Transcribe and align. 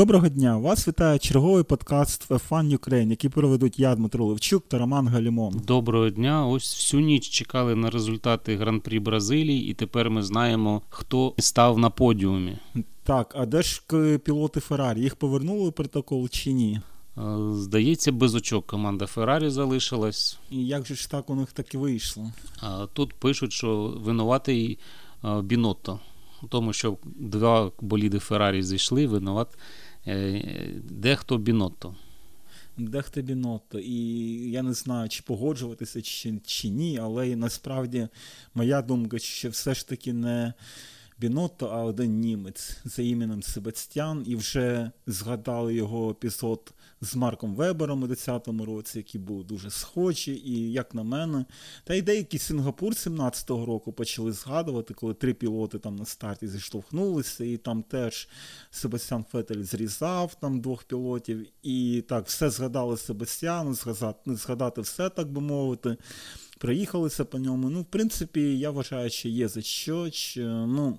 Доброго 0.00 0.28
дня! 0.28 0.56
Вас 0.58 0.88
вітає 0.88 1.18
черговий 1.18 1.64
подкаст 1.64 2.30
Fun 2.30 2.78
Ukraine, 2.78 3.10
який 3.10 3.30
проведуть 3.30 3.78
я, 3.78 3.94
Дмитро 3.94 4.26
Левчук 4.26 4.64
та 4.68 4.78
Роман 4.78 5.08
Галімон. 5.08 5.62
Доброго 5.66 6.10
дня! 6.10 6.46
Ось 6.46 6.74
всю 6.74 7.02
ніч 7.02 7.28
чекали 7.28 7.74
на 7.74 7.90
результати 7.90 8.56
гран-прі 8.56 9.00
Бразилії, 9.00 9.70
і 9.70 9.74
тепер 9.74 10.10
ми 10.10 10.22
знаємо, 10.22 10.82
хто 10.88 11.34
став 11.38 11.78
на 11.78 11.90
подіумі. 11.90 12.58
Так, 13.02 13.34
а 13.38 13.46
де 13.46 13.62
ж 13.62 13.82
пілоти 14.18 14.60
Феррарі? 14.60 15.00
Їх 15.00 15.16
повернули 15.16 15.68
в 15.68 15.72
протокол 15.72 16.28
чи 16.28 16.52
ні? 16.52 16.80
Здається, 17.52 18.12
без 18.12 18.34
очок 18.34 18.66
команда 18.66 19.06
Феррарі 19.06 19.50
залишилась. 19.50 20.38
І 20.50 20.66
як 20.66 20.86
же 20.86 20.94
ж 20.94 21.10
так 21.10 21.30
у 21.30 21.34
них 21.34 21.52
так 21.52 21.74
і 21.74 21.76
вийшло? 21.76 22.32
Тут 22.92 23.14
пишуть, 23.14 23.52
що 23.52 23.94
винуватий 24.04 24.78
Бінотто. 25.42 26.00
Тому 26.48 26.72
що 26.72 26.96
два 27.04 27.70
боліди 27.80 28.18
Феррарі 28.18 28.62
зійшли, 28.62 29.06
винуват 29.06 29.48
дехто 30.90 31.38
Бінотто. 31.38 31.96
Дехто 32.76 33.22
Бінотто. 33.22 33.78
І 33.78 33.96
я 34.50 34.62
не 34.62 34.72
знаю, 34.72 35.08
чи 35.08 35.22
погоджуватися 35.22 36.02
чи, 36.02 36.34
чи 36.46 36.68
ні, 36.68 36.98
але 36.98 37.36
насправді 37.36 38.08
моя 38.54 38.82
думка, 38.82 39.18
що 39.18 39.48
все 39.48 39.74
ж 39.74 39.88
таки 39.88 40.12
не. 40.12 40.52
Бінотто, 41.18 41.66
а 41.66 41.84
один 41.84 42.20
німець 42.20 42.76
за 42.84 43.02
іменем 43.02 43.42
Себастьян, 43.42 44.24
і 44.26 44.36
вже 44.36 44.90
згадали 45.06 45.74
його 45.74 46.10
епізод 46.10 46.72
з 47.00 47.16
Марком 47.16 47.54
Вебером 47.54 48.02
у 48.02 48.06
10-му 48.06 48.64
році, 48.64 48.98
який 48.98 49.20
був 49.20 49.44
дуже 49.44 49.70
схожий, 49.70 50.48
і 50.50 50.72
як 50.72 50.94
на 50.94 51.02
мене, 51.02 51.44
та 51.84 51.94
й 51.94 52.02
деякі 52.02 52.38
Сінгапур 52.38 52.92
17-го 52.92 53.66
року 53.66 53.92
почали 53.92 54.32
згадувати, 54.32 54.94
коли 54.94 55.14
три 55.14 55.34
пілоти 55.34 55.78
там 55.78 55.96
на 55.96 56.04
старті 56.04 56.48
зіштовхнулися, 56.48 57.44
і 57.44 57.56
там 57.56 57.82
теж 57.82 58.28
Себастьян 58.70 59.24
Фетель 59.32 59.62
зрізав 59.62 60.34
там 60.34 60.60
двох 60.60 60.84
пілотів, 60.84 61.46
і 61.62 62.04
так, 62.08 62.26
все 62.26 62.50
згадали 62.50 62.96
Себастьяну, 62.96 63.74
згадати, 63.74 64.36
згадати 64.36 64.80
все, 64.80 65.08
так 65.08 65.32
би 65.32 65.40
мовити. 65.40 65.96
Проїхалися 66.58 67.24
по 67.24 67.38
ньому. 67.38 67.70
Ну, 67.70 67.82
в 67.82 67.84
принципі, 67.84 68.58
я 68.58 68.70
вважаю, 68.70 69.10
що 69.10 69.28
є 69.28 69.48
за 69.48 69.62
що. 69.62 70.10
що 70.10 70.42
ну, 70.66 70.98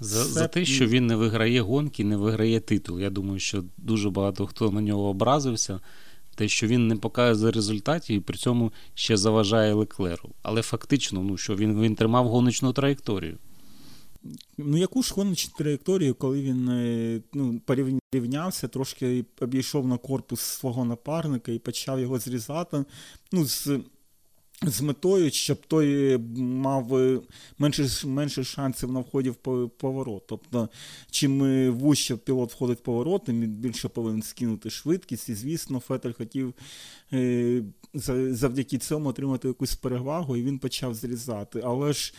за 0.00 0.24
за 0.24 0.48
те, 0.48 0.64
що 0.64 0.86
він 0.86 1.06
не 1.06 1.16
виграє 1.16 1.60
гонки, 1.60 2.04
не 2.04 2.16
виграє 2.16 2.60
титул. 2.60 3.00
Я 3.00 3.10
думаю, 3.10 3.38
що 3.38 3.64
дуже 3.76 4.10
багато 4.10 4.46
хто 4.46 4.70
на 4.70 4.80
нього 4.80 5.08
образився. 5.08 5.80
Те, 6.34 6.48
що 6.48 6.66
він 6.66 6.88
не 6.88 6.96
показує 6.96 7.52
результатів 7.52 8.16
і 8.16 8.20
при 8.20 8.36
цьому 8.36 8.72
ще 8.94 9.16
заважає 9.16 9.74
Леклеру. 9.74 10.30
Але 10.42 10.62
фактично, 10.62 11.22
ну 11.22 11.36
що 11.36 11.56
він 11.56 11.80
він 11.80 11.94
тримав 11.94 12.28
гоночну 12.28 12.72
траєкторію. 12.72 13.38
Ну, 14.58 14.76
яку 14.76 15.02
ж 15.02 15.14
гоночну 15.14 15.54
траєкторію, 15.58 16.14
коли 16.14 16.42
він 16.42 16.68
е, 16.68 17.20
ну, 17.34 17.60
порівнявся, 18.10 18.68
трошки 18.68 19.24
обійшов 19.40 19.86
на 19.86 19.98
корпус 19.98 20.40
свого 20.40 20.84
напарника 20.84 21.52
і 21.52 21.58
почав 21.58 22.00
його 22.00 22.18
зрізати. 22.18 22.84
ну, 23.32 23.44
з 23.44 23.80
з 24.62 24.80
метою, 24.80 25.30
щоб 25.30 25.66
той 25.66 26.18
мав 26.38 26.96
е, 26.96 27.20
менше 27.58 28.06
менше 28.06 28.44
шансів 28.44 28.92
на 28.92 29.00
вході 29.00 29.30
в 29.30 29.68
поворот. 29.68 30.22
Тобто, 30.26 30.68
чим 31.10 31.44
е, 31.44 31.70
вуще 31.70 32.16
пілот 32.16 32.52
входить 32.52 32.78
в 32.78 32.82
поворот, 32.82 33.24
тим 33.24 33.40
він 33.40 33.50
більше 33.50 33.88
повинен 33.88 34.22
скинути 34.22 34.70
швидкість. 34.70 35.28
І, 35.28 35.34
звісно, 35.34 35.80
Фетель 35.80 36.12
хотів 36.12 36.54
е, 37.12 37.62
завдяки 38.30 38.78
цьому 38.78 39.08
отримати 39.08 39.48
якусь 39.48 39.74
перевагу, 39.74 40.36
і 40.36 40.42
він 40.42 40.58
почав 40.58 40.94
зрізати. 40.94 41.60
Але 41.64 41.92
ж 41.92 42.14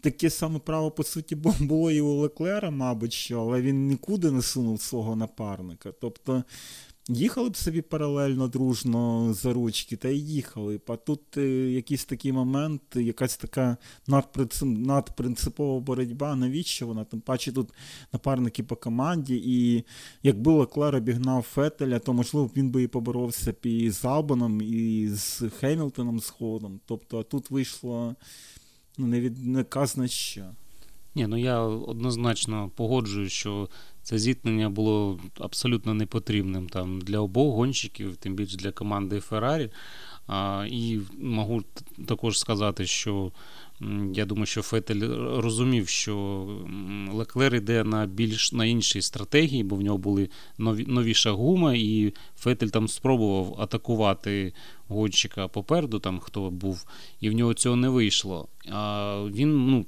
таке 0.00 0.30
саме 0.30 0.58
право, 0.58 0.90
по 0.90 1.04
суті, 1.04 1.34
було 1.60 1.90
і 1.90 2.00
у 2.00 2.14
Леклера, 2.14 2.70
мабуть, 2.70 3.12
що, 3.12 3.40
але 3.40 3.60
він 3.60 3.86
нікуди 3.86 4.30
не 4.30 4.42
сунув 4.42 4.82
свого 4.82 5.16
напарника. 5.16 5.92
Тобто 6.00 6.44
Їхали 7.10 7.50
б 7.50 7.56
собі 7.56 7.82
паралельно, 7.82 8.48
дружно 8.48 9.34
за 9.34 9.52
ручки, 9.52 9.96
та 9.96 10.08
й 10.08 10.20
їхали. 10.20 10.80
А 10.86 10.96
тут 10.96 11.36
е, 11.36 11.48
якийсь 11.70 12.04
такий 12.04 12.32
момент, 12.32 12.82
якась 12.94 13.36
така 13.36 13.76
надпринципова 14.66 15.80
боротьба. 15.80 16.36
Навіщо 16.36 16.86
вона? 16.86 17.04
Тим 17.04 17.20
паче 17.20 17.52
тут 17.52 17.68
напарники 18.12 18.62
по 18.62 18.76
команді, 18.76 19.42
і 19.46 19.84
якби 20.22 20.52
Леклер 20.52 20.94
обігнав 20.94 21.42
Фетеля, 21.42 21.98
то 21.98 22.12
можливо 22.12 22.50
він 22.56 22.70
би 22.70 22.82
і 22.82 22.88
поборовся 22.88 23.52
б 23.52 23.66
і 23.66 23.90
з 23.90 24.04
Албаном, 24.04 24.62
і 24.62 25.08
з 25.08 25.42
Хемілтоном 25.60 26.20
згодом. 26.20 26.80
Тобто, 26.86 27.18
а 27.18 27.22
тут 27.22 27.50
вийшло 27.50 28.16
ну, 28.98 29.06
не 29.06 29.20
від 29.20 29.46
не 29.46 29.64
казна 29.64 30.08
що. 30.08 30.44
Ні, 31.14 31.26
ну 31.26 31.36
я 31.36 31.60
однозначно 31.60 32.70
погоджую, 32.76 33.28
що 33.28 33.68
це 34.02 34.18
зіткнення 34.18 34.70
було 34.70 35.20
абсолютно 35.40 35.94
непотрібним 35.94 36.68
там 36.68 37.00
для 37.00 37.18
обох 37.18 37.54
гонщиків, 37.54 38.16
тим 38.16 38.34
більше 38.34 38.56
для 38.56 38.72
команди 38.72 39.20
Феррарі. 39.20 39.70
І 40.68 40.98
можу 41.18 41.64
також 42.06 42.38
сказати, 42.38 42.86
що 42.86 43.32
я 44.14 44.24
думаю, 44.24 44.46
що 44.46 44.62
Фетель 44.62 45.00
розумів, 45.40 45.88
що 45.88 46.46
Леклер 47.12 47.54
йде 47.54 47.84
на 47.84 48.06
більш 48.06 48.52
на 48.52 48.64
іншій 48.64 49.02
стратегії, 49.02 49.64
бо 49.64 49.76
в 49.76 49.82
нього 49.82 49.98
були 49.98 50.28
нові, 50.58 50.84
новіша 50.86 51.30
гума, 51.30 51.74
і 51.74 52.14
Фетель 52.36 52.66
там 52.66 52.88
спробував 52.88 53.56
атакувати 53.60 54.52
гонщика 54.88 55.48
попереду, 55.48 55.98
там 55.98 56.18
хто 56.18 56.50
був, 56.50 56.86
і 57.20 57.30
в 57.30 57.32
нього 57.32 57.54
цього 57.54 57.76
не 57.76 57.88
вийшло. 57.88 58.48
А 58.70 59.24
Він, 59.32 59.66
ну, 59.66 59.86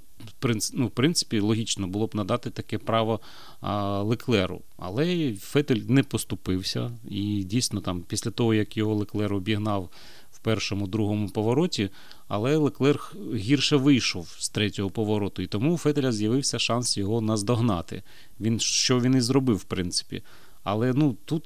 ну, 0.75 0.87
в 0.87 0.91
принципі, 0.91 1.41
логічно 1.41 1.87
було 1.87 2.07
б 2.07 2.15
надати 2.15 2.51
таке 2.51 2.79
право 2.79 3.21
а, 3.61 4.03
Леклеру. 4.03 4.63
Але 4.77 5.35
Фетель 5.35 5.81
не 5.89 6.03
поступився. 6.03 6.91
І 7.09 7.45
дійсно, 7.45 7.81
там, 7.81 8.03
після 8.03 8.31
того, 8.31 8.55
як 8.55 8.77
його 8.77 8.95
Леклер 8.95 9.35
обігнав 9.35 9.91
в 10.31 10.39
першому, 10.39 10.87
другому 10.87 11.29
повороті, 11.29 11.91
але 12.29 12.57
Леклер 12.57 13.13
гірше 13.35 13.77
вийшов 13.77 14.37
з 14.39 14.49
третього 14.49 14.91
повороту. 14.91 15.43
І 15.43 15.47
тому 15.47 15.75
у 15.75 15.79
Фетеля 15.79 16.13
з'явився 16.13 16.59
шанс 16.59 16.97
його 16.97 17.21
наздогнати. 17.21 18.03
Він, 18.41 18.61
Що 18.61 19.01
він 19.01 19.15
і 19.15 19.21
зробив, 19.21 19.57
в 19.57 19.65
принципі. 19.65 20.23
Але 20.63 20.93
ну, 20.93 21.17
тут, 21.25 21.45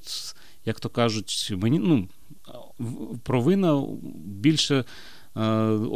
як 0.65 0.79
то 0.79 0.89
кажуть, 0.89 1.53
мені 1.57 1.79
ну, 1.79 2.07
провина 3.23 3.83
більше. 4.25 4.85
Е, 5.37 5.41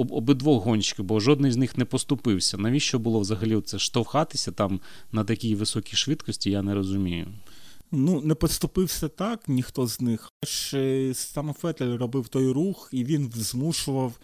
обидвох 0.10 0.64
гонщиків, 0.64 1.06
бо 1.06 1.20
жодний 1.20 1.52
з 1.52 1.58
них 1.58 1.78
не 1.78 1.86
поступився. 1.86 2.58
Навіщо 2.58 3.00
було 3.00 3.20
взагалі 3.20 3.62
це 3.62 3.80
штовхатися 3.80 4.52
там 4.52 4.80
на 5.12 5.24
такій 5.24 5.56
високій 5.56 5.96
швидкості, 5.96 6.52
я 6.52 6.62
не 6.62 6.74
розумію. 6.74 7.28
Ну, 7.92 8.22
не 8.22 8.36
поступився 8.36 9.08
так, 9.08 9.48
ніхто 9.48 9.88
з 9.88 10.02
них. 10.02 10.32
Аж 10.44 10.74
е, 10.74 11.14
саме 11.14 11.54
Фетель 11.54 11.98
робив 11.98 12.28
той 12.28 12.52
рух, 12.52 12.90
і 12.92 13.04
він 13.04 13.32
змушував 13.36 14.20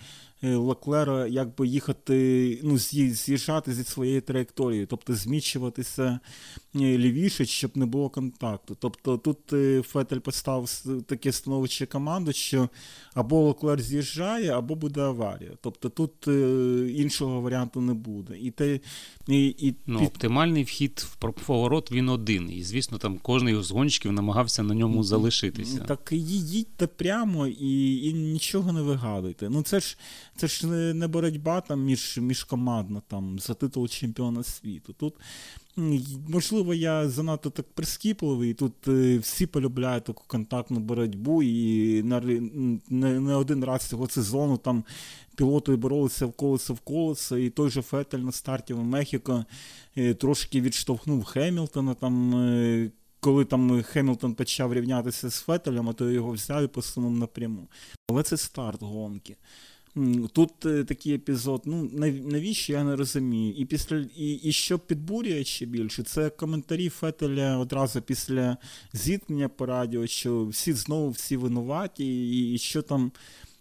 Леклера 0.54 1.28
якби 1.28 1.68
їхати, 1.68 2.60
ну, 2.64 2.78
з'їжджати 2.78 3.74
зі 3.74 3.84
своєї 3.84 4.22
траєкторії, 4.22 4.86
тобто 4.86 5.16
зміщуватися 5.16 6.20
е, 6.76 6.80
лівіше, 6.80 7.46
щоб 7.46 7.78
не 7.78 7.86
було 7.86 8.10
контакту. 8.10 8.78
Тобто 8.80 9.18
тут 9.18 9.54
е, 9.54 9.82
Фетель 9.82 10.20
поставив 10.20 11.04
таке 11.06 11.32
становище 11.32 11.86
команди, 11.86 12.34
що 12.34 12.70
або 13.14 13.48
Леклер 13.48 13.82
з'їжджає, 13.82 14.52
або 14.52 14.76
буде 14.76 15.02
аварія. 15.02 15.52
Тобто 15.62 15.90
тут 15.90 16.28
іншого 16.98 17.42
варіанту 17.42 17.82
не 17.82 17.94
буде. 17.94 18.38
І 18.40 18.52
те, 18.52 18.80
і, 19.28 19.46
і, 19.48 19.76
ну, 19.86 20.06
Оптимальний 20.06 20.64
вхід 20.64 21.06
в 21.08 21.32
поворот 21.32 21.92
він 21.92 22.10
один. 22.10 22.52
І, 22.52 22.64
звісно, 22.64 22.98
там 22.98 23.20
кожен 23.22 23.64
з 23.64 23.72
гонщиків 23.72 24.12
намагався 24.12 24.64
на 24.64 24.76
ньому 24.76 25.04
залишитися. 25.04 25.80
Так 25.80 26.10
їдьте 26.12 26.88
прямо 26.88 27.48
і 27.48 27.96
і 28.10 28.14
нічого 28.14 28.72
не 28.72 28.82
вигадуйте. 28.82 29.50
Ну 29.50 29.64
це 29.64 29.80
ж 29.80 29.98
це 30.36 30.48
ж 30.48 30.68
не 30.94 31.08
боротьба 31.08 31.62
там 31.62 31.84
між 31.84 32.18
міжкомандна 32.18 33.02
там 33.08 33.40
за 33.40 33.54
титул 33.54 33.88
чемпіона 33.88 34.44
світу. 34.44 34.94
Тут 34.94 35.14
можливо 36.28 36.74
я 36.74 37.10
занадто 37.10 37.50
так 37.50 37.66
прискіпливий. 37.74 38.54
Тут 38.54 38.88
е, 38.88 39.18
всі 39.18 39.46
полюбляють 39.46 40.04
таку 40.04 40.24
контактну 40.28 40.80
боротьбу, 40.80 41.44
і 41.44 42.04
на 42.04 42.22
не, 42.90 43.20
не 43.20 43.36
один 43.36 43.64
раз 43.64 43.82
цього 43.82 44.10
сезону 44.10 44.58
там 44.58 44.84
пілоти 45.36 45.76
боролися 45.76 46.26
в 46.26 46.34
колесо 46.34 46.74
в 46.74 46.80
колесо, 46.80 47.38
і 47.38 47.50
той 47.50 47.70
же 47.70 47.82
Фетель 47.82 48.20
на 48.20 48.32
старті 48.32 48.74
в 48.74 48.84
Мехіко 48.84 49.46
е, 49.98 50.14
трошки 50.14 50.62
відштовхнув 50.62 51.24
Хемілтона 51.24 51.94
там. 51.94 52.36
Е, 52.36 52.92
коли 53.20 53.46
там 53.46 53.84
Хемілтон 53.84 54.36
почав 54.36 54.74
рівнятися 54.74 55.30
з 55.30 55.40
Фетелем, 55.40 55.90
а 55.90 55.94
то 55.94 56.12
його 56.12 56.32
взяв 56.32 56.64
і 56.64 56.68
посунув 56.68 57.12
напряму. 57.12 57.68
Але 58.10 58.24
це 58.24 58.38
старт 58.38 58.84
гонки. 58.84 59.38
Тут 60.34 60.66
е, 60.66 60.84
такий 60.84 61.14
епізод, 61.14 61.62
ну 61.66 61.90
навіщо 62.24 62.74
я 62.74 62.84
не 62.84 62.96
розумію. 62.96 63.54
І 63.54 63.66
після 63.66 64.06
і, 64.18 64.32
і 64.34 64.52
що 64.52 64.80
підбурює 64.80 65.44
ще 65.44 65.66
більше, 65.66 66.04
це 66.04 66.30
коментарі 66.30 66.90
Фетеля 66.90 67.58
одразу 67.58 68.02
після 68.02 68.58
зіткнення 68.94 69.50
по 69.50 69.66
радіо, 69.66 70.08
що 70.08 70.46
всі 70.46 70.74
знову 70.74 71.10
всі 71.10 71.38
винуваті, 71.38 72.06
і, 72.06 72.54
і 72.54 72.58
що 72.58 72.82
там 72.82 73.12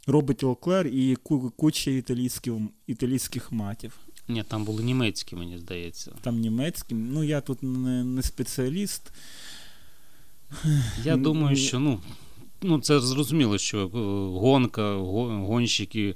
робить 0.06 0.42
Леклер 0.42 0.86
і 0.86 1.16
куча 1.56 1.90
італійських 1.90 2.54
італійських 2.86 3.52
матів. 3.52 3.98
Ні, 4.28 4.44
там 4.48 4.64
були 4.64 4.84
німецькі, 4.84 5.36
мені 5.36 5.58
здається. 5.58 6.12
Там 6.20 6.38
німецькі. 6.38 6.94
Ну 6.94 7.24
я 7.24 7.40
тут 7.40 7.62
не, 7.62 8.04
не 8.04 8.22
спеціаліст. 8.22 9.12
Я 11.04 11.16
думаю, 11.16 11.56
що 11.56 11.78
ну, 11.78 12.00
ну 12.62 12.80
це 12.80 13.00
зрозуміло, 13.00 13.58
що 13.58 13.78
е, 13.78 13.88
гонка, 14.40 14.94
гонщики 14.94 16.14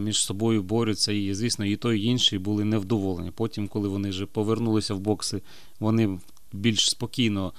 між 0.00 0.18
собою 0.18 0.62
борються, 0.62 1.12
і, 1.12 1.34
звісно, 1.34 1.64
і 1.64 1.76
той, 1.76 2.00
і 2.00 2.04
інший 2.04 2.38
були 2.38 2.64
невдоволені. 2.64 3.30
Потім, 3.30 3.68
коли 3.68 3.88
вони 3.88 4.08
вже 4.08 4.26
повернулися 4.26 4.94
в 4.94 5.00
бокси, 5.00 5.42
вони 5.80 6.18
більш 6.52 6.90
спокійно 6.90 7.52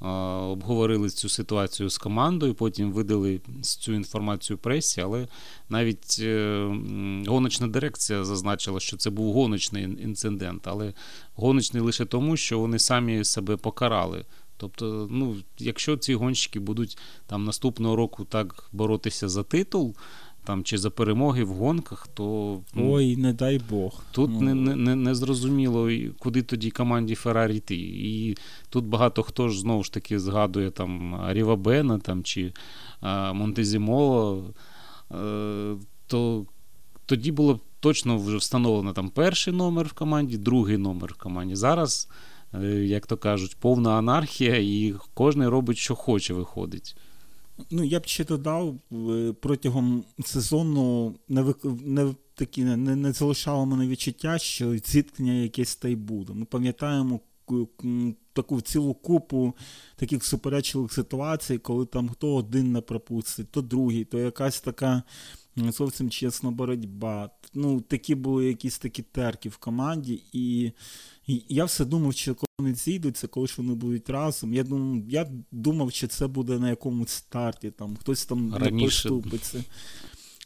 обговорили 0.00 1.10
цю 1.10 1.28
ситуацію 1.28 1.90
з 1.90 1.98
командою, 1.98 2.54
потім 2.54 2.92
видали 2.92 3.40
цю 3.62 3.92
інформацію 3.92 4.58
пресі, 4.58 5.00
але 5.00 5.28
навіть 5.68 6.16
е, 6.20 6.64
гоночна 7.26 7.66
дирекція 7.66 8.24
зазначила, 8.24 8.80
що 8.80 8.96
це 8.96 9.10
був 9.10 9.32
гоночний 9.34 9.82
інцидент, 9.82 10.66
але 10.66 10.92
гоночний 11.34 11.82
лише 11.82 12.04
тому, 12.04 12.36
що 12.36 12.58
вони 12.58 12.78
самі 12.78 13.24
себе 13.24 13.56
покарали. 13.56 14.24
Тобто, 14.56 15.08
ну, 15.10 15.36
якщо 15.58 15.96
ці 15.96 16.14
гонщики 16.14 16.60
будуть 16.60 16.98
там 17.26 17.44
наступного 17.44 17.96
року 17.96 18.24
так 18.24 18.68
боротися 18.72 19.28
за 19.28 19.42
титул, 19.42 19.96
там 20.44 20.64
чи 20.64 20.78
за 20.78 20.90
перемоги 20.90 21.44
в 21.44 21.48
гонках, 21.48 22.08
то 22.14 22.24
ну, 22.74 22.92
ой, 22.92 23.16
не 23.16 23.32
дай 23.32 23.60
Бог. 23.70 24.04
Тут 24.12 24.30
ну. 24.30 24.40
не 24.40 24.54
не, 24.76 24.94
не 24.94 25.14
зрозуміло, 25.14 25.90
куди 26.18 26.42
тоді 26.42 26.70
команді 26.70 27.14
Феррарі 27.14 27.56
йти. 27.56 27.76
І 27.76 28.36
тут 28.70 28.84
багато 28.84 29.22
хто 29.22 29.48
ж 29.48 29.60
знову 29.60 29.84
ж 29.84 29.92
таки 29.92 30.18
згадує 30.18 30.70
там 30.70 31.20
Рівабена 31.28 31.98
там, 31.98 32.22
чи 32.22 32.52
а, 33.00 33.32
Монтезімоло, 33.32 34.54
а, 35.10 35.74
то 36.06 36.46
тоді 37.06 37.32
було 37.32 37.60
точно 37.80 38.18
вже 38.18 38.36
встановлено 38.36 38.92
там 38.92 39.08
перший 39.08 39.52
номер 39.52 39.86
в 39.86 39.92
команді, 39.92 40.38
другий 40.38 40.76
номер 40.76 41.12
в 41.12 41.22
команді. 41.22 41.54
Зараз, 41.54 42.08
е, 42.10 42.14
як 42.64 43.06
то 43.06 43.16
кажуть, 43.16 43.56
повна 43.60 43.90
анархія, 43.90 44.56
і 44.56 44.94
кожен 45.14 45.48
робить, 45.48 45.78
що 45.78 45.94
хоче, 45.94 46.34
виходить. 46.34 46.96
Ну, 47.70 47.84
я 47.84 48.00
б 48.00 48.06
ще 48.06 48.24
додав, 48.24 48.76
е, 48.92 49.34
протягом 49.40 50.04
сезону 50.24 51.14
не 51.28 51.54
не, 51.84 52.14
такі, 52.34 52.64
не, 52.64 52.96
не 52.96 53.12
залишало 53.12 53.66
мене 53.66 53.88
відчуття, 53.88 54.38
що 54.38 54.76
зіткнення 54.76 55.32
якесь 55.32 55.76
та 55.76 55.88
й 55.88 55.96
буде. 55.96 56.32
Ми 56.32 56.44
пам'ятаємо 56.44 57.20
таку 58.32 58.60
цілу 58.60 58.94
купу 58.94 59.54
таких 59.96 60.24
суперечливих 60.24 60.92
ситуацій, 60.92 61.58
коли 61.58 61.86
там 61.86 62.08
хто 62.08 62.34
один 62.34 62.72
не 62.72 62.80
пропустить, 62.80 63.50
то 63.50 63.62
другий, 63.62 64.04
то 64.04 64.18
якась 64.18 64.60
така 64.60 65.02
зовсім 65.56 66.10
чесна 66.10 66.50
боротьба. 66.50 67.30
Ну, 67.54 67.80
Такі 67.80 68.14
були 68.14 68.46
якісь 68.46 68.78
такі 68.78 69.02
терки 69.02 69.48
в 69.48 69.56
команді, 69.56 70.22
і, 70.32 70.72
і 71.26 71.42
я 71.48 71.64
все 71.64 71.84
думав, 71.84 72.14
що 72.14 72.34
коли 72.34 72.46
вони 72.58 72.74
зійдуться, 72.74 73.26
коли 73.26 73.46
ж 73.46 73.54
вони 73.56 73.74
будуть 73.74 74.10
разом. 74.10 74.54
Я 74.54 74.62
думав, 74.62 75.08
я 75.08 75.28
думав, 75.52 75.92
що 75.92 76.06
це 76.06 76.26
буде 76.26 76.58
на 76.58 76.70
якомусь 76.70 77.10
старті, 77.10 77.70
там 77.70 77.96
хтось 77.96 78.26
там 78.26 78.48
не 78.48 78.84
поступиться. 78.84 79.64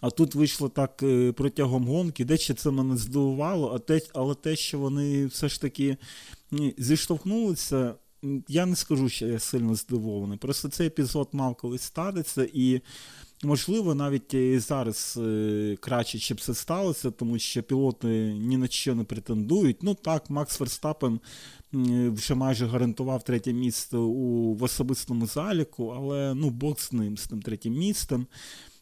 А 0.00 0.11
тут 0.11 0.35
вийшло 0.35 0.69
так 0.69 1.03
е, 1.03 1.32
протягом 1.32 1.87
гонки, 1.87 2.25
дещо 2.25 2.55
це 2.55 2.71
мене 2.71 2.97
здивувало, 2.97 3.73
а 3.75 3.79
те, 3.79 4.00
але 4.15 4.35
те, 4.35 4.56
що 4.56 4.79
вони 4.79 5.27
все 5.27 5.49
ж 5.49 5.61
таки 5.61 5.97
зіштовхнулися, 6.79 7.94
я 8.49 8.67
не 8.67 8.76
скажу, 8.76 9.09
що 9.09 9.26
я 9.26 9.38
сильно 9.38 9.75
здивований. 9.75 10.38
Просто 10.38 10.69
цей 10.69 10.87
епізод 10.87 11.29
мав 11.33 11.55
колись 11.55 11.83
статися, 11.83 12.49
і 12.53 12.81
можливо 13.43 13.95
навіть 13.95 14.35
і 14.35 14.59
зараз 14.59 15.19
е, 15.23 15.77
краще, 15.81 16.19
щоб 16.19 16.41
це 16.41 16.55
сталося, 16.55 17.11
тому 17.11 17.39
що 17.39 17.63
пілоти 17.63 18.35
ні 18.35 18.57
на 18.57 18.69
що 18.69 18.95
не 18.95 19.05
претендують. 19.05 19.83
Ну 19.83 19.95
так, 19.95 20.31
Макс 20.31 20.61
Верстапен 20.61 21.21
вже 21.73 22.35
майже 22.35 22.67
гарантував 22.67 23.23
третє 23.23 23.53
місце 23.53 23.97
у 23.99 24.55
в 24.55 24.63
особистому 24.63 25.27
заліку, 25.27 25.89
але 25.89 26.35
ну 26.35 26.51
Бог 26.51 26.81
з 26.81 26.93
ним 26.93 27.17
з 27.17 27.27
тим 27.27 27.43
третім 27.43 27.75
місцем. 27.75 28.27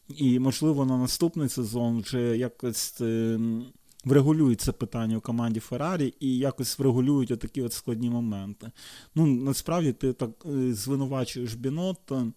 І, 0.09 0.39
можливо, 0.39 0.85
на 0.85 0.97
наступний 0.97 1.49
сезон 1.49 2.01
вже 2.01 2.37
якось 2.37 3.01
врегулюють 4.05 4.69
питання 4.79 5.17
у 5.17 5.21
команді 5.21 5.59
Феррарі 5.59 6.13
і 6.19 6.37
якось 6.37 6.79
врегулюють 6.79 7.31
отакі 7.31 7.61
от 7.61 7.73
складні 7.73 8.09
моменти. 8.09 8.71
Ну, 9.15 9.25
насправді 9.25 9.93
ти 9.93 10.13
так 10.13 10.29
е, 10.45 10.73
звинувачуєш 10.73 11.53
Бінотто. 11.53 12.31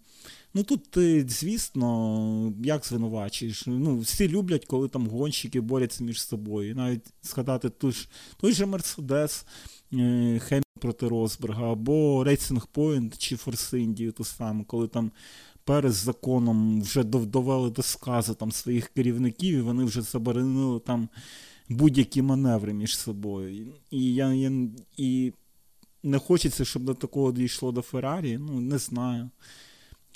Ну 0.54 0.62
тут 0.62 0.90
ти, 0.90 1.28
звісно, 1.28 2.52
як 2.64 2.86
звинувачуєш? 2.86 3.66
Ну, 3.66 3.98
всі 3.98 4.28
люблять, 4.28 4.66
коли 4.66 4.88
там 4.88 5.06
гонщики 5.06 5.60
борються 5.60 6.04
між 6.04 6.22
собою. 6.22 6.76
Навіть 6.76 7.06
згадати 7.22 7.70
той, 7.70 7.92
ж, 7.92 8.08
той 8.36 8.52
же 8.52 8.66
Мерседес, 8.66 9.46
е, 9.92 10.38
Хемі 10.38 10.62
проти 10.80 11.08
Росберга, 11.08 11.72
або 11.72 12.24
Racing 12.24 12.66
Point 12.74 13.18
чи 13.18 13.36
Форс 13.36 13.72
Індію, 13.72 14.12
ту 14.12 14.24
саму, 14.24 14.64
коли 14.64 14.88
там 14.88 15.10
перед 15.64 15.92
загоном 15.92 16.82
вже 16.82 17.04
довели 17.04 17.70
до 17.70 17.82
сказу 17.82 18.34
там 18.34 18.52
своїх 18.52 18.88
керівників, 18.88 19.58
і 19.58 19.60
вони 19.60 19.84
вже 19.84 20.02
заборонили 20.02 20.80
там 20.80 21.08
будь-які 21.76 22.22
маневри 22.22 22.72
між 22.72 22.98
собою. 22.98 23.72
І 23.90 24.14
я, 24.14 24.32
я 24.32 24.52
і 24.96 25.32
не 26.02 26.18
хочеться, 26.18 26.64
щоб 26.64 26.82
до 26.82 26.94
такого 26.94 27.32
дійшло 27.32 27.72
до 27.72 27.82
Феррарі. 27.82 28.38
Ну, 28.38 28.60
не 28.60 28.78
знаю. 28.78 29.30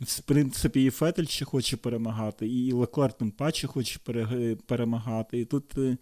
В 0.00 0.20
принципі, 0.20 0.84
і 0.84 0.90
Фетель 0.90 1.24
ще 1.24 1.44
хоче 1.44 1.76
перемагати, 1.76 2.48
і 2.48 2.72
Леклер 2.72 3.12
тим 3.12 3.30
паче 3.30 3.66
хоче 3.66 3.98
перемагати. 4.66 5.40
І 5.40 5.44
тут, 5.44 5.78
е, 5.78 5.96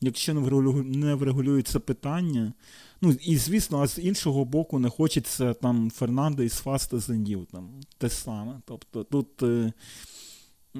якщо 0.00 0.34
не 0.34 1.14
врегулюється 1.14 1.80
питання, 1.80 2.52
ну 3.00 3.16
і 3.22 3.36
звісно, 3.36 3.80
а 3.80 3.86
з 3.86 3.98
іншого 3.98 4.44
боку, 4.44 4.78
не 4.78 4.90
хочеться 4.90 5.54
там 5.54 5.90
Фернандо 5.90 6.42
із 6.42 6.52
Фаста 6.52 6.98
Зендів, 6.98 7.46
там 7.52 7.68
те 7.98 8.10
саме. 8.10 8.60
Тобто 8.64 9.04
тут 9.04 9.42
е, 9.42 9.72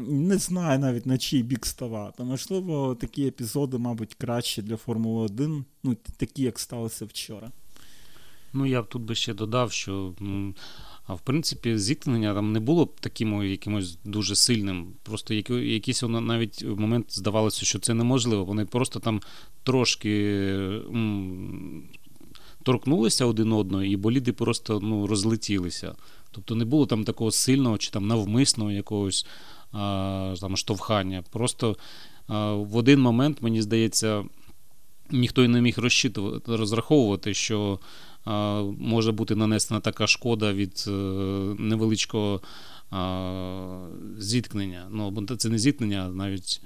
не 0.09 0.39
знаю 0.39 0.79
навіть 0.79 1.07
на 1.07 1.19
чий 1.19 1.43
бік 1.43 1.67
ставати. 1.67 2.23
Можливо, 2.23 2.95
такі 3.01 3.27
епізоди, 3.27 3.79
мабуть, 3.79 4.15
краще 4.15 4.63
для 4.63 4.77
Формули 4.77 5.25
1, 5.25 5.65
ну, 5.83 5.97
такі, 6.17 6.43
як 6.43 6.59
сталося 6.59 7.05
вчора. 7.05 7.51
Ну, 8.53 8.67
я 8.67 8.83
б 8.83 8.89
тут 8.89 9.03
би 9.03 9.15
ще 9.15 9.35
додав, 9.35 9.73
що. 9.73 10.15
А 11.07 11.15
в 11.15 11.21
принципі, 11.21 11.79
зіткнення 11.79 12.35
там 12.35 12.53
не 12.53 12.61
було 12.61 12.85
б 12.85 13.01
таким 13.01 13.43
якимось 13.43 13.99
дуже 14.05 14.37
сильним. 14.37 14.93
Просто 15.03 15.35
якийсь 15.35 16.03
навіть 16.03 16.65
момент 16.65 17.07
здавалося, 17.09 17.67
що 17.67 17.79
це 17.79 17.95
неможливо. 17.95 18.45
Вони 18.45 18.65
просто 18.65 19.01
там 19.01 19.21
трошки 19.63 20.01
торкнулися 22.63 23.27
один 23.27 23.53
одного, 23.53 23.85
і 23.85 23.97
боліди 23.97 24.33
просто 24.33 24.81
ну, 24.81 25.07
розлетілися. 25.07 25.95
Тобто 26.31 26.55
не 26.55 26.65
було 26.65 26.87
там 26.87 27.05
такого 27.05 27.31
сильного 27.31 27.79
чи 27.79 27.91
там 27.91 28.07
навмисного 28.07 28.71
якогось 28.71 29.27
там 30.41 30.57
штовхання. 30.57 31.25
Просто 31.31 31.77
в 32.53 32.77
один 32.77 33.01
момент, 33.01 33.43
мені 33.43 33.63
здається, 33.63 34.25
ніхто 35.11 35.45
і 35.45 35.49
не 35.49 35.61
міг 35.61 35.79
розчитувати, 35.79 36.57
розраховувати, 36.57 37.35
що 37.35 37.79
може 38.79 39.13
бути 39.13 39.35
нанесена 39.35 39.81
така 39.81 40.07
шкода 40.07 40.53
від 40.53 40.85
е, 40.89 40.91
невеличкого 41.59 42.41
зіткнення. 44.19 44.87
Ну, 44.91 45.27
це 45.39 45.49
не 45.49 45.59
зіткнення, 45.59 46.07
а 46.07 46.09
навіть. 46.09 46.61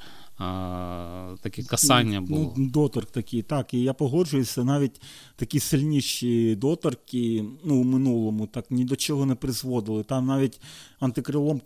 Таке 1.40 1.62
касання 1.62 2.20
ну, 2.20 2.26
було. 2.26 2.54
Ну, 2.56 2.70
Доторк 2.70 3.10
такий, 3.10 3.42
так. 3.42 3.74
І 3.74 3.80
я 3.80 3.92
погоджуюся, 3.92 4.64
навіть 4.64 5.00
такі 5.36 5.60
сильніші 5.60 6.54
доторки 6.54 7.44
ну, 7.64 7.80
у 7.80 7.84
минулому 7.84 8.46
так 8.46 8.70
ні 8.70 8.84
до 8.84 8.96
чого 8.96 9.26
не 9.26 9.34
призводили. 9.34 10.02
Там 10.02 10.26
навіть 10.26 10.60
антикрилом 11.00 11.60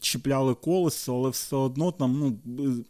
чіпляли 0.00 0.54
колесо, 0.54 1.16
але 1.16 1.30
все 1.30 1.56
одно 1.56 1.92
там 1.92 2.38
ну, 2.44 2.84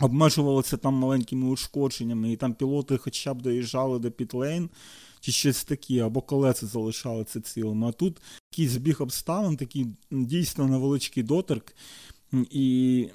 обмежувалося 0.00 0.76
там 0.76 0.94
маленькими 0.94 1.46
ушкодженнями, 1.46 2.32
і 2.32 2.36
там 2.36 2.54
пілоти 2.54 2.96
хоча 2.96 3.34
б 3.34 3.42
доїжджали 3.42 3.98
до 3.98 4.10
Пітлейн 4.10 4.70
чи 5.20 5.32
щось 5.32 5.64
таке, 5.64 5.98
або 5.98 6.20
колеса 6.20 6.66
залишалися 6.66 7.40
цілими. 7.40 7.88
А 7.88 7.92
тут 7.92 8.20
якийсь 8.52 8.70
збіг 8.70 9.02
обставин, 9.02 9.56
такий 9.56 9.86
дійсно 10.10 10.68
невеличкий 10.68 11.22
доторк. 11.22 11.74
І 12.50 13.08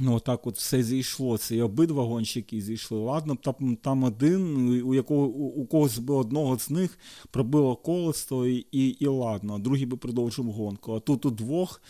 ну, 0.00 0.20
так 0.20 0.46
от 0.46 0.56
все 0.56 0.82
зійшлося. 0.82 1.54
І 1.54 1.62
обидва 1.62 2.04
гонщики 2.04 2.60
зійшли. 2.60 2.98
Ладно, 2.98 3.36
там 3.36 3.76
там 3.76 4.04
один, 4.04 4.68
у 4.82 4.94
якого 4.94 5.26
у, 5.26 5.46
у 5.46 5.66
когось 5.66 5.98
би 5.98 6.14
одного 6.14 6.58
з 6.58 6.70
них 6.70 6.98
пробило 7.30 7.76
колесо, 7.76 8.46
і, 8.46 8.66
і, 8.72 8.88
і 8.88 9.06
ладно, 9.06 9.54
а 9.54 9.58
другий 9.58 9.86
би 9.86 9.96
продовжив 9.96 10.50
гонку. 10.50 10.92
А 10.92 11.00
тут 11.00 11.26
у 11.26 11.30
двох 11.30 11.82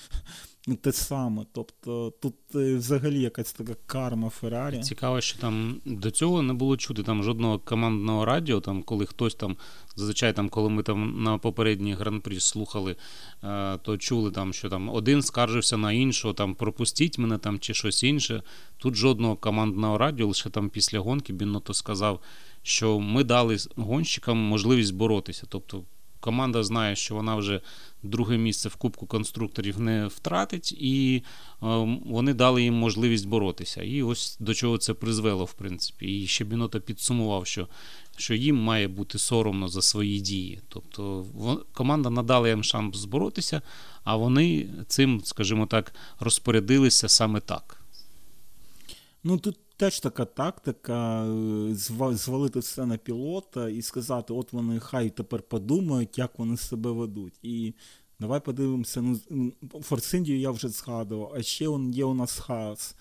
те 0.83 0.93
саме. 0.93 1.47
Тобто 1.53 2.13
тут 2.21 2.35
е, 2.55 2.77
взагалі 2.77 3.21
якась 3.21 3.53
така 3.53 3.75
карма 3.87 4.29
Феррарі. 4.29 4.81
Цікаво, 4.81 5.21
що 5.21 5.39
там 5.39 5.81
до 5.85 6.11
цього 6.11 6.43
не 6.43 6.53
було 6.53 6.77
чути 6.77 7.03
там 7.03 7.23
жодного 7.23 7.59
командного 7.59 8.25
радіо, 8.25 8.61
там 8.61 8.83
коли 8.83 9.07
хтось 9.07 9.35
там, 9.35 9.57
зазвичай 9.97 10.33
там, 10.33 10.49
коли 10.49 10.69
ми 10.69 10.83
там 10.83 11.23
на 11.23 11.39
попередній 11.39 11.95
гран-прі 11.95 12.41
слухали, 12.41 12.97
е, 13.45 13.79
то 13.79 13.99
чули 13.99 14.31
там, 14.31 14.53
що 14.53 14.69
там 14.69 14.89
один 14.89 15.23
скаржився 15.23 15.77
на 15.77 15.93
іншого, 15.93 16.35
там 16.35 16.55
пропустіть 16.55 17.19
мене 17.19 17.39
там 17.39 17.59
чи 17.59 17.75
щось 17.75 18.03
інше. 18.03 18.43
Тут 18.79 18.95
жодного 18.95 19.37
командного 19.37 19.99
радіо, 19.99 20.27
лише 20.27 20.51
там 20.51 20.71
після 20.71 20.99
гонки 20.99 21.33
Бінното 21.33 21.75
сказав, 21.75 22.21
що 22.63 23.01
ми 23.01 23.25
дали 23.25 23.57
гонщикам 23.77 24.37
можливість 24.39 24.95
боротися. 24.95 25.47
Тобто 25.49 25.85
команда 26.23 26.65
знає, 26.65 26.97
що 26.97 27.15
вона 27.15 27.37
вже 27.37 27.61
друге 28.03 28.39
місце 28.39 28.69
в 28.69 28.77
Кубку 28.77 29.07
конструкторів 29.07 29.81
не 29.81 30.07
втратить, 30.07 30.73
і 30.73 31.23
е, 31.63 31.67
вони 32.07 32.35
дали 32.35 32.63
їм 32.63 32.75
можливість 32.75 33.29
боротися. 33.29 33.83
І 33.83 34.03
ось 34.03 34.37
до 34.41 34.55
чого 34.55 34.79
це 34.79 34.95
призвело, 34.95 35.45
в 35.45 35.53
принципі. 35.53 36.07
І 36.07 36.27
ще 36.27 36.45
Бінота 36.45 36.81
підсумував, 36.81 37.47
що 37.47 37.69
що 38.17 38.35
їм 38.35 38.57
має 38.57 38.89
бути 38.89 39.19
соромно 39.19 39.69
за 39.69 39.83
свої 39.83 40.21
дії. 40.21 40.61
Тобто 40.69 41.27
команда 41.73 42.11
надала 42.11 42.49
їм 42.49 42.65
шанс 42.65 42.97
зборотися, 42.97 43.63
а 44.05 44.17
вони 44.17 44.69
цим, 44.87 45.21
скажімо 45.25 45.67
так, 45.67 45.95
розпорядилися 46.21 47.09
саме 47.09 47.41
так. 47.41 47.83
Ну 49.25 49.39
тут 49.39 49.57
теж 49.83 50.01
така 50.01 50.25
тактика 50.25 51.25
е, 51.25 51.75
звалити 52.15 52.59
все 52.59 52.87
на 52.87 52.97
пілота 52.97 53.69
і 53.69 53.83
сказати, 53.83 54.33
от 54.33 54.53
вони 54.53 54.81
хай 54.81 55.11
тепер 55.11 55.43
подумають, 55.43 56.19
як 56.19 56.39
вони 56.39 56.57
себе 56.57 56.91
ведуть. 56.91 57.39
І 57.43 57.75
давай 58.21 58.41
подивимося, 58.41 59.03
ну 59.03 59.53
Форсиндію 59.83 60.39
я 60.39 60.51
вже 60.51 60.69
згадував, 60.69 61.33
а 61.37 61.43
ще 61.43 61.69
он 61.69 61.91
є 61.91 62.05
у 62.05 62.15
нас 62.15 62.39
Хаас. 62.39 62.97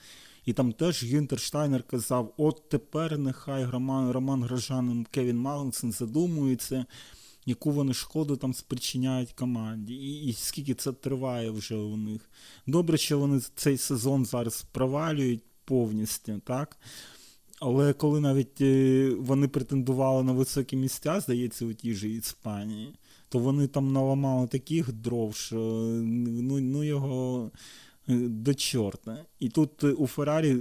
І 0.46 0.54
там 0.54 0.72
теж 0.72 1.14
Гюнтер 1.14 1.84
казав: 1.88 2.34
от 2.38 2.70
тепер 2.70 3.18
нехай 3.18 3.66
Роман 3.66 4.12
Роман 4.12 4.44
Грожан, 4.44 5.06
Кевін 5.12 5.38
Магнусен 5.38 5.92
задумується, 5.92 6.86
яку 7.46 7.72
вони 7.72 7.94
шкоду 7.94 8.36
там 8.36 8.54
спричиняють 8.54 9.34
команді. 9.34 9.94
І, 9.94 10.26
і 10.26 10.34
скільки 10.34 10.74
це 10.74 10.92
триває 10.92 11.52
вже 11.52 11.76
у 11.76 11.98
них. 11.98 12.30
Добре, 12.68 12.98
що 12.98 13.20
вони 13.20 13.40
цей 13.56 13.78
сезон 13.78 14.26
зараз 14.26 14.66
провалюють 14.72 15.44
повністю, 15.72 16.42
так? 16.46 16.78
Але 17.60 17.94
коли 17.94 18.20
навіть 18.20 18.62
е, 18.62 19.10
вони 19.20 19.48
претендували 19.48 20.24
на 20.24 20.32
високі 20.32 20.76
місця, 20.76 21.20
здається, 21.20 21.66
у 21.66 21.74
тій 21.74 21.94
же 21.94 22.10
Іспанії, 22.10 22.96
то 23.30 23.40
вони 23.40 23.68
там 23.68 23.94
наламали 23.94 24.48
таких 24.48 24.94
дров, 24.94 25.36
що 25.36 25.58
ну, 26.04 26.60
ну 26.60 26.84
його 26.84 27.52
е, 28.10 28.16
до 28.16 28.54
чорта. 28.54 29.26
І 29.40 29.50
тут 29.50 29.84
е, 29.84 29.88
у 29.88 30.08
Феррарі 30.08 30.58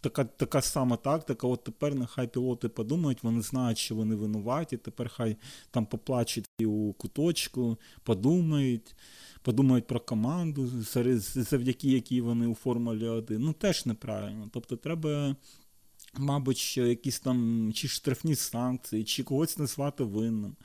така 0.00 0.24
така 0.24 0.62
сама 0.62 0.96
тактика. 0.96 1.46
От 1.46 1.64
тепер 1.64 1.94
нехай 1.94 2.26
пілоти 2.26 2.68
подумають, 2.68 3.22
вони 3.22 3.42
знають, 3.42 3.78
що 3.78 3.94
вони 3.94 4.14
винуваті, 4.14 4.76
тепер 4.76 5.08
хай 5.08 5.36
там 5.70 5.86
поплачуть 5.86 6.48
у 6.60 6.92
куточку, 6.92 7.76
подумають 8.02 8.94
подумають 9.44 9.86
про 9.86 10.00
команду, 10.00 10.70
завдяки 11.34 11.90
якій 11.90 12.20
вони 12.20 12.46
у 12.46 12.54
Формулі 12.54 13.08
1. 13.08 13.42
Ну 13.42 13.52
теж 13.52 13.86
неправильно. 13.86 14.48
Тобто 14.52 14.76
треба, 14.76 15.36
мабуть, 16.18 16.76
якісь 16.76 17.20
там 17.20 17.70
чи 17.74 17.88
штрафні 17.88 18.34
санкції, 18.34 19.04
чи 19.04 19.22
когось 19.22 19.58
назвати 19.58 20.04
винним. 20.04 20.56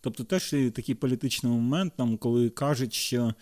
Тобто 0.00 0.24
теж 0.24 0.50
такий 0.50 0.94
політичний 0.94 1.52
момент, 1.52 1.92
там, 1.96 2.16
коли 2.16 2.50
кажуть, 2.50 2.94
що 2.94 3.34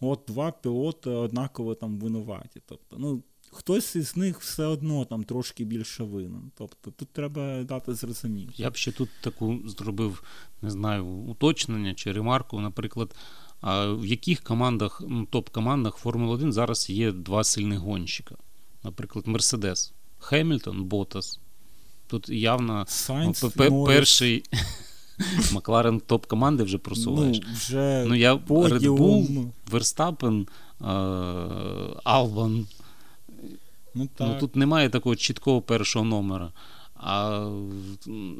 от 0.00 0.20
два 0.26 0.50
пілоти 0.50 1.10
однаково 1.10 1.74
там 1.74 1.98
винуваті. 1.98 2.62
Тобто, 2.66 2.96
ну, 2.98 3.22
Хтось 3.50 3.96
із 3.96 4.16
них 4.16 4.40
все 4.40 4.64
одно 4.64 5.04
там 5.04 5.24
трошки 5.24 5.64
більше 5.64 6.04
винен. 6.04 6.50
Тобто 6.54 6.90
тут 6.90 7.08
треба 7.08 7.62
дати 7.62 7.94
зрозуміти. 7.94 8.52
Я 8.56 8.70
б 8.70 8.76
ще 8.76 8.92
тут 8.92 9.08
таку 9.20 9.58
зробив, 9.64 10.22
не 10.62 10.70
знаю, 10.70 11.06
уточнення 11.06 11.94
чи 11.94 12.12
ремарку, 12.12 12.60
наприклад. 12.60 13.14
А 13.60 13.86
в 13.86 14.06
яких 14.06 14.40
командах, 14.40 15.02
ну, 15.08 15.26
топ-командах 15.26 15.96
Формули 15.96 16.34
1 16.34 16.52
зараз 16.52 16.90
є 16.90 17.12
два 17.12 17.44
сильних 17.44 17.78
гонщика? 17.78 18.34
Наприклад, 18.84 19.26
Мерседес, 19.26 19.92
Хемільтон, 20.18 20.84
Ботас. 20.84 21.40
Тут 22.06 22.28
явно 22.28 22.84
Сайнс, 22.88 23.44
ну, 23.56 23.84
перший 23.84 24.44
Макларен 25.52 26.00
топ 26.00 26.26
команди 26.26 26.62
вже 26.62 26.78
просуваєш. 26.78 27.40
Ну, 27.46 27.52
вже 27.52 28.04
ну 28.08 28.14
я 28.14 28.34
Red 28.34 28.96
Bull, 28.96 29.50
Верстапен, 29.70 30.46
Албан. 32.04 32.66
Ну, 33.94 34.08
так. 34.14 34.28
ну, 34.28 34.40
Тут 34.40 34.56
немає 34.56 34.88
такого 34.88 35.16
чіткого 35.16 35.62
першого 35.62 36.04
номера. 36.04 36.52
А 37.00 37.48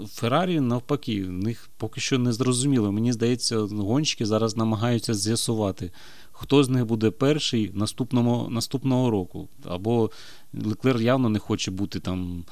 Феррарі, 0.07 0.61
навпаки, 0.61 1.25
в 1.25 1.33
них 1.33 1.69
поки 1.77 2.01
що 2.01 2.19
не 2.19 2.33
зрозуміло. 2.33 2.93
Мені 2.93 3.13
здається, 3.13 3.59
гонщики 3.59 4.27
зараз 4.27 4.57
намагаються 4.57 5.15
з'ясувати, 5.15 5.93
хто 6.33 6.65
з 6.65 6.69
них 6.69 6.87
буде 6.87 7.11
перший 7.11 7.71
наступного 7.75 8.51
наступного 8.51 9.11
року. 9.11 9.49
Або 9.65 10.11
Леклер 10.55 11.01
явно 11.01 11.29
не 11.29 11.39
хоче 11.39 11.71
бути 11.71 12.01
там 12.01 12.45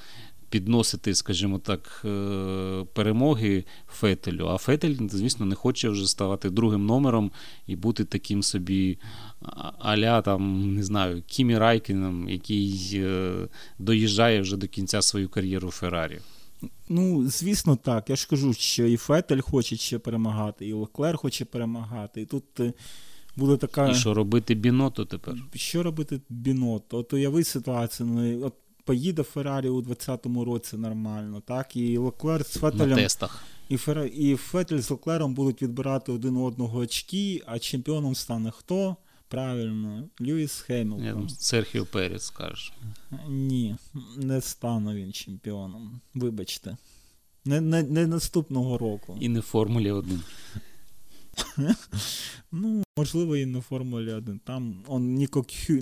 підносити, 0.49 1.15
скажімо 1.15 1.59
так, 1.59 2.03
е, 2.05 2.85
перемоги 2.93 3.65
Фетелю. 3.89 4.47
А 4.47 4.57
Фетель, 4.57 4.95
звісно, 5.11 5.47
не 5.47 5.55
хоче 5.55 5.89
вже 5.89 6.07
ставати 6.07 6.51
другим 6.51 6.87
номером 6.87 7.31
і 7.67 7.77
бути 7.77 8.05
таким 8.05 8.43
собі 8.43 8.99
а-ля 9.79 10.23
там, 10.23 10.75
не 10.75 10.83
знаю, 10.83 11.23
Кімі 11.27 11.59
Райкіном, 11.59 12.29
який 12.29 12.91
е, 12.95 13.33
доїжджає 13.79 14.41
вже 14.41 14.57
до 14.57 14.69
кінця 14.69 15.03
свою 15.03 15.29
кар'єру 15.29 15.71
Феррарі. 15.71 16.19
Ну, 16.89 17.29
звісно, 17.29 17.77
так. 17.77 18.11
Я 18.11 18.17
ж 18.17 18.29
кажу, 18.29 18.53
що 18.53 18.87
і 18.87 18.97
Фетель 18.97 19.41
хоче 19.41 19.77
ще 19.77 19.99
перемагати, 19.99 20.67
і 20.67 20.73
Леклер 20.73 21.17
хоче 21.17 21.45
перемагати. 21.45 22.21
І 22.21 22.27
тут 22.27 22.61
е, 22.61 22.73
буде 23.37 23.57
така. 23.57 23.91
І 23.91 23.95
що 23.95 24.15
робити 24.15 24.55
Біноту 24.55 25.05
тепер? 25.05 25.35
Що 25.55 25.83
робити 25.83 26.21
Біноту? 26.29 26.97
От 26.97 27.13
уяви 27.13 27.45
ситуацію. 27.45 28.09
Ну, 28.09 28.47
от 28.47 28.55
поїде 28.87 29.23
Феррарі 29.23 29.69
у 29.69 29.83
2020 29.83 30.47
році 30.47 30.77
нормально, 30.77 31.43
так? 31.47 31.77
І 31.77 31.99
Леклер 31.99 32.47
з 32.47 32.53
Фетелем. 32.53 33.09
І 33.69 33.77
Фер... 33.77 34.11
і 34.15 34.37
Фетель 34.37 34.79
з 34.79 34.91
Леклером 34.91 35.35
будуть 35.35 35.63
відбирати 35.63 36.13
один 36.13 36.37
одного 36.37 36.79
очки, 36.79 37.43
а 37.47 37.59
чемпіоном 37.59 38.15
стане 38.15 38.51
хто? 38.51 38.97
Правильно, 39.29 40.09
Льюіс 40.21 40.61
Хемілтон. 40.61 41.29
Серхіо 41.29 41.87
Перес 41.87 42.23
скажеш. 42.23 42.73
Ні, 43.29 43.77
не 44.17 44.41
стане 44.41 44.95
він 44.95 45.13
чемпіоном. 45.13 46.01
Вибачте. 46.15 46.77
Не 47.45 47.61
не, 47.61 47.83
не 47.83 48.07
наступного 48.07 48.79
року. 48.79 49.19
І 49.21 49.29
не 49.29 49.41
в 49.41 49.43
Формулі 49.43 49.91
1. 49.91 50.23
Ну, 52.53 52.83
можливо, 52.99 53.37
і 53.37 53.47
на 53.47 53.61
Формулі 53.61 54.13
1. 54.13 54.39
Там 54.39 54.85
он 54.87 55.15
Ніко 55.15 55.43
Хю... 55.43 55.73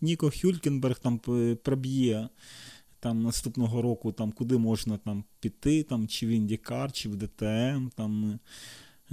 Ніко 0.00 0.30
Хюлькенберг 0.40 0.98
там 0.98 1.18
проб'є 1.62 2.28
там 3.00 3.22
наступного 3.22 3.82
року, 3.82 4.12
там 4.12 4.32
куди 4.32 4.58
можна 4.58 4.96
там 4.96 5.24
піти, 5.40 5.82
там, 5.82 6.08
чи 6.08 6.26
в 6.26 6.28
Індікар, 6.28 6.92
чи 6.92 7.08
в 7.08 7.16
ДТМ. 7.16 7.88
там 7.94 8.40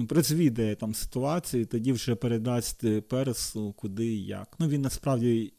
Призвідає 0.07 0.75
там 0.75 0.95
ситуацію, 0.95 1.65
тоді 1.65 1.91
вже 1.91 2.15
передасть 2.15 3.07
Пересу, 3.07 3.73
куди 3.73 4.05
і 4.05 4.25
як. 4.25 4.55
Ну, 4.59 4.67
він 4.67 4.81
насправді 4.81 5.53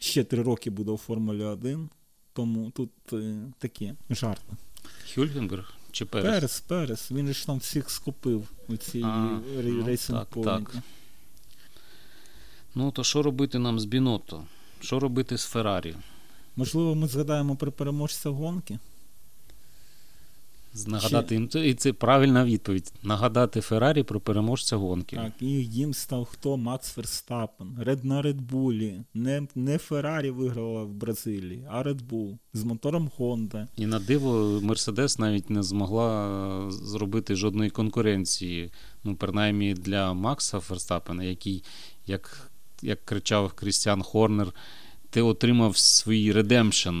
ще 0.00 0.24
три 0.24 0.42
роки 0.42 0.70
буде 0.70 0.90
у 0.90 0.96
Формулі 0.96 1.44
1, 1.44 1.88
тому 2.32 2.70
тут 2.70 2.90
е, 3.12 3.34
такі 3.58 3.94
жарти. 4.10 4.56
Хюльгенберг 5.14 5.81
чи 5.92 6.04
Перес? 6.04 6.30
Перес, 6.30 6.60
Перес. 6.60 7.10
Він 7.10 7.32
ж 7.32 7.46
там 7.46 7.58
всіх 7.58 7.90
скупив 7.90 8.48
у 8.68 8.76
цій 8.76 9.04
рейсинг 9.86 10.26
ну, 10.36 10.44
так, 10.44 10.70
так. 10.70 10.82
Ну, 12.74 12.90
то 12.90 13.04
що 13.04 13.22
робити 13.22 13.58
нам 13.58 13.80
з 13.80 13.84
Бінотто? 13.84 14.44
Що 14.80 15.00
робити 15.00 15.38
з 15.38 15.44
Феррарі? 15.44 15.94
Можливо, 16.56 16.94
ми 16.94 17.08
згадаємо 17.08 17.56
про 17.56 17.72
переможця 17.72 18.30
гонки. 18.30 18.78
Нагадати 20.86 21.34
їм 21.34 21.48
і 21.54 21.74
це 21.74 21.92
правильна 21.92 22.44
відповідь. 22.44 22.92
Нагадати 23.02 23.60
Феррарі 23.60 24.02
про 24.02 24.20
переможця 24.20 24.76
гонки. 24.76 25.16
Так, 25.16 25.32
і 25.40 25.46
їм 25.50 25.94
став 25.94 26.24
хто? 26.24 26.56
Макс 26.56 26.90
Ферстапен. 26.90 27.76
Ред 27.78 28.04
на 28.04 28.22
Редбулі. 28.22 29.00
Не 29.14 29.46
не 29.54 29.78
Феррарі 29.78 30.30
виграла 30.30 30.82
в 30.82 30.92
Бразилії, 30.94 31.66
а 31.70 31.82
Редбул 31.82 32.38
з 32.52 32.64
мотором 32.64 33.10
Honda. 33.18 33.66
І 33.76 33.86
на 33.86 33.98
диво 33.98 34.60
Мерседес 34.62 35.18
навіть 35.18 35.50
не 35.50 35.62
змогла 35.62 36.70
зробити 36.70 37.36
жодної 37.36 37.70
конкуренції. 37.70 38.70
Ну, 39.04 39.16
принаймні 39.16 39.74
для 39.74 40.12
Макса 40.12 40.60
Ферстапена, 40.60 41.24
який, 41.24 41.64
як 42.06 42.50
як 42.82 43.04
кричав 43.04 43.52
Крістіан 43.52 44.02
Хорнер, 44.02 44.52
ти 45.10 45.22
отримав 45.22 45.76
свій 45.76 46.32
redemption. 46.32 46.94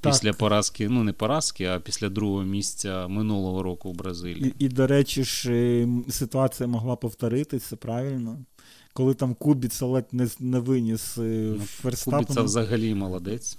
Так. 0.00 0.12
Після 0.12 0.32
поразки, 0.32 0.88
ну 0.88 1.04
не 1.04 1.12
поразки, 1.12 1.64
а 1.64 1.80
після 1.80 2.08
другого 2.08 2.42
місця 2.42 3.08
минулого 3.08 3.62
року 3.62 3.92
в 3.92 3.94
Бразилії. 3.94 4.54
І, 4.58 4.64
і 4.64 4.68
до 4.68 4.86
речі, 4.86 5.24
ж 5.24 5.86
ситуація 6.08 6.66
могла 6.66 6.96
повторитися 6.96 7.76
правильно. 7.76 8.38
Коли 8.94 9.14
там 9.14 9.34
Кубіца 9.34 9.86
ледь 9.86 10.12
не 10.12 10.28
не 10.40 10.58
виніс 10.58 11.18
е, 11.18 11.20
ну, 11.58 11.64
Ферстапен. 11.64 12.24
Кубіца 12.24 12.42
взагалі 12.42 12.94
молодець. 12.94 13.58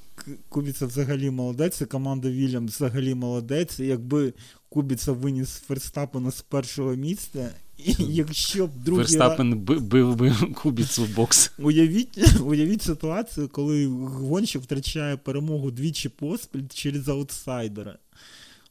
Кубіца 0.50 0.86
взагалі 0.86 1.30
молодець, 1.30 1.82
і 1.82 1.86
команда 1.86 2.30
Вільям 2.30 2.66
взагалі 2.66 3.16
молодець. 3.16 3.80
І 3.80 3.86
якби 3.86 4.34
Кубіца 4.70 5.12
виніс 5.12 5.50
Ферстапена 5.50 6.32
з 6.32 6.42
першого 6.42 6.96
місця, 6.96 7.50
і 7.86 7.96
якщо 8.14 8.68
б 8.68 8.70
другий 8.76 8.98
Верстапен 8.98 9.60
бив 9.60 10.16
би 10.16 10.36
Кубіцу 10.62 11.04
в 11.04 11.16
бокс. 11.16 11.52
Уявіть 11.60 12.18
уявіть 12.46 12.82
ситуацію, 12.82 13.50
коли 13.52 13.86
гонщик 13.88 14.62
втрачає 14.62 15.18
перемогу 15.18 15.72
двічі 15.72 16.10
поспіль 16.10 16.64
через 16.74 17.10
аутсайдера. 17.10 17.98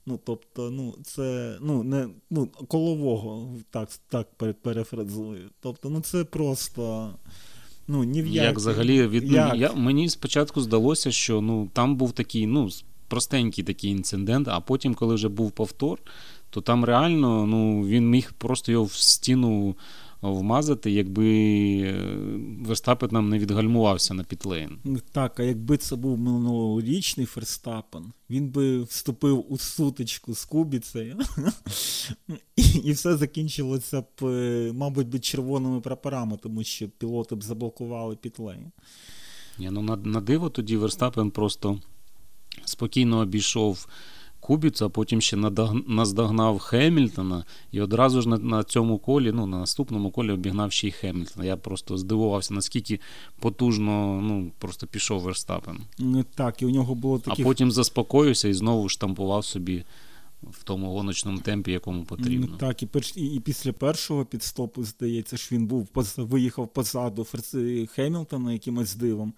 Ну, 0.07 0.21
тобто, 0.25 0.71
ну, 0.71 0.95
це 1.05 1.57
ну, 1.61 1.83
не 1.83 2.09
ну, 2.31 2.47
колового, 2.47 3.57
так 3.71 3.89
так 4.09 4.29
перефразую. 4.63 5.51
Тобто, 5.61 5.91
ну 5.91 6.01
це 6.01 6.25
просто. 6.25 7.11
Ну, 7.89 8.05
ні 8.05 8.23
в 8.23 8.27
як. 8.27 8.45
Як 8.45 8.57
взагалі 8.57 9.07
від 9.07 9.33
як? 9.33 9.57
Я, 9.57 9.73
мені 9.73 10.09
спочатку 10.09 10.61
здалося, 10.61 11.11
що 11.13 11.41
ну, 11.41 11.71
там 11.73 11.97
був 11.97 12.13
такий, 12.13 12.47
ну, 12.47 12.69
простенький 13.09 13.65
такий 13.65 13.91
інцидент, 13.91 14.49
а 14.49 14.61
потім, 14.61 14.95
коли 14.95 15.15
вже 15.15 15.29
був 15.29 15.51
повтор, 15.51 15.99
то 16.53 16.61
там 16.61 16.85
реально 16.85 17.47
ну, 17.47 17.87
він 17.87 18.11
міг 18.11 18.33
просто 18.39 18.73
його 18.73 18.85
в 18.85 18.93
стіну 18.93 19.77
вмазати, 20.23 20.91
якби 20.91 21.29
е, 21.81 21.95
Верстапен 22.67 23.09
нам 23.13 23.29
не 23.29 23.39
відгальмувався 23.39 24.15
на 24.15 24.25
пітлейн. 24.25 24.79
Так, 25.13 25.41
а 25.41 25.43
якби 25.43 25.77
це 25.77 25.97
був 25.97 26.19
минулорічний 26.19 27.27
Ферстапен, 27.27 28.13
він 28.31 28.49
би 28.49 28.83
вступив 28.83 29.45
у 29.49 29.59
сутичку 29.59 30.35
з 30.35 30.45
Кубіцею, 30.45 31.19
і 32.85 32.93
все 32.93 33.17
закінчилося 33.17 34.01
б, 34.01 34.25
е, 34.25 34.73
мабуть, 34.75 35.09
би 35.09 35.19
червоними 35.19 35.81
прапорами, 35.81 36.39
тому 36.43 36.65
що 36.65 36.89
пілоти 36.89 37.35
б 37.35 37.43
заблокували 37.43 38.17
пітлейн. 38.17 38.73
Ні, 39.59 39.71
ну 39.71 39.83
на, 39.83 39.97
на 39.97 40.21
диво 40.21 40.51
тоді 40.51 40.77
Верстапен 40.77 41.31
просто 41.31 41.81
спокійно 42.65 43.19
обійшов. 43.19 43.87
Кубіца, 44.43 44.87
а 44.87 44.89
потім 44.89 45.21
ще 45.21 45.37
наздогнав 45.87 46.59
Хемільтона, 46.59 47.45
і 47.73 47.81
одразу 47.81 48.23
ж 48.23 48.29
на 48.29 48.39
на 48.39 48.65
цьому 48.65 48.99
колі, 48.99 49.33
ну, 49.33 49.47
на 49.47 49.59
наступному 49.59 50.11
колі 50.11 50.33
обігнав 50.33 50.73
ще 50.73 50.89
й 50.89 50.91
Хемільтона. 50.91 51.47
Я 51.47 51.57
просто 51.57 51.99
здивувався, 51.99 52.55
наскільки 52.55 53.01
потужно 53.41 54.21
ну, 54.23 54.53
просто 54.59 54.87
пішов 54.87 55.21
Верстапен. 55.21 55.81
Так, 56.35 56.63
і 56.63 56.67
у 56.67 56.71
нього 56.71 56.95
було 56.95 57.19
таке. 57.19 57.43
А 57.43 57.45
потім 57.45 57.71
заспокоївся 57.71 58.49
і 58.49 58.55
знову 58.55 58.89
штампував 58.89 59.45
собі. 59.45 59.85
В 60.43 60.65
тому 60.65 60.93
гоночному 60.93 61.39
темпі, 61.39 61.73
якому 61.73 62.05
потрібно. 62.05 62.57
Так, 62.57 62.83
і 62.83 62.87
перш, 62.87 63.17
і, 63.17 63.27
і 63.27 63.41
після 63.41 63.73
першого 63.73 64.25
підстопу, 64.25 64.85
здається, 64.85 65.37
що 65.37 65.57
він 65.57 65.67
був 65.67 65.89
виїхав 66.17 66.69
позаду 66.69 67.27
Хемілтона 67.95 68.53
якимось 68.53 68.95
дивом. 68.95 69.33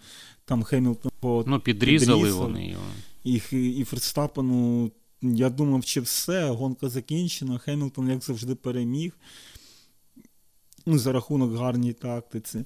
Там 0.44 0.62
Хемілтон 0.62 1.12
по 1.20 1.44
ну, 1.46 1.61
підрізали 1.61 2.18
підрізав. 2.18 2.42
вони 2.42 2.68
його. 2.68 2.84
І 3.25 3.40
і 3.78 3.85
Ферстапену, 3.85 4.90
я 5.23 5.50
думав, 5.50 5.85
чи 5.85 6.00
все, 6.00 6.49
гонка 6.50 6.88
закінчена. 6.88 7.59
Хемілтон, 7.59 8.11
як 8.11 8.25
завжди, 8.25 8.54
переміг. 8.54 9.12
Ну, 10.87 10.99
За 10.99 11.12
рахунок 11.12 11.54
гарній 11.54 11.93
тактиці. 11.93 12.64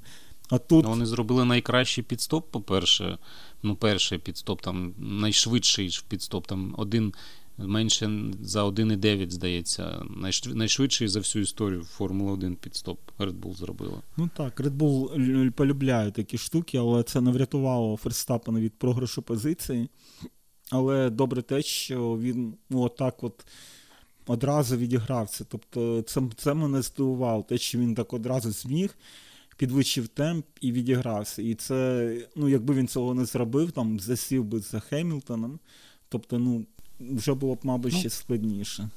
А 0.51 0.59
тут... 0.59 0.85
Ну, 0.85 0.91
Вони 0.91 1.07
зробили 1.07 1.45
найкращий 1.45 2.05
підстоп, 2.05 2.51
по-перше. 2.51 3.19
Ну, 3.63 3.77
перший 3.77 4.19
підстоп, 4.19 4.63
там 4.63 4.95
найшвидший 4.99 6.01
підстоп, 6.09 6.47
там 6.47 6.75
один 6.79 7.15
менше 7.59 8.11
за 8.41 8.65
1,9, 8.65 9.31
здається. 9.31 10.03
Найшвидший 10.55 11.09
за 11.09 11.19
всю 11.19 11.43
історію 11.43 11.85
Формула 11.85 12.33
1 12.33 12.57
підстоп 12.57 13.01
Red 13.19 13.41
Bull 13.41 13.55
зробила. 13.55 14.03
Ну 14.17 14.31
так, 14.37 14.61
Red 14.61 14.77
Bull 14.77 15.51
полюбляє 15.51 16.11
такі 16.11 16.39
штуки, 16.39 16.79
але 16.79 17.03
це 17.03 17.21
не 17.21 17.31
врятувало 17.31 17.97
Ферстапена 17.97 18.61
від 18.61 18.79
програшу 18.79 19.23
позиції. 19.23 19.89
Але 20.71 21.11
добре 21.11 21.43
те, 21.43 21.63
що 21.63 22.19
він 22.19 22.55
ну, 22.71 22.81
отак 22.81 23.25
от 23.25 23.47
одразу 24.27 24.77
відігрався. 24.77 25.45
Тобто 25.49 26.03
це 26.03 26.23
це 26.37 26.55
мене 26.55 26.83
здивувало, 26.83 27.43
те, 27.43 27.59
що 27.59 27.79
він 27.79 27.95
так 27.95 28.13
одразу 28.13 28.51
зміг, 28.51 28.97
підвищив 29.57 30.09
темп 30.09 30.47
і 30.61 30.73
відігрався. 30.73 31.43
І 31.43 31.55
це, 31.55 32.13
ну, 32.37 32.49
якби 32.49 32.75
він 32.75 32.89
цього 32.89 33.15
не 33.15 33.25
зробив, 33.25 33.73
там 33.73 34.01
засів 34.01 34.45
би 34.45 34.61
за 34.61 34.81
Хемілтоном. 34.81 35.59
Тобто, 36.09 36.39
ну, 36.39 36.67
вже 37.01 37.35
було 37.35 37.55
б, 37.55 37.59
мабуть, 37.63 37.93
ну, 37.93 37.99
ще 37.99 38.11
складніше. 38.11 38.91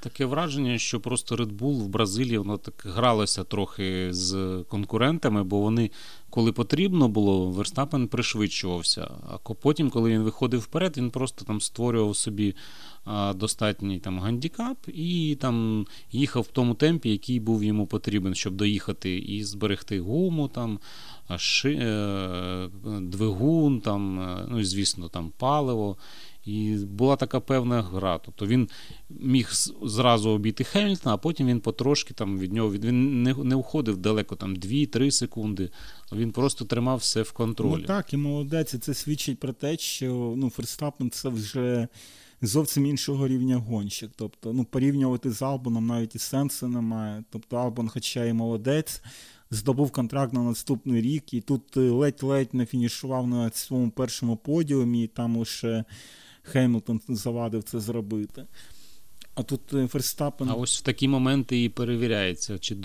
Таке 0.00 0.24
враження, 0.24 0.78
що 0.78 1.00
просто 1.00 1.36
Red 1.36 1.58
Bull 1.58 1.82
в 1.84 1.88
Бразилії 1.88 2.38
воно 2.38 2.58
так 2.58 2.86
гралося 2.86 3.44
трохи 3.44 4.08
з 4.10 4.64
конкурентами, 4.68 5.44
бо 5.44 5.60
вони, 5.60 5.90
коли 6.30 6.52
потрібно 6.52 7.08
було, 7.08 7.50
Верстапен 7.50 8.08
пришвидшувався. 8.08 9.10
А 9.28 9.38
потім, 9.38 9.90
коли 9.90 10.10
він 10.10 10.22
виходив 10.22 10.60
вперед, 10.60 10.96
він 10.96 11.10
просто 11.10 11.44
там 11.44 11.60
створював 11.60 12.16
собі 12.16 12.54
достатній 13.34 13.98
там 13.98 14.20
гандікап 14.20 14.76
і 14.86 15.36
там 15.40 15.86
їхав 16.12 16.42
в 16.42 16.48
тому 16.48 16.74
темпі, 16.74 17.10
який 17.10 17.40
був 17.40 17.64
йому 17.64 17.86
потрібен, 17.86 18.34
щоб 18.34 18.54
доїхати 18.54 19.18
і 19.18 19.44
зберегти 19.44 20.00
гуму, 20.00 20.48
там, 20.48 20.78
ши, 21.36 21.78
е, 21.82 22.68
двигун, 23.00 23.80
там, 23.80 24.20
е, 24.20 24.46
ну 24.48 24.60
і 24.60 24.64
звісно, 24.64 25.08
там 25.08 25.32
паливо. 25.38 25.96
І 26.48 26.76
була 26.84 27.16
така 27.16 27.40
певна 27.40 27.82
гра. 27.82 28.18
Тобто 28.24 28.46
він 28.46 28.68
міг 29.10 29.50
зразу 29.82 30.30
обійти 30.30 30.64
Хемільтона, 30.64 31.14
а 31.14 31.18
потім 31.18 31.46
він 31.46 31.60
потрошки 31.60 32.14
там 32.14 32.38
від 32.38 32.52
нього 32.52 32.72
він 32.72 33.22
не 33.22 33.34
не 33.34 33.54
уходив 33.54 33.96
далеко, 33.96 34.36
там 34.36 34.56
2-3 34.56 35.10
секунди. 35.10 35.70
Він 36.12 36.32
просто 36.32 36.64
тримав 36.64 36.98
все 36.98 37.22
в 37.22 37.32
контролі. 37.32 37.80
Ну 37.80 37.86
Так, 37.86 38.12
і 38.12 38.16
молодець. 38.16 38.78
Це 38.80 38.94
свідчить 38.94 39.40
про 39.40 39.52
те, 39.52 39.78
що 39.78 40.34
ну, 40.36 40.50
Ферстапен 40.50 41.10
це 41.10 41.28
вже 41.28 41.88
зовсім 42.42 42.86
іншого 42.86 43.28
рівня 43.28 43.56
гонщик. 43.56 44.10
Тобто, 44.16 44.52
ну, 44.52 44.64
порівнювати 44.64 45.30
з 45.30 45.42
Албоном 45.42 45.86
навіть 45.86 46.14
і 46.14 46.18
сенсу 46.18 46.68
немає. 46.68 47.24
Тобто 47.30 47.56
Албон, 47.56 47.88
хоча 47.88 48.24
і 48.24 48.32
молодець. 48.32 49.02
Здобув 49.50 49.90
контракт 49.90 50.32
на 50.32 50.42
наступний 50.42 51.02
рік, 51.02 51.34
і 51.34 51.40
тут 51.40 51.76
ледь-ледь 51.76 52.54
не 52.54 52.66
фінішував 52.66 53.26
на 53.26 53.50
своєму 53.50 53.90
першому 53.90 54.36
подіумі, 54.36 55.04
і 55.04 55.06
там 55.06 55.36
лише 55.36 55.84
Хеймлтон 56.48 57.00
завадив 57.08 57.62
це 57.62 57.80
зробити. 57.80 58.44
А 59.34 59.42
тут 59.42 59.60
Ферстапен. 59.90 60.48
А 60.48 60.54
ось 60.54 60.78
в 60.78 60.82
такі 60.82 61.08
моменти 61.08 61.64
і 61.64 61.68
перевіряється, 61.68 62.58
чи 62.58 62.76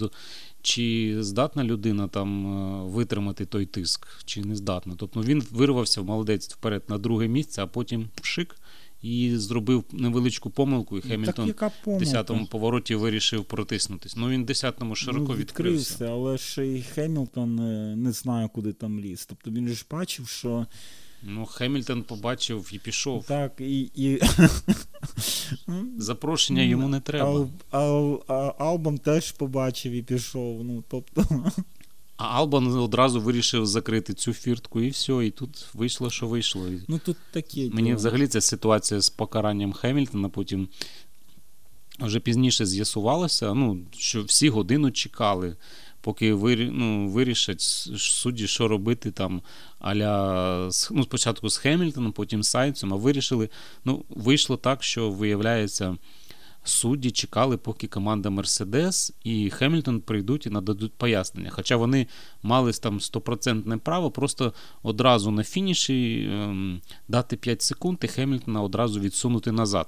чи 0.62 1.16
здатна 1.20 1.64
людина 1.64 2.08
там 2.08 2.48
е, 2.48 2.84
витримати 2.84 3.46
той 3.46 3.66
тиск, 3.66 4.08
чи 4.26 4.42
не 4.42 4.56
здатна. 4.56 4.94
Тобто 4.98 5.22
він 5.22 5.44
вирвався 5.52 6.02
молодець 6.02 6.54
вперед 6.54 6.84
на 6.88 6.98
друге 6.98 7.28
місце, 7.28 7.64
а 7.64 7.68
потім 7.68 8.10
пшик 8.22 8.56
і 9.02 9.32
зробив 9.36 9.84
невеличку 9.92 10.50
помилку, 10.50 10.98
і 10.98 11.02
Хемільтон 11.02 11.54
в 11.86 11.90
10-му 11.90 12.46
повороті 12.46 12.96
вирішив 12.96 13.46
протиснутись. 13.46 14.16
Ну 14.16 14.30
він 14.30 14.46
в 14.46 14.50
10-му 14.50 14.96
широко 14.96 15.26
ну, 15.30 15.36
відкрився. 15.36 15.94
відкрився. 15.94 16.14
Але 16.14 16.38
ще 16.38 16.66
й 16.66 16.82
Хемілтон 16.82 17.60
е, 17.60 17.96
не 17.96 18.12
знає, 18.12 18.50
куди 18.54 18.74
там 18.74 19.00
ліз. 19.00 19.26
Тобто 19.26 19.52
він 19.52 19.68
ж 19.68 19.86
бачив, 19.92 20.28
що. 20.28 20.66
Ну, 21.26 21.46
Хемільтон 21.46 22.04
побачив 22.04 22.70
і 22.74 22.80
пішов. 22.80 23.26
Так, 23.26 23.52
і. 23.60 23.92
і... 23.96 24.22
Запрошення 25.98 26.62
йому 26.62 26.88
не 26.88 27.00
треба. 27.00 27.48
А, 27.72 27.78
а, 27.78 28.34
а 28.34 28.54
Албан 28.58 28.98
теж 28.98 29.32
побачив 29.32 29.92
і 29.92 30.02
пішов. 30.02 30.64
ну, 30.64 30.84
тобто... 30.90 31.52
А 32.18 32.24
Албан 32.24 32.68
одразу 32.68 33.22
вирішив 33.22 33.66
закрити 33.66 34.14
цю 34.14 34.34
фіртку, 34.34 34.82
і 34.82 34.90
все, 34.90 35.26
і 35.26 35.32
тут 35.32 35.68
вийшло, 35.74 36.10
що 36.10 36.28
вийшло. 36.28 36.70
Ну, 36.88 37.00
тут 37.06 37.18
таке 37.32 37.70
Мені 37.70 37.88
діло. 37.88 37.96
взагалі 37.98 38.28
ця 38.28 38.42
ситуація 38.42 39.02
з 39.02 39.10
покаранням 39.10 39.74
Хемільтона 39.74 40.30
потім 40.30 40.68
вже 42.00 42.20
пізніше 42.20 42.66
з'ясувалося, 42.66 43.54
ну, 43.54 43.80
що 43.98 44.24
всі 44.24 44.50
годину 44.50 44.92
чекали 44.92 45.56
поки 46.04 46.34
ну, 46.72 47.08
вирішать 47.08 47.62
судді, 47.62 48.48
що 48.48 48.68
робити 48.68 49.12
там 49.12 49.42
аля 49.80 50.70
ну, 50.92 51.04
спочатку 51.04 51.50
з 51.50 51.58
Хемільтоном, 51.58 52.12
потім 52.12 52.44
з 52.44 52.50
Сайцем, 52.50 52.94
а 52.94 52.96
вирішили. 52.96 53.50
Ну, 53.86 54.06
вийшло 54.10 54.58
так, 54.58 54.84
що 54.84 55.12
виявляється. 55.12 55.98
Судді 56.66 57.12
чекали, 57.12 57.58
поки 57.58 57.88
команда 57.88 58.30
Мерседес 58.30 59.14
і 59.24 59.50
Хемільтон 59.50 60.02
прийдуть 60.02 60.46
і 60.46 60.50
нададуть 60.50 60.94
пояснення. 60.94 61.50
Хоча 61.50 61.76
вони 61.78 62.08
мали 62.44 62.72
там 62.72 63.00
стопроцентне 63.00 63.78
право 63.78 64.12
просто 64.12 64.54
одразу 64.84 65.32
на 65.32 65.44
фініші 65.44 66.30
ем, 66.32 66.82
дати 67.08 67.38
5 67.38 67.62
секунд 67.62 67.98
і 68.04 68.08
Хемільтона 68.08 68.62
одразу 68.62 69.00
відсунути 69.00 69.52
назад. 69.52 69.88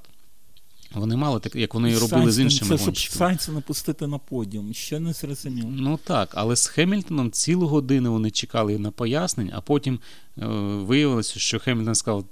Вони 0.95 1.15
мали 1.15 1.39
так, 1.39 1.55
як 1.55 1.73
вони 1.73 1.91
і 1.91 1.97
робили 1.97 2.31
з 2.31 2.39
іншими 2.39 2.77
це, 2.77 2.83
щоб 2.83 2.97
Сайнса 2.97 3.51
напустити 3.51 4.07
на 4.07 4.17
подіум, 4.17 4.73
ще 4.73 4.99
не 4.99 5.13
зрозуміло. 5.13 5.69
Ну 5.71 5.99
так, 6.03 6.31
але 6.33 6.55
з 6.55 6.67
Хемільтоном 6.67 7.31
цілу 7.31 7.67
годину 7.67 8.11
вони 8.11 8.31
чекали 8.31 8.77
на 8.77 8.91
пояснень, 8.91 9.51
а 9.53 9.61
потім 9.61 9.99
е, 10.37 10.45
виявилося, 10.75 11.39
що 11.39 11.59
Хемільтон 11.59 11.95
сказав: 11.95 12.25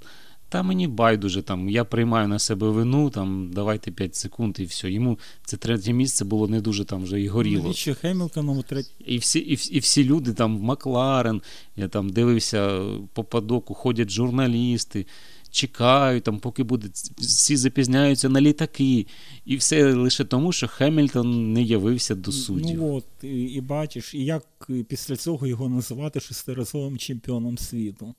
та 0.54 0.62
мені 0.62 0.88
байдуже, 0.88 1.42
там, 1.42 1.68
я 1.68 1.84
приймаю 1.84 2.28
на 2.28 2.38
себе 2.38 2.68
вину, 2.68 3.10
там, 3.10 3.50
давайте 3.54 3.90
5 3.90 4.16
секунд 4.16 4.56
і 4.58 4.64
все. 4.64 4.90
Йому 4.90 5.18
це 5.44 5.56
третє 5.56 5.92
місце 5.92 6.24
було 6.24 6.48
не 6.48 6.60
дуже 6.60 6.84
там 6.84 7.02
вже 7.02 7.20
і 7.20 7.28
горіло. 7.28 7.62
Навіщо 7.62 7.94
Хемілтону 7.94 8.62
третє? 8.62 8.90
І 9.06 9.18
всі 9.18 9.38
і, 9.38 9.76
і 9.76 9.78
всі 9.78 10.04
люди 10.04 10.32
там 10.32 10.50
Макларен, 10.50 11.42
я 11.76 11.88
там 11.88 12.10
дивився 12.10 12.80
по 13.12 13.24
падоку, 13.24 13.74
ходять 13.74 14.10
журналісти 14.10 15.06
чекають, 15.54 16.24
там, 16.24 16.38
поки 16.38 16.62
буде, 16.62 16.88
всі 17.18 17.56
запізняються 17.56 18.28
на 18.28 18.40
літаки. 18.40 19.06
І 19.44 19.56
все 19.56 19.94
лише 19.94 20.24
тому, 20.24 20.52
що 20.52 20.68
Хемільтон 20.68 21.52
не 21.52 21.62
явився 21.62 22.14
до 22.14 22.32
суддів. 22.32 22.76
Ну 22.78 22.94
от, 22.94 23.04
і, 23.22 23.42
і 23.42 23.60
бачиш, 23.60 24.14
і 24.14 24.24
як 24.24 24.46
після 24.88 25.16
цього 25.16 25.46
його 25.46 25.68
називати 25.68 26.20
шестиразовим 26.20 26.98
чемпіоном 26.98 27.58
світу. 27.58 28.14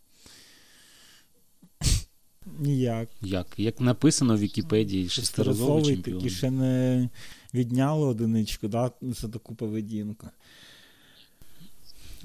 Ніяк. 2.60 3.10
Як 3.22 3.48
Як 3.58 3.82
написано 3.82 4.36
в 4.36 4.40
Вікіпедії, 4.40 5.10
шестиразовий 5.10 5.96
чемпіон. 5.96 6.18
такі 6.18 6.30
ще 6.30 6.52
не 6.52 7.10
відняли 7.54 8.08
одиничку 8.08 8.68
да, 8.68 8.92
за 9.02 9.28
таку 9.28 9.56
поведінку. 9.56 10.28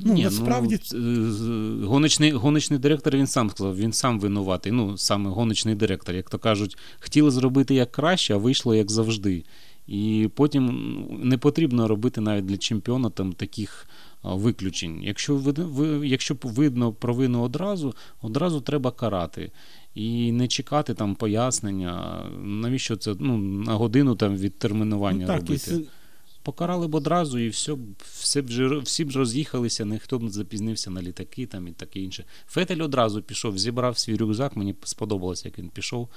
Ну, 0.05 0.15
Ні, 0.15 0.25
насправді... 0.25 0.79
ну, 0.93 1.87
гоночний 1.87 2.33
гоночний 2.33 2.79
директор 2.79 3.17
він 3.17 3.27
сам 3.27 3.51
сказав, 3.51 3.77
він 3.77 3.93
сам 3.93 4.21
винуватий. 4.21 4.73
Ну, 4.73 4.99
саме 4.99 5.31
гоночний 5.31 5.75
директор, 5.75 6.15
як 6.15 6.31
то 6.31 6.39
кажуть, 6.39 6.79
хотіли 7.01 7.31
зробити 7.31 7.75
як 7.75 7.93
краще, 7.93 8.35
а 8.35 8.37
вийшло 8.37 8.75
як 8.75 8.91
завжди. 8.91 9.45
І 9.87 10.29
потім 10.35 11.05
не 11.23 11.39
потрібно 11.39 11.89
робити 11.89 12.21
навіть 12.21 12.47
для 12.47 12.57
чемпіона 12.57 13.11
там 13.11 13.33
таких 13.33 13.87
виключень. 14.23 15.03
Якщо 15.03 15.37
ви, 15.37 16.09
якщо 16.09 16.37
видно 16.43 16.93
провину 16.93 17.43
одразу, 17.43 17.95
одразу 18.23 18.61
треба 18.61 18.91
карати. 18.91 19.51
І 19.95 20.33
не 20.33 20.49
чекати 20.49 20.95
там 20.95 21.15
пояснення, 21.15 22.23
навіщо 22.43 22.97
це 22.97 23.15
ну, 23.19 23.39
на 23.39 23.75
годину 23.75 24.15
там 24.15 24.37
відтермінування 24.37 25.21
ну, 25.21 25.27
так, 25.27 25.41
робити. 25.41 25.81
Покарали 26.43 26.89
б 26.89 26.95
одразу, 26.95 27.39
і 27.39 27.49
все, 27.49 27.77
все 28.21 28.43
б 28.43 28.81
всі 28.83 29.05
б 29.05 29.17
роз'їхалися, 29.17 29.85
ніхто 29.85 30.19
б 30.19 30.23
не 30.23 30.31
запізнився 30.31 30.91
на 30.91 31.03
літаки 31.03 31.47
там 31.47 31.69
і 31.69 31.73
таке 31.73 32.01
інше. 32.01 32.25
Фетель 32.47 32.83
одразу 32.83 33.23
пішов, 33.23 33.59
зібрав 33.59 33.99
свій 33.99 34.17
рюкзак, 34.17 34.57
мені 34.57 34.75
сподобалось, 34.85 35.45
як 35.45 35.59
він 35.59 35.69
пішов. 35.69 36.09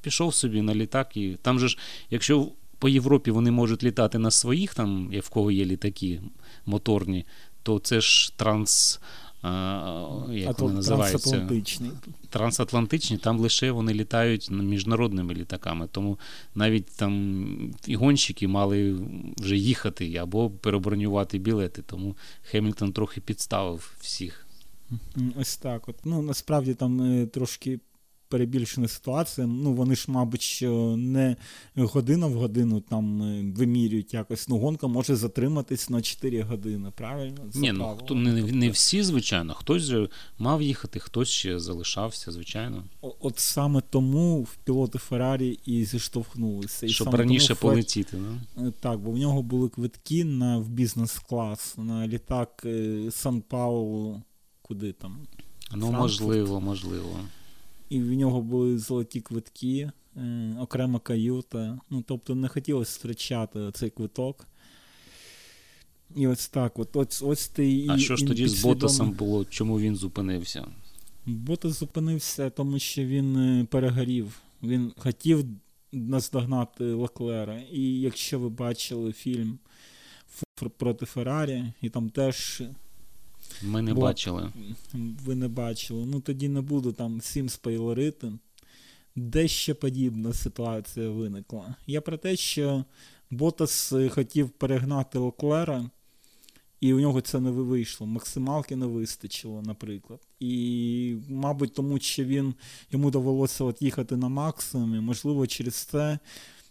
Пішов 0.00 0.34
собі 0.34 0.62
на 0.62 0.74
літак, 0.74 1.16
і 1.16 1.36
там 1.42 1.58
же 1.58 1.68
ж, 1.68 1.78
якщо 2.10 2.48
по 2.78 2.88
Європі 2.88 3.30
вони 3.30 3.50
можуть 3.50 3.82
літати 3.82 4.18
на 4.18 4.30
своїх, 4.30 4.74
там, 4.74 5.10
в 5.20 5.28
кого 5.28 5.50
є 5.50 5.64
літаки 5.64 6.20
моторні, 6.66 7.24
то 7.62 7.78
це 7.78 8.00
ж 8.00 8.32
транс. 8.36 9.00
Як 9.42 10.58
вони 10.58 10.74
називаються? 10.74 11.18
Трансатлантичні. 11.18 11.90
Трансатлантичні, 12.30 13.18
там 13.18 13.40
лише 13.40 13.70
вони 13.70 13.94
літають 13.94 14.50
міжнародними 14.50 15.34
літаками. 15.34 15.88
Тому 15.90 16.18
навіть 16.54 16.86
там 16.86 17.74
і 17.86 17.96
гонщики 17.96 18.48
мали 18.48 18.96
вже 19.38 19.56
їхати 19.56 20.16
або 20.16 20.50
перебронювати 20.50 21.38
білети. 21.38 21.82
Тому 21.82 22.16
Хемільтон 22.42 22.92
трохи 22.92 23.20
підставив 23.20 23.94
всіх. 24.00 24.46
Ось 25.40 25.56
так. 25.56 25.88
От. 25.88 25.96
Ну, 26.04 26.22
Насправді 26.22 26.74
там 26.74 27.02
е, 27.02 27.26
трошки 27.26 27.80
перебільшена 28.32 28.88
ситуація. 28.88 29.46
Ну, 29.46 29.72
вони 29.72 29.96
ж, 29.96 30.04
мабуть, 30.08 30.58
не 30.96 31.36
година 31.76 32.26
в 32.26 32.32
годину 32.32 32.80
там 32.80 33.22
е, 33.22 33.52
вимірюють 33.56 34.14
якось. 34.14 34.48
Ну, 34.48 34.58
гонка 34.58 34.86
може 34.86 35.16
затриматись 35.16 35.90
на 35.90 36.02
4 36.02 36.42
години, 36.42 36.92
правильно? 36.96 37.50
Ні, 37.54 37.72
ну 37.72 37.96
хто 38.00 38.14
не, 38.14 38.32
не 38.32 38.42
тобто 38.42 38.70
всі, 38.70 39.02
звичайно. 39.02 39.54
Хтось 39.54 39.82
же 39.82 40.08
мав 40.38 40.62
їхати, 40.62 41.00
хтось 41.00 41.28
ще 41.28 41.58
залишався, 41.58 42.32
звичайно. 42.32 42.84
От 43.00 43.38
саме 43.38 43.82
тому 43.90 44.42
в 44.42 44.56
пілоти 44.64 44.98
Феррарі 44.98 45.58
і 45.64 45.84
зіштовхнулися. 45.84 46.88
Щоб 46.88 47.04
саме 47.04 47.18
раніше 47.18 47.54
тому 47.54 47.72
полетіти, 47.72 48.16
да? 48.56 48.62
Е, 48.66 48.72
так, 48.80 49.00
бо 49.00 49.10
в 49.10 49.16
нього 49.16 49.42
були 49.42 49.68
квитки 49.68 50.24
на 50.24 50.58
в 50.58 50.68
бізнес-клас, 50.68 51.74
на 51.78 52.08
літак 52.08 52.62
е, 52.64 53.10
Сан 53.10 53.40
Паулу, 53.40 54.22
куди 54.62 54.92
там. 54.92 55.18
Ну, 55.74 55.86
Франкфурт. 55.86 56.02
можливо, 56.02 56.60
можливо 56.60 57.18
і 57.92 58.00
в 58.00 58.12
нього 58.12 58.40
були 58.40 58.78
золоті 58.78 59.20
квитки, 59.20 59.90
е, 60.16 60.56
окрема 60.60 60.98
каюта. 60.98 61.78
Ну, 61.90 62.04
тобто 62.06 62.34
не 62.34 62.48
хотілося 62.48 62.98
втрачати 62.98 63.70
цей 63.74 63.90
квиток. 63.90 64.46
І 66.16 66.26
ось 66.26 66.48
так. 66.48 66.78
от, 66.78 66.96
ось, 66.96 67.22
ось 67.22 67.48
ти 67.48 67.86
А 67.88 67.98
що 67.98 68.16
ж 68.16 68.26
тоді 68.26 68.48
з 68.48 68.62
Ботасом 68.64 69.10
було? 69.10 69.44
Чому 69.44 69.80
він 69.80 69.96
зупинився? 69.96 70.66
Ботас 71.26 71.78
зупинився, 71.78 72.50
тому 72.50 72.78
що 72.78 73.04
він 73.04 73.36
е, 73.36 73.64
перегорів. 73.64 74.40
Він 74.62 74.92
хотів 74.96 75.44
наздогнати 75.92 76.84
Леклера. 76.84 77.60
І 77.72 78.00
якщо 78.00 78.38
ви 78.38 78.48
бачили 78.48 79.12
фільм 79.12 79.58
проти 80.76 81.06
Феррарі, 81.06 81.64
і 81.82 81.88
там 81.88 82.10
теж 82.10 82.62
ми 83.62 83.82
не 83.82 83.94
Бо 83.94 84.00
бачили. 84.00 84.52
Ви 84.94 85.34
не 85.34 85.48
бачили. 85.48 86.06
Ну 86.06 86.20
тоді 86.20 86.48
не 86.48 86.60
буду 86.60 86.92
там 86.92 87.18
всім 87.18 87.48
спойлерити. 87.48 88.32
Дещо 89.16 89.74
подібна 89.74 90.32
ситуація 90.32 91.10
виникла. 91.10 91.74
Я 91.86 92.00
про 92.00 92.16
те, 92.16 92.36
що 92.36 92.84
Ботас 93.30 93.92
хотів 94.10 94.50
перегнати 94.50 95.18
Леклера, 95.18 95.90
і 96.80 96.94
у 96.94 97.00
нього 97.00 97.20
це 97.20 97.40
не 97.40 97.50
вийшло. 97.50 98.06
Максималки 98.06 98.76
не 98.76 98.86
вистачило, 98.86 99.62
наприклад. 99.62 100.20
І, 100.40 101.16
мабуть, 101.28 101.74
тому 101.74 101.98
що 101.98 102.24
він 102.24 102.54
йому 102.90 103.10
довелося 103.10 103.64
от 103.64 103.82
їхати 103.82 104.16
на 104.16 104.28
максимумі, 104.28 105.00
можливо, 105.00 105.46
через 105.46 105.74
це 105.74 106.18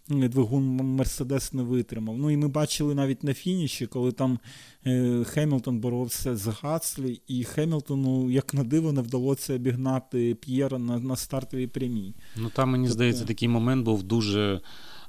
двигун 0.08 0.64
Мерседес 0.76 1.52
не 1.52 1.62
витримав. 1.62 2.18
Ну 2.18 2.30
і 2.30 2.36
ми 2.36 2.48
бачили 2.48 2.94
навіть 2.94 3.24
на 3.24 3.34
фініші, 3.34 3.86
коли 3.86 4.12
там 4.12 4.38
е, 4.86 5.24
Хемілтон 5.24 5.78
боровся 5.78 6.36
з 6.36 6.46
Гаслі, 6.46 7.20
і 7.28 7.44
Хемілтону, 7.44 8.30
як 8.30 8.54
на 8.54 8.64
диво, 8.64 8.92
не 8.92 9.00
вдалося 9.00 9.54
обігнати 9.54 10.34
П'єра 10.34 10.78
на 10.78 10.98
на 10.98 11.16
стартовій 11.16 11.66
прямій. 11.66 12.14
Ну 12.36 12.50
там, 12.50 12.70
мені 12.70 12.84
тобто... 12.84 12.94
здається, 12.94 13.24
такий 13.24 13.48
момент 13.48 13.84
був 13.84 14.02
дуже 14.02 14.60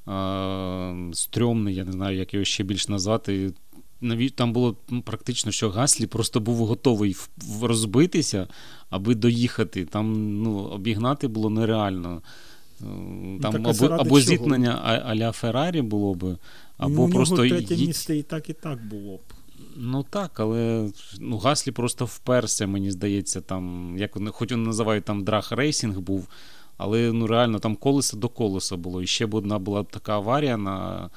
е, 0.08 1.12
стрьомний, 1.14 1.76
я 1.76 1.86
не 1.86 1.92
знаю, 1.92 2.18
як 2.18 2.34
його 2.34 2.46
ще 2.46 2.64
більш 2.64 2.88
назвати. 2.90 3.52
Там 4.36 4.54
було 4.54 4.78
практично, 5.04 5.52
що 5.52 5.70
Гаслі 5.70 6.08
просто 6.08 6.40
був 6.40 6.56
готовий 6.58 7.16
розбитися, 7.62 8.48
аби 8.90 9.16
доїхати. 9.16 9.86
Там 9.86 10.38
ну, 10.44 10.58
обігнати 10.58 11.28
було 11.28 11.50
нереально. 11.50 12.22
Там 13.42 13.68
або 13.68 13.86
або 13.86 14.20
зіткнення 14.20 15.02
а-ля 15.06 15.32
Феррарі 15.32 15.82
було 15.82 16.14
б, 16.14 16.38
або 16.78 17.08
ну, 17.08 17.14
просто. 17.14 17.36
третє 17.36 17.76
їдь... 17.76 17.88
місце 17.88 18.18
і 18.18 18.24
так, 18.24 18.50
і 18.50 18.54
так 18.54 18.88
було 18.88 19.18
б. 19.18 19.22
Ну 19.76 20.06
так, 20.10 20.40
але 20.40 20.90
ну, 21.20 21.38
Гаслі 21.38 21.72
просто 21.72 22.06
вперся, 22.06 22.68
мені 22.68 22.92
здається, 22.92 23.42
там, 23.42 23.96
як 23.98 24.16
вони, 24.16 24.32
хоч 24.32 24.52
вони 24.52 24.66
називають 24.66 25.04
там 25.04 25.24
drag 25.24 25.48
racing 25.52 26.00
був, 26.00 26.28
але 26.78 27.12
ну 27.12 27.28
реально 27.28 27.60
там 27.60 27.76
колесо 27.76 28.18
до 28.18 28.30
колеса 28.30 28.78
було. 28.78 29.02
І 29.02 29.08
ще 29.08 29.26
б 29.26 29.34
одна 29.34 29.60
була 29.60 29.84
б 29.84 29.92
така 29.92 30.14
аварія 30.14 30.58
на. 30.58 31.10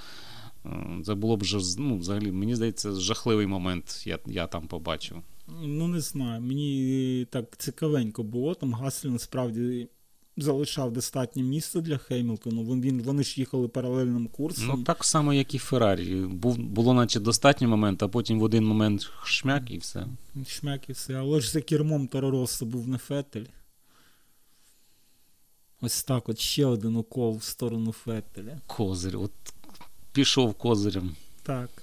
Е, 0.67 0.71
це 1.05 1.15
було 1.15 1.37
б 1.37 1.43
ну, 1.79 1.99
взагалі, 1.99 2.33
мені 2.33 2.55
здається, 2.55 2.93
жахливий 2.93 3.47
момент 3.47 4.03
я 4.07 4.19
я 4.27 4.47
там 4.47 4.67
побачив. 4.67 5.17
Ну, 5.63 5.89
не 5.89 6.01
знаю. 6.01 6.41
Мені 6.41 7.27
так 7.31 7.57
цікавенько 7.57 8.23
було. 8.23 8.55
Там 8.55 8.75
Гаслі 8.75 9.09
насправді 9.09 9.89
залишав 10.37 10.93
достатнє 10.93 11.43
місце 11.43 11.81
для 11.81 11.97
Хеймлтону. 11.97 12.81
Він, 12.81 13.03
Вони 13.03 13.23
ж 13.23 13.41
їхали 13.41 13.69
паралельним 13.69 14.29
курсом. 14.29 14.67
Ну, 14.67 14.85
так 14.85 15.05
само, 15.05 15.35
як 15.35 15.55
і 15.55 15.59
Феррарі. 15.59 16.15
Був, 16.15 16.59
Було, 16.59 16.95
наче, 16.95 17.21
достатній 17.21 17.67
момент, 17.67 18.03
а 18.03 18.09
потім 18.09 18.41
в 18.41 18.43
один 18.43 18.67
момент 18.67 19.11
шмяк 19.25 19.71
і 19.71 19.79
все. 19.79 20.07
Шмяк 20.49 20.89
і 20.89 20.93
все. 20.93 21.15
Але 21.15 21.41
ж 21.41 21.51
за 21.51 21.61
кермом 21.61 22.09
Таророса 22.09 22.65
був 22.65 22.89
не 22.89 22.99
Фетель. 22.99 23.45
Ось 25.81 26.03
так 26.03 26.29
от 26.29 26.39
ще 26.39 26.67
один 26.67 26.97
укол 26.97 27.37
в 27.37 27.43
сторону 27.43 27.93
Фетеля. 27.93 28.61
Козир. 28.67 29.17
От 29.17 29.33
пішов 30.13 30.55
козирем. 30.55 31.17
Так. 31.43 31.83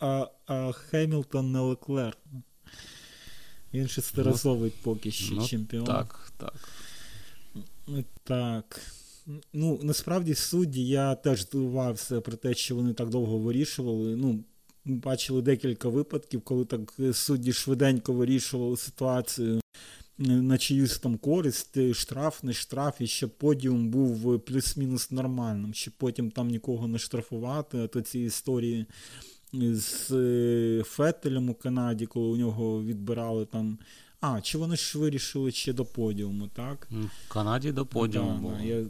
А 0.00 0.26
а 0.46 0.72
Хемілтон 0.72 1.52
не 1.52 1.60
Леклер. 1.60 2.16
Він 3.74 3.88
шестиразовий 3.88 4.72
ну, 4.76 4.82
поки 4.82 5.10
що 5.10 5.34
ну, 5.34 5.46
чемпіон. 5.46 5.84
Так, 5.84 6.32
так. 6.36 6.68
Так. 8.24 8.80
Ну, 9.52 9.80
насправді 9.82 10.34
судді 10.34 10.86
я 10.86 11.14
теж 11.14 11.42
здивувався 11.42 12.20
про 12.20 12.36
те, 12.36 12.54
що 12.54 12.76
вони 12.76 12.94
так 12.94 13.08
довго 13.08 13.38
вирішували. 13.38 14.16
Ну, 14.16 14.44
ми 14.84 14.96
бачили 14.96 15.42
декілька 15.42 15.88
випадків, 15.88 16.42
коли 16.42 16.64
так 16.64 16.94
судді 17.12 17.52
швиденько 17.52 18.12
вирішували 18.12 18.76
ситуацію 18.76 19.60
на 20.18 20.58
чиюсь 20.58 20.98
там 20.98 21.16
користь, 21.16 21.94
штраф, 21.94 22.42
не 22.42 22.52
штраф, 22.52 23.00
і 23.00 23.06
щоб 23.06 23.30
подіум 23.30 23.88
був 23.88 24.40
плюс-мінус 24.40 25.10
нормальним, 25.10 25.74
щоб 25.74 25.94
потім 25.96 26.30
там 26.30 26.48
нікого 26.48 26.88
не 26.88 26.98
штрафувати, 26.98 27.78
а 27.78 27.86
то 27.86 28.00
ці 28.00 28.18
історії 28.18 28.86
з 29.52 30.10
е, 30.10 30.82
Фетелем 30.86 31.50
у 31.50 31.54
Канаді, 31.54 32.06
коли 32.06 32.28
у 32.28 32.36
нього 32.36 32.82
відбирали 32.82 33.46
там 33.46 33.78
а, 34.20 34.40
чи 34.40 34.58
вони 34.58 34.76
ж 34.76 34.98
вирішили 34.98 35.50
ще 35.50 35.72
до 35.72 35.84
подіуму, 35.84 36.48
так? 36.48 36.88
В 36.90 37.32
Канаді 37.32 37.72
до 37.72 37.86
подіуму. 37.86 38.56
Да, 38.58 38.64
Я 38.64 38.86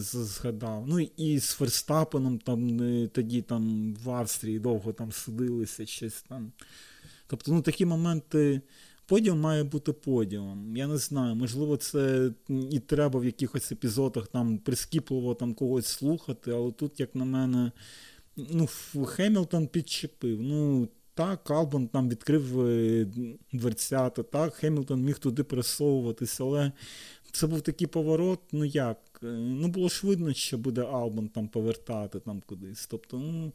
згадав. 0.00 0.84
Ну 0.86 1.00
і 1.00 1.38
з 1.38 1.50
Ферстапеном 1.50 2.38
там 2.38 2.82
е, 2.82 3.08
тоді 3.08 3.42
там 3.42 3.94
в 4.04 4.10
Австрії 4.10 4.58
довго 4.58 4.92
там 4.92 5.12
судилися 5.12 5.86
щось 5.86 6.22
там. 6.28 6.52
Тобто, 7.26 7.52
ну 7.52 7.62
такі 7.62 7.86
моменти. 7.86 8.60
Подіум 9.06 9.40
має 9.40 9.64
бути 9.64 9.92
подіумом. 9.92 10.76
Я 10.76 10.86
не 10.86 10.96
знаю, 10.96 11.34
можливо, 11.34 11.76
це 11.76 12.30
і 12.70 12.78
треба 12.78 13.20
в 13.20 13.24
якихось 13.24 13.72
епізодах 13.72 14.26
там 14.26 14.58
прискіпливо 14.58 15.34
там 15.34 15.54
когось 15.54 15.86
слухати, 15.86 16.50
але 16.50 16.72
тут, 16.72 17.00
як 17.00 17.14
на 17.14 17.24
мене, 17.24 17.72
ну, 18.36 18.68
Хемілтон 19.06 19.66
підчепив. 19.66 20.42
Ну, 20.42 20.88
так, 21.14 21.50
Албан 21.50 21.88
там 21.88 22.08
відкрив 22.08 22.60
е, 22.60 23.06
дверцята, 23.52 24.22
так, 24.22 24.54
Хемілтон 24.54 25.00
міг 25.00 25.18
туди 25.18 25.44
пересовуватись, 25.44 26.40
але 26.40 26.72
це 27.32 27.46
був 27.46 27.60
такий 27.60 27.86
поворот, 27.86 28.40
ну 28.52 28.64
як? 28.64 28.98
Е, 29.22 29.26
ну 29.26 29.68
було 29.68 29.88
ж 29.88 30.06
видно, 30.06 30.34
що 30.34 30.58
буде 30.58 30.82
Албан 30.82 31.28
там 31.28 31.48
повертати 31.48 32.20
там 32.20 32.42
кудись. 32.46 32.86
Тобто, 32.86 33.18
ну. 33.18 33.52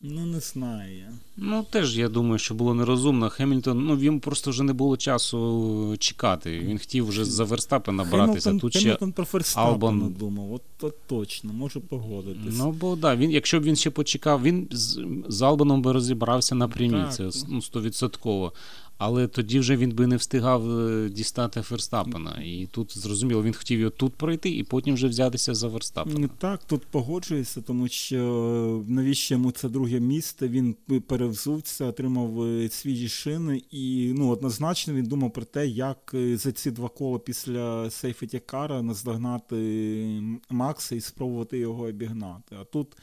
Ну, 0.00 0.26
не 0.26 0.40
знаю. 0.40 1.06
Ну, 1.36 1.66
теж 1.70 1.98
я 1.98 2.08
думаю, 2.08 2.38
що 2.38 2.54
було 2.54 2.74
нерозумно. 2.74 3.30
Хемільтон, 3.30 3.84
ну 3.84 3.96
він 3.96 4.20
просто 4.20 4.50
вже 4.50 4.62
не 4.62 4.72
було 4.72 4.96
часу 4.96 5.96
чекати. 5.98 6.58
Він 6.58 6.78
хотів 6.78 7.06
вже 7.08 7.24
за 7.24 7.44
Верстапа 7.44 7.92
набратися. 7.92 8.48
Хемілтон, 8.48 8.70
Тут 8.70 8.82
Хемілтон 8.82 9.08
ще 9.08 9.16
про 9.16 9.24
Ферстапена 9.24 9.72
Албан... 9.72 10.14
думав, 10.18 10.52
от, 10.52 10.62
от 10.80 10.94
точно, 11.06 11.52
можу 11.52 11.80
погодитись. 11.80 12.54
Ну, 12.58 12.72
бо 12.72 12.96
да, 12.96 13.16
він, 13.16 13.30
якщо 13.30 13.60
б 13.60 13.62
він 13.62 13.76
ще 13.76 13.90
почекав, 13.90 14.42
він 14.42 14.68
з, 14.70 15.06
з 15.28 15.42
Албаном 15.42 15.82
би 15.82 15.92
розібрався 15.92 16.54
напрямі. 16.54 17.04
це 17.12 17.30
ну, 17.48 17.62
стовідсотково. 17.62 18.52
Але 18.98 19.26
тоді 19.26 19.58
вже 19.58 19.76
він 19.76 19.90
би 19.90 20.06
не 20.06 20.16
встигав 20.16 20.80
е, 20.80 21.08
дістати 21.08 21.62
Ферстапена. 21.62 22.42
І 22.44 22.68
тут 22.70 22.98
зрозуміло, 22.98 23.42
він 23.42 23.54
хотів 23.54 23.80
його 23.80 23.90
тут 23.90 24.14
пройти 24.14 24.50
і 24.50 24.64
потім 24.64 24.94
вже 24.94 25.08
взятися 25.08 25.54
за 25.54 25.68
Верстапена. 25.68 26.28
Так, 26.38 26.64
тут 26.64 26.86
погоджується, 26.86 27.60
тому 27.60 27.88
що 27.88 28.84
навіщо 28.88 29.34
йому 29.34 29.50
це 29.50 29.68
друге 29.68 30.00
місце? 30.00 30.48
Він 30.48 30.76
перевзувся, 31.06 31.86
отримав 31.86 32.42
е, 32.42 32.68
свіжі 32.68 33.08
шини, 33.08 33.62
і 33.70 34.12
ну, 34.16 34.28
однозначно 34.28 34.94
він 34.94 35.04
думав 35.04 35.32
про 35.32 35.44
те, 35.44 35.66
як 35.66 36.10
е, 36.14 36.36
за 36.36 36.52
ці 36.52 36.70
два 36.70 36.88
кола 36.88 37.18
після 37.18 37.90
Сейфеті 37.90 38.38
Кара 38.38 38.82
наздогнати 38.82 40.22
Макса 40.50 40.96
і 40.96 41.00
спробувати 41.00 41.58
його 41.58 41.82
обігнати. 41.82 42.56
А 42.60 42.64
тут 42.64 42.96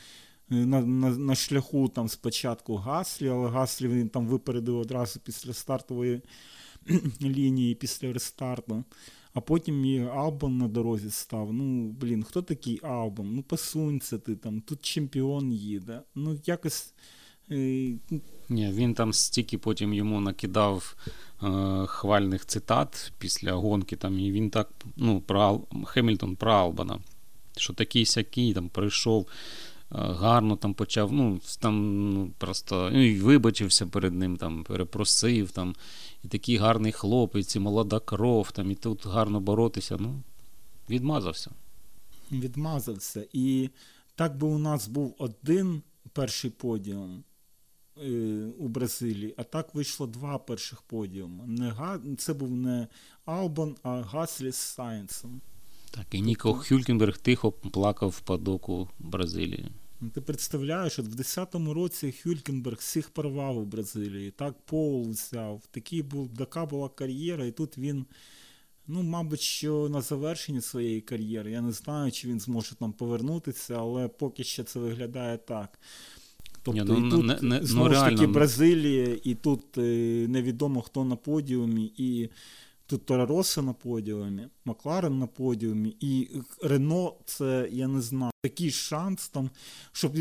на 0.50 0.82
на, 0.82 1.10
на 1.10 1.36
шляху 1.36 1.88
там 1.88 2.08
спочатку 2.08 2.76
Гаслі, 2.76 3.30
але 3.30 3.50
Гаслі 3.50 3.88
він 3.88 4.10
там 4.10 4.28
випередив 4.28 4.78
одразу 4.78 5.20
після 5.20 5.54
стартової 5.54 6.22
лінії, 7.22 7.76
після 7.76 8.14
рестарту. 8.14 8.84
А 9.36 9.42
потім 9.42 9.86
і 9.86 10.00
Албан 10.00 10.58
на 10.58 10.68
дорозі 10.68 11.12
став. 11.12 11.54
Ну, 11.54 11.88
блін, 12.02 12.24
хто 12.24 12.42
такий 12.42 12.80
Албан? 12.84 13.36
Ну, 13.36 13.44
посунься 13.44 14.18
ти 14.18 14.36
там, 14.36 14.62
тут 14.62 14.82
чемпіон 14.82 15.54
їде. 15.54 16.02
Ну, 16.16 16.40
якось. 16.46 16.94
Е, 17.52 17.56
Ні, 18.50 18.72
Він 18.72 18.94
там 18.94 19.14
стільки 19.14 19.58
потім 19.58 19.94
йому 19.94 20.20
накидав 20.20 20.96
е, 21.44 21.86
хвальних 21.88 22.46
цитат 22.46 23.14
після 23.18 23.54
гонки, 23.54 23.96
там, 23.96 24.20
і 24.20 24.32
він 24.32 24.50
так, 24.50 24.72
ну, 24.96 25.22
про 25.22 25.62
Хемільтон 25.86 26.36
про 26.36 26.52
Албана, 26.52 27.00
що 27.58 27.74
такий 27.74 28.06
сякий 28.06 28.54
там 28.54 28.70
прийшов 28.70 29.28
гарно 29.96 30.56
там 30.56 30.74
почав. 30.74 31.12
ну, 31.12 31.40
там 31.60 32.14
ну, 32.14 32.32
просто 32.38 32.90
ну, 32.94 33.02
і 33.02 33.20
вибачився 33.20 33.88
перед 33.88 34.14
ним, 34.14 34.38
там, 34.38 34.64
перепросив, 34.64 35.52
там, 35.52 35.76
і 36.24 36.28
такий 36.28 36.58
гарний 36.58 36.92
хлопець, 36.92 37.56
і 37.56 37.60
молода 37.60 38.00
кров, 38.00 38.52
там, 38.52 38.72
і 38.72 38.76
тут 38.76 39.06
гарно 39.06 39.40
боротися. 39.40 39.98
ну, 40.00 40.22
Відмазався. 40.90 41.52
Відмазався. 42.32 43.26
І 43.34 43.70
так 44.16 44.38
би 44.38 44.48
у 44.48 44.58
нас 44.58 44.88
був 44.88 45.16
один 45.18 45.82
перший 46.14 46.52
подіум. 46.52 47.24
Е, 48.04 48.52
у 48.58 48.68
Бразилії, 48.68 49.34
а 49.38 49.44
так 49.44 49.76
вийшло 49.76 50.08
два 50.08 50.38
перших 50.38 50.82
подіуми. 50.82 51.44
Не 51.48 51.74
Це 52.18 52.34
був 52.34 52.52
не 52.52 52.88
Албан, 53.26 53.76
а 53.84 54.02
Гаслі 54.02 54.52
з 54.52 54.56
Сайнсом. 54.56 55.42
Так, 55.92 56.06
і 56.12 56.22
Ніко 56.22 56.50
тобто... 56.50 56.64
Хюлькенберг 56.68 57.18
тихо 57.18 57.52
плакав 57.52 58.10
в 58.10 58.20
падоку 58.20 58.90
Бразилії. 59.00 59.72
Ну, 60.02 60.10
ти 60.10 60.22
представляєш, 60.22 61.00
от 61.00 61.06
в 61.06 61.16
10-му 61.16 61.74
році 61.74 62.14
Хюлькенберг 62.24 62.78
всіх 62.78 63.10
порвав 63.10 63.58
у 63.58 63.66
Бразилії. 63.66 64.32
Так 64.32 64.56
Пол 64.66 65.10
взяв. 65.10 65.62
Такий 65.72 66.02
був, 66.02 66.38
така 66.38 66.66
була 66.66 66.90
кар'єра, 66.90 67.46
і 67.46 67.52
тут 67.52 67.78
він, 67.78 68.06
ну, 68.88 69.04
мабуть, 69.04 69.42
що 69.42 69.90
на 69.90 70.02
завершенні 70.02 70.62
своєї 70.62 71.02
кар'єри. 71.02 71.52
Я 71.52 71.62
не 71.62 71.72
знаю, 71.72 72.12
чи 72.12 72.28
він 72.28 72.40
зможе 72.40 72.76
там 72.76 72.94
повернутися, 72.94 73.76
але 73.80 74.08
поки 74.08 74.44
що 74.44 74.64
це 74.64 74.80
виглядає 74.80 75.38
так. 75.38 75.80
Тобто 76.64 76.84
Ні, 76.84 77.00
ну, 77.00 77.08
і 77.08 77.12
тут, 77.12 77.26
не, 77.26 77.40
не, 77.42 77.60
ну, 77.60 77.68
знову 77.68 77.90
ну, 77.90 77.96
ж 77.96 78.02
таки, 78.02 78.28
Бразилія, 78.28 79.18
і 79.24 79.36
тут 79.36 79.78
е, 79.78 79.82
невідомо 80.30 80.82
хто 80.82 81.06
на 81.06 81.16
подіумі, 81.16 81.94
і 81.98 82.30
Тут 82.88 83.06
Торароса 83.06 83.62
на 83.62 83.74
подіумі, 83.74 84.48
Макларен 84.66 85.20
на 85.20 85.28
подіумі, 85.28 85.98
і 86.00 86.30
Рено 86.62 87.14
це, 87.26 87.70
я 87.72 87.88
не 87.88 88.02
знаю, 88.02 88.32
такий 88.42 88.72
шанс, 88.72 89.28
там, 89.28 89.50
щоб 89.92 90.12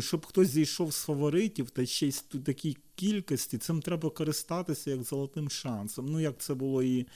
щоб 0.00 0.26
хтось 0.26 0.48
зійшов 0.48 0.92
з 0.92 1.04
фаворитів 1.04 1.70
та 1.70 1.86
ще 1.86 2.06
й 2.06 2.12
з 2.12 2.20
такій 2.20 2.76
кількості, 2.94 3.58
цим 3.58 3.82
треба 3.82 4.10
користатися 4.10 4.90
як 4.90 5.02
золотим 5.02 5.50
шансом. 5.50 6.06
Ну, 6.06 6.20
як 6.20 6.38
це 6.38 6.54
було 6.54 6.82
і 6.82 7.06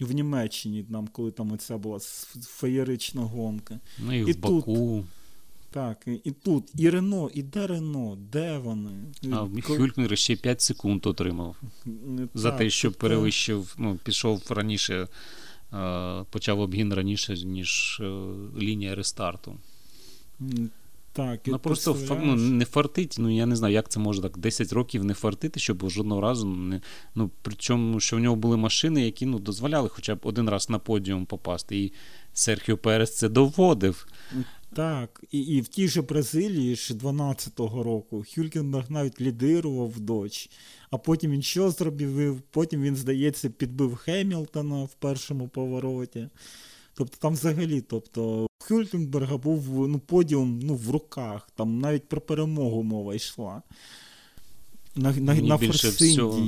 в 0.00 0.12
Німеччині, 0.12 0.84
там, 0.92 1.08
коли 1.08 1.30
там 1.30 1.52
оця 1.52 1.78
була 1.78 1.98
феєрична 2.42 3.22
гонка. 3.22 3.80
Ну 3.98 4.14
і, 4.14 4.30
і 4.30 4.32
в 4.32 4.38
Баку. 4.40 5.04
Так, 5.76 6.08
і 6.24 6.30
тут, 6.30 6.64
і 6.74 6.90
Рено, 6.90 7.30
і 7.34 7.42
де 7.42 7.66
Рено, 7.66 8.18
де 8.32 8.58
вони? 8.58 8.90
А 9.32 9.48
Хюлькнер 9.62 10.18
ще 10.18 10.36
5 10.36 10.60
секунд 10.60 11.06
отримав 11.06 11.56
так, 11.84 12.28
за 12.34 12.50
те, 12.50 12.70
що 12.70 12.88
тобто... 12.88 13.00
перевищив, 13.00 13.74
ну, 13.78 13.98
пішов 14.04 14.42
раніше, 14.50 15.08
почав 16.30 16.60
обгін 16.60 16.94
раніше, 16.94 17.34
ніж 17.34 18.00
е, 18.00 18.04
лінія 18.58 18.94
рестарту. 18.94 19.56
Так, 21.12 21.40
ну, 21.46 21.58
просто 21.58 21.96
ну, 22.10 22.36
не 22.36 22.64
фартить, 22.64 23.16
ну 23.18 23.36
я 23.36 23.46
не 23.46 23.56
знаю, 23.56 23.74
як 23.74 23.88
це 23.88 24.00
може 24.00 24.22
так 24.22 24.38
10 24.38 24.72
років 24.72 25.04
не 25.04 25.14
фартити, 25.14 25.60
щоб 25.60 25.90
жодного 25.90 26.20
разу 26.20 26.46
не. 26.46 26.80
Ну, 27.14 27.30
причому, 27.42 28.00
що 28.00 28.16
в 28.16 28.20
нього 28.20 28.36
були 28.36 28.56
машини, 28.56 29.04
які 29.04 29.26
ну, 29.26 29.38
дозволяли 29.38 29.88
хоча 29.88 30.14
б 30.14 30.18
один 30.22 30.48
раз 30.50 30.70
на 30.70 30.78
подіум 30.78 31.26
попасти. 31.26 31.78
І 31.78 31.92
Серхіо 32.32 32.76
Перес 32.76 33.16
це 33.16 33.28
доводив. 33.28 34.06
Так, 34.76 35.24
і 35.30 35.40
і 35.40 35.60
в 35.60 35.68
тій 35.68 35.88
же 35.88 36.02
Бразилії 36.02 36.76
ж 36.76 36.94
12-го 36.94 37.82
року 37.82 38.24
Хюлькенберг 38.34 38.90
навіть 38.90 39.20
лідирував 39.20 39.90
в 39.90 40.00
доч, 40.00 40.50
а 40.90 40.98
потім 40.98 41.30
він 41.30 41.42
що 41.42 41.70
зробив? 41.70 42.42
Потім 42.50 42.82
він, 42.82 42.96
здається, 42.96 43.50
підбив 43.50 43.94
Хемілтона 43.94 44.84
в 44.84 44.94
першому 44.94 45.48
повороті. 45.48 46.28
Тобто 46.94 47.16
там 47.20 47.32
взагалі, 47.32 47.80
тобто, 47.80 48.44
у 48.44 48.48
Хюлькенберга 48.64 49.36
був 49.36 49.88
ну, 49.88 49.98
подіум 49.98 50.60
ну, 50.62 50.74
в 50.74 50.90
руках, 50.90 51.48
там 51.54 51.78
навіть 51.78 52.08
про 52.08 52.20
перемогу 52.20 52.82
мова 52.82 53.14
йшла. 53.14 53.62
На 54.96 55.12
на, 55.12 55.34
на 55.34 55.56
більше 55.56 55.88
всього, 55.88 56.46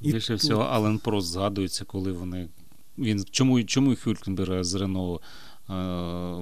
більше 0.00 0.32
тут... 0.32 0.40
всього 0.40 0.62
Ален 0.62 0.98
Прост 0.98 1.28
згадується, 1.28 1.84
коли 1.84 2.12
вони. 2.12 2.48
Він 2.98 3.24
Чому 3.30 3.64
чому 3.64 3.96
Хюлькенберга 3.96 4.64
з 4.64 4.74
Рено 4.74 5.20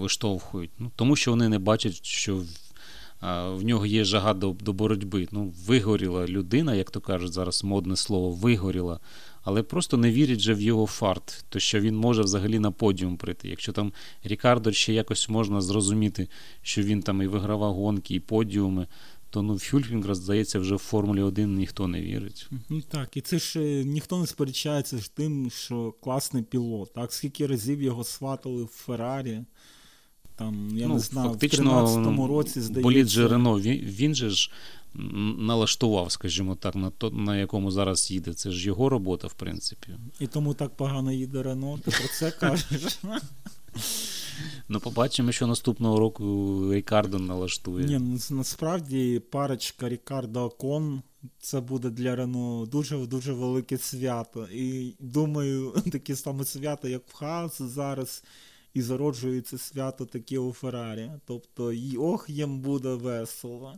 виштовхують. 0.01 0.71
Ну, 0.79 0.91
Тому 0.97 1.17
що 1.17 1.31
вони 1.31 1.49
не 1.49 1.59
бачать, 1.59 2.05
що 2.07 2.37
в, 2.37 2.45
в 3.51 3.65
нього 3.65 3.87
є 3.87 4.05
жага 4.05 4.35
до 4.35 4.57
до 4.61 4.73
боротьби. 4.73 5.29
Ну, 5.33 5.53
Вигоріла 5.67 6.27
людина, 6.27 6.75
як 6.75 6.91
то 6.91 7.01
кажуть, 7.01 7.33
зараз 7.33 7.65
модне 7.65 7.97
слово, 7.97 8.31
вигоріла. 8.31 9.01
Але 9.45 9.63
просто 9.63 9.97
не 9.97 10.11
вірять 10.11 10.41
же 10.41 10.55
в 10.55 10.61
його 10.61 10.87
фарт, 10.87 11.45
то 11.49 11.59
що 11.59 11.81
він 11.81 11.97
може 11.97 12.23
взагалі 12.23 12.59
на 12.59 12.71
подіум 12.71 13.17
прийти. 13.17 13.49
Якщо 13.49 13.73
там 13.73 13.93
Рікардо 14.25 14.73
ще 14.73 14.93
якось 14.93 15.29
можна 15.29 15.61
зрозуміти, 15.61 16.29
що 16.63 16.83
він 16.83 17.03
там 17.03 17.23
і 17.23 17.27
вигравав 17.27 17.75
гонки, 17.75 18.15
і 18.15 18.21
подіуми, 18.21 18.87
то 19.35 19.42
ну 19.42 19.55
в 19.55 19.70
Хюлькінгра, 19.70 20.14
здається, 20.14 20.59
вже 20.59 20.75
в 20.75 20.79
Формулі 20.79 21.23
1 21.23 21.55
ніхто 21.55 21.88
не 21.88 22.01
вірить. 22.01 22.49
Ну 22.68 22.83
Так, 22.83 23.16
і 23.16 23.20
це 23.20 23.38
ж 23.38 23.61
е, 23.61 23.85
ніхто 23.85 24.18
не 24.18 24.27
сперечається 24.27 24.99
з 24.99 25.09
тим, 25.09 25.51
що 25.51 25.92
класний 25.92 26.42
пілот. 26.42 26.92
Так, 26.92 27.12
скільки 27.12 27.47
разів 27.47 27.83
його 27.83 28.05
сватали 28.05 28.62
в 28.64 28.66
Феррарі. 28.66 29.40
Там, 30.37 30.70
я 30.77 30.88
ну, 30.88 30.94
не 30.94 31.01
знаю, 31.01 31.29
фактично, 31.29 31.85
в 31.85 31.88
13-му 31.88 32.27
році 32.27 32.61
здається. 32.61 32.83
Боліт 32.83 33.09
же 33.09 33.29
Рено, 33.29 33.61
він, 33.61 33.77
він 33.77 34.14
же 34.14 34.31
ж 34.31 34.51
налаштував, 35.38 36.12
скажімо 36.12 36.55
так, 36.55 36.75
на 36.75 36.90
то, 36.90 37.11
на 37.11 37.37
якому 37.37 37.70
зараз 37.70 38.11
їде. 38.11 38.35
Це 38.35 38.51
ж 38.51 38.66
його 38.66 38.88
робота, 38.88 39.27
в 39.27 39.35
принципі. 39.35 39.88
І 40.20 40.27
тому 40.27 40.55
так 40.55 40.77
погано 40.77 41.12
їде 41.12 41.42
Рено, 41.42 41.79
ти 41.85 41.90
про 41.90 42.09
це 42.18 42.31
кажеш. 42.31 42.99
Ну, 44.69 44.81
побачимо, 44.81 45.33
що 45.33 45.47
наступного 45.47 45.99
року 45.99 46.25
Рікардо 46.73 47.19
налаштує. 47.19 47.87
Ні, 47.87 47.99
ну, 47.99 48.37
насправді 48.37 49.19
парочка 49.31 49.89
Рікардо 49.89 50.45
Окон 50.45 51.03
це 51.39 51.61
буде 51.61 51.91
для 51.91 52.17
Рено 52.17 52.67
дуже 52.67 53.07
дуже 53.07 53.33
велике 53.33 53.79
свято. 53.79 54.49
І 54.53 54.95
думаю, 55.01 55.75
таке 55.93 56.17
саме 56.17 56.45
свято, 56.45 56.89
як 56.89 57.03
в 57.09 57.15
Хас 57.15 57.63
зараз, 57.63 58.25
і 58.75 58.83
зароджується 58.83 59.59
свято 59.59 60.07
таке 60.07 60.39
у 60.39 60.53
Феррарі. 60.53 61.11
Тобто, 61.27 61.73
і 61.73 61.97
ох, 61.97 62.31
їм 62.31 62.61
буде 62.61 62.95
весело. 62.95 63.75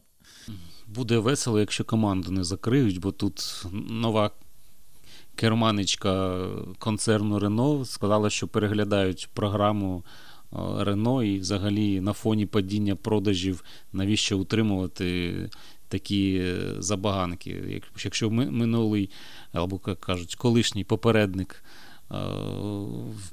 Буде 0.86 1.18
весело, 1.18 1.60
якщо 1.60 1.84
команду 1.84 2.30
не 2.30 2.44
закриють, 2.44 3.00
бо 3.00 3.12
тут 3.12 3.66
нова. 3.72 4.30
Керманичка 5.36 6.46
концерну 6.78 7.38
Рено 7.38 7.84
сказала, 7.84 8.30
що 8.30 8.48
переглядають 8.48 9.28
програму 9.34 10.04
Рено 10.78 11.22
і 11.22 11.38
взагалі 11.38 12.00
на 12.00 12.12
фоні 12.12 12.46
падіння 12.46 12.96
продажів, 12.96 13.64
навіщо 13.92 14.38
утримувати 14.38 15.34
такі 15.88 16.40
е, 16.42 16.74
забаганки. 16.78 17.82
Якщо 18.04 18.30
минулий, 18.30 19.10
або 19.52 19.80
як 19.86 20.00
кажуть, 20.00 20.34
колишній 20.34 20.84
попередник 20.84 21.64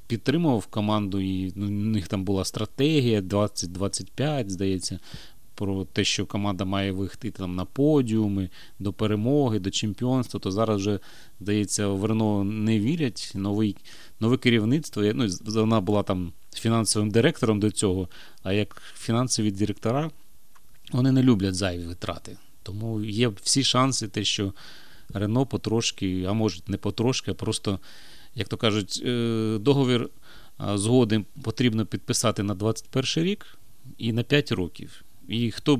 підтримував 0.07 0.65
команду, 0.65 1.19
і 1.19 1.53
ну, 1.55 1.65
у 1.65 1.69
них 1.69 2.07
там 2.07 2.23
була 2.23 2.45
стратегія 2.45 3.21
20-25, 3.21 4.49
здається, 4.49 4.99
про 5.55 5.85
те, 5.85 6.03
що 6.03 6.25
команда 6.25 6.65
має 6.65 6.91
вийти 6.91 7.31
там 7.31 7.55
на 7.55 7.65
подіуми, 7.65 8.49
до 8.79 8.93
перемоги, 8.93 9.59
до 9.59 9.71
чемпіонства, 9.71 10.39
то 10.39 10.51
зараз 10.51 10.77
вже, 10.77 10.99
здається, 11.39 11.87
в 11.87 12.05
Рено 12.05 12.43
не 12.43 12.79
вірять. 12.79 13.31
Новий, 13.35 13.77
Нове 14.19 14.37
керівництво. 14.37 15.03
Ну, 15.03 15.27
Вона 15.45 15.81
була 15.81 16.03
там 16.03 16.33
фінансовим 16.55 17.09
директором 17.09 17.59
до 17.59 17.71
цього, 17.71 18.09
а 18.43 18.53
як 18.53 18.81
фінансові 18.95 19.51
директора, 19.51 20.11
вони 20.91 21.11
не 21.11 21.23
люблять 21.23 21.55
зайві 21.55 21.83
витрати. 21.83 22.37
Тому 22.63 23.01
є 23.01 23.27
всі 23.27 23.63
шанси, 23.63 24.07
те, 24.07 24.23
що 24.23 24.53
Рено 25.13 25.45
потрошки, 25.45 26.25
а 26.29 26.33
може 26.33 26.61
не 26.67 26.77
потрошки, 26.77 27.31
а 27.31 27.33
просто, 27.33 27.79
як 28.35 28.47
то 28.47 28.57
кажуть, 28.57 29.03
е, 29.05 29.57
договір 29.61 30.09
згоди 30.59 31.25
потрібно 31.41 31.85
підписати 31.85 32.43
на 32.43 32.55
21 32.55 33.23
рік 33.23 33.57
і 33.97 34.13
на 34.13 34.23
5 34.23 34.51
років. 34.51 35.02
І 35.27 35.51
хто 35.51 35.75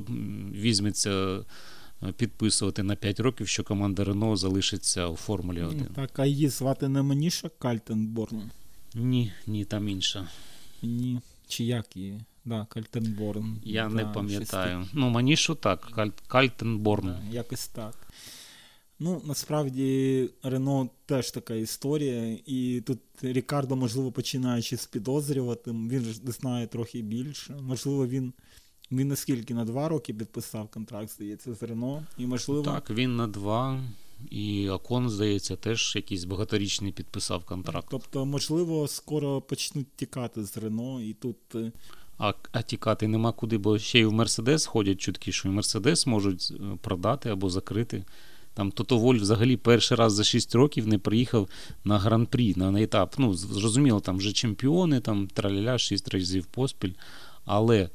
візьметься 0.56 1.12
е, 1.12 2.12
підписувати 2.18 2.84
на 2.84 2.96
5 2.96 3.20
років, 3.20 3.48
що 3.48 3.64
команда 3.64 4.04
Рено 4.04 4.36
залишиться 4.36 5.08
у 5.08 5.16
Формулі 5.16 5.62
1? 5.62 5.86
Так, 5.86 6.20
а 6.20 6.26
її 6.26 6.50
звати 6.50 6.88
не 6.88 7.02
Маніша 7.02 7.50
Кальтенборн? 7.60 8.52
Ні, 8.96 9.32
ні, 9.48 9.66
там 9.66 9.90
інша. 9.90 10.28
Ні. 10.82 11.20
Чи 11.48 11.64
як 11.64 11.98
її? 11.98 12.20
Да, 12.46 12.66
Кальтенборн. 12.70 13.58
Я 13.64 13.90
да, 13.90 13.96
не 13.96 14.06
пам'ятаю. 14.06 14.88
Ну, 14.94 15.10
Манішу 15.10 15.56
так, 15.56 15.82
Каль... 15.82 16.10
Кальтенборн. 16.28 17.08
Да, 17.08 17.22
якось 17.32 17.68
так. 17.68 18.08
Ну, 19.00 19.22
насправді, 19.26 20.30
Рено 20.44 20.90
теж 21.06 21.32
така 21.32 21.54
історія, 21.54 22.38
і 22.46 22.82
тут 22.86 23.00
Рікардо, 23.22 23.76
можливо, 23.76 24.12
починаючи 24.12 24.78
з 24.78 24.86
підозрюватиме, 24.86 25.90
він 25.90 26.04
ж 26.04 26.14
знає 26.14 26.68
трохи 26.68 27.02
більше. 27.02 27.54
Можливо, 27.62 28.08
він 28.08 28.34
він 28.92 29.08
наскільки 29.08 29.54
на 29.54 29.66
два 29.66 29.90
роки 29.90 30.14
підписав 30.14 30.68
контракт, 30.68 31.10
здається, 31.10 31.54
з 31.54 31.64
Рено. 31.64 32.04
І 32.18 32.26
можливо. 32.26 32.64
Так, 32.64 32.90
він 32.90 33.16
на 33.16 33.28
два. 33.28 33.80
І 34.32 34.68
Акон, 34.68 35.10
здається, 35.10 35.56
теж 35.56 35.96
якийсь 35.96 36.24
багаторічний 36.24 36.92
підписав 36.92 37.44
контракт. 37.44 37.88
Тобто, 37.92 38.26
можливо, 38.26 38.88
скоро 38.88 39.42
почнуть 39.42 39.88
тікати 39.96 40.44
з 40.44 40.58
Рено, 40.58 41.02
і 41.02 41.14
тут. 41.14 41.38
Е, 41.56 41.72
а 42.18 42.34
а 42.52 42.62
тікати 42.62 43.08
нема 43.08 43.32
куди, 43.32 43.58
бо 43.58 43.80
ще 43.80 44.00
й 44.00 44.06
в 44.06 44.14
Мерседес 44.14 44.66
ходять 44.66 45.02
чутки, 45.02 45.32
що 45.32 45.50
і 45.50 45.52
Мерседес 45.52 46.08
можуть 46.08 46.52
е, 46.52 46.78
продати 46.82 47.30
або 47.30 47.50
закрити. 47.50 48.04
Там 48.54 48.72
Тото 48.72 48.98
Воль 48.98 49.16
взагалі 49.16 49.58
перший 49.58 49.98
раз 49.98 50.14
за 50.14 50.24
6 50.24 50.56
років 50.56 50.88
не 50.88 50.98
приїхав 50.98 51.50
на 51.84 52.00
гран-прі, 52.00 52.54
на, 52.58 52.72
на 52.72 52.82
етап. 52.82 53.16
Ну, 53.18 53.34
зрозуміло, 53.34 54.00
там 54.00 54.18
вже 54.18 54.32
чемпіони, 54.32 55.00
там 55.00 55.28
траляля 55.28 55.78
6 55.78 56.10
разів 56.10 56.46
поспіль. 56.46 56.94
Але 57.46 57.90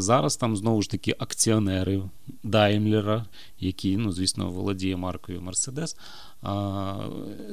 Зараз 0.00 0.36
там 0.36 0.56
знову 0.56 0.82
ж 0.82 0.90
таки 0.90 1.14
акціонери 1.18 2.02
Даймлера, 2.42 3.26
які, 3.60 3.96
ну, 3.96 4.12
звісно, 4.12 4.50
володіє 4.50 4.96
маркою 4.96 5.42
Мерседес, 5.42 5.96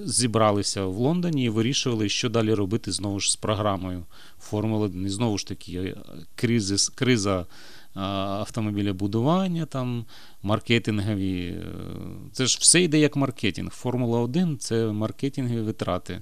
зібралися 0.06 0.86
в 0.86 0.98
Лондоні 0.98 1.44
і 1.44 1.50
вирішували, 1.50 2.10
що 2.10 2.30
далі 2.30 2.54
робити 2.54 2.92
знову 2.92 3.20
ж 3.20 3.32
з 3.32 3.36
програмою 3.36 4.06
Формули 4.40 4.86
1. 4.86 5.06
І 5.06 5.10
знову 5.10 5.38
ж 5.38 5.48
таки, 5.48 5.74
е, 5.74 5.96
кризис, 6.36 6.90
криза 6.90 7.46
автомобілебудування, 7.94 9.66
там, 9.66 10.06
маркетингові. 10.44 11.46
Е, 11.46 11.64
це 12.32 12.46
ж 12.46 12.58
все 12.62 12.82
йде 12.82 13.00
як 13.00 13.16
маркетинг. 13.16 13.72
Формула 13.72 14.20
1 14.20 14.58
це 14.58 14.92
маркетингові 14.92 15.62
витрати. 15.62 16.22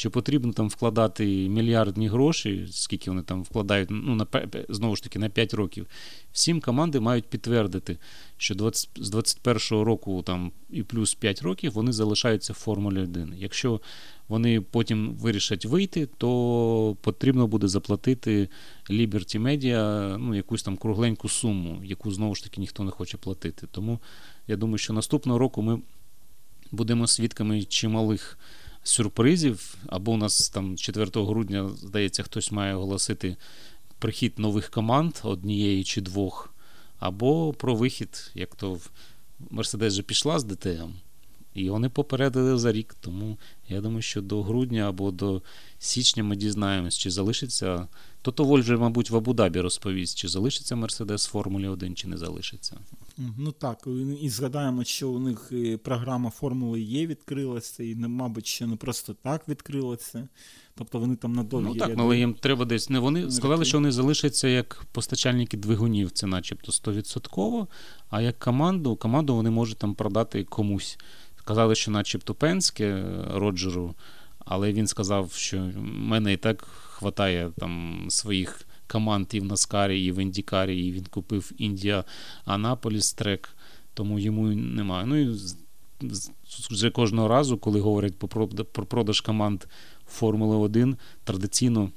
Чи 0.00 0.10
потрібно 0.10 0.52
там 0.52 0.68
вкладати 0.68 1.48
мільярдні 1.48 2.08
гроші, 2.08 2.68
скільки 2.70 3.10
вони 3.10 3.22
там 3.22 3.42
вкладають, 3.42 3.88
ну, 3.90 4.14
на, 4.14 4.26
знову 4.68 4.96
ж 4.96 5.02
таки, 5.02 5.18
на 5.18 5.28
5 5.28 5.54
років. 5.54 5.86
Всім 6.32 6.60
команди 6.60 7.00
мають 7.00 7.24
підтвердити, 7.24 7.98
що 8.36 8.54
20, 8.54 8.90
з 8.96 9.14
21-го 9.14 9.84
року 9.84 10.22
там 10.22 10.52
і 10.70 10.82
плюс 10.82 11.14
5 11.14 11.42
років 11.42 11.72
вони 11.72 11.92
залишаються 11.92 12.52
в 12.52 12.56
Формулі 12.56 13.00
1. 13.00 13.34
Якщо 13.38 13.80
вони 14.28 14.60
потім 14.60 15.14
вирішать 15.14 15.64
вийти, 15.64 16.08
то 16.18 16.96
потрібно 17.00 17.46
буде 17.46 17.68
заплатити 17.68 18.48
Liberty 18.90 19.42
Media 19.42 20.16
ну, 20.18 20.34
якусь 20.34 20.62
там 20.62 20.76
кругленьку 20.76 21.28
суму, 21.28 21.80
яку 21.84 22.10
знову 22.10 22.34
ж 22.34 22.44
таки 22.44 22.60
ніхто 22.60 22.84
не 22.84 22.90
хоче 22.90 23.16
платити. 23.16 23.66
Тому 23.70 23.98
я 24.48 24.56
думаю, 24.56 24.78
що 24.78 24.92
наступного 24.92 25.38
року 25.38 25.62
ми 25.62 25.80
будемо 26.72 27.06
свідками 27.06 27.62
чималих 27.62 28.38
сюрпризів. 28.82 29.74
Або 29.86 30.12
у 30.12 30.16
нас 30.16 30.48
там 30.48 30.76
4 30.76 31.10
грудня, 31.14 31.68
здається, 31.68 32.22
хтось 32.22 32.52
має 32.52 32.74
оголосити 32.74 33.36
прихід 33.98 34.38
нових 34.38 34.70
команд 34.70 35.14
однієї 35.22 35.84
чи 35.84 36.00
двох, 36.00 36.54
або 36.98 37.52
про 37.52 37.74
вихід, 37.74 38.30
як 38.34 38.54
то 38.54 38.72
в 38.72 38.90
Мерседес 39.50 39.94
же 39.94 40.02
пішла 40.02 40.38
з 40.38 40.44
ДТМ. 40.44 40.90
І 41.54 41.70
вони 41.70 41.88
попередили 41.88 42.58
за 42.58 42.72
рік. 42.72 42.96
Тому 43.00 43.38
я 43.68 43.80
думаю, 43.80 44.02
що 44.02 44.22
до 44.22 44.42
грудня 44.42 44.88
або 44.88 45.10
до 45.10 45.42
січня 45.78 46.24
ми 46.24 46.36
дізнаємось, 46.36 46.98
чи 46.98 47.10
залишиться. 47.10 47.88
Тото 48.22 48.44
Воль 48.44 48.60
вже, 48.60 48.76
мабуть, 48.76 49.10
в 49.10 49.16
Абу-Дабі 49.16 49.60
розповість, 49.60 50.18
чи 50.18 50.28
залишиться 50.28 50.76
Мерседес 50.76 51.28
в 51.28 51.30
Формулі 51.30 51.68
1, 51.68 51.94
чи 51.94 52.08
не 52.08 52.16
залишиться. 52.16 52.76
Ну 53.38 53.52
так, 53.52 53.88
і 54.20 54.28
згадаємо, 54.28 54.84
що 54.84 55.10
у 55.10 55.18
них 55.18 55.52
програма 55.82 56.30
Формули 56.30 56.80
Є 56.80 57.06
відкрилася, 57.06 57.82
і, 57.82 57.94
мабуть, 57.94 58.46
ще 58.46 58.66
не 58.66 58.76
просто 58.76 59.14
так 59.22 59.48
відкрилася. 59.48 60.28
Тобто 60.74 60.98
вони 60.98 61.16
там 61.16 61.32
на 61.32 61.42
довгі 61.42 61.64
Ну 61.64 61.74
так, 61.74 61.90
але 61.98 62.18
їм 62.18 62.34
треба 62.34 62.64
десь. 62.64 62.90
Не 62.90 62.98
вони 62.98 63.30
сказали, 63.30 63.64
що 63.64 63.76
вони 63.76 63.92
залишаться 63.92 64.48
як 64.48 64.84
постачальники 64.92 65.56
двигунів, 65.56 66.10
це 66.10 66.26
начебто 66.26 66.72
100%, 66.72 67.66
а 68.10 68.20
як 68.20 68.38
команду, 68.38 68.96
команду 68.96 69.34
вони 69.34 69.50
можуть 69.50 69.78
там 69.78 69.94
продати 69.94 70.44
комусь. 70.44 70.98
Казали, 71.50 71.74
що 71.74 71.90
начебто 71.90 72.34
Пенське 72.34 72.84
е, 72.86 73.24
Роджеру, 73.34 73.94
але 74.38 74.72
він 74.72 74.86
сказав, 74.86 75.32
що 75.32 75.58
в 75.58 75.82
мене 75.82 76.32
і 76.32 76.36
так 76.36 76.62
хватає 76.62 77.50
там 77.58 78.04
своїх 78.08 78.60
команд 78.86 79.26
і 79.32 79.40
в 79.40 79.44
Наскарі, 79.44 80.04
і 80.04 80.12
в 80.12 80.18
Індікарі, 80.18 80.86
і 80.86 80.92
він 80.92 81.04
купив 81.04 81.52
Індія 81.58 82.04
Анаполіс 82.44 83.12
трек, 83.12 83.48
тому 83.94 84.18
йому 84.18 84.46
немає. 84.48 85.06
Ну 85.06 85.16
і 85.16 85.38
вже 86.70 86.90
кожного 86.90 87.28
разу, 87.28 87.58
коли 87.58 87.80
говорять 87.80 88.14
про 88.72 88.86
продаж 88.86 89.20
команд 89.20 89.64
Формули 90.06 90.56
1, 90.56 90.96
традиційно 91.24 91.90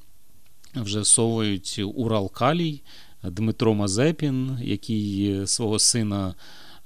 вже 0.76 1.06
совують 1.06 1.82
Урал 1.96 2.32
Калій, 2.32 2.82
Дмитро 3.24 3.74
Мазепін, 3.74 4.58
який 4.62 5.48
свого 5.48 5.80
сина. 5.80 6.36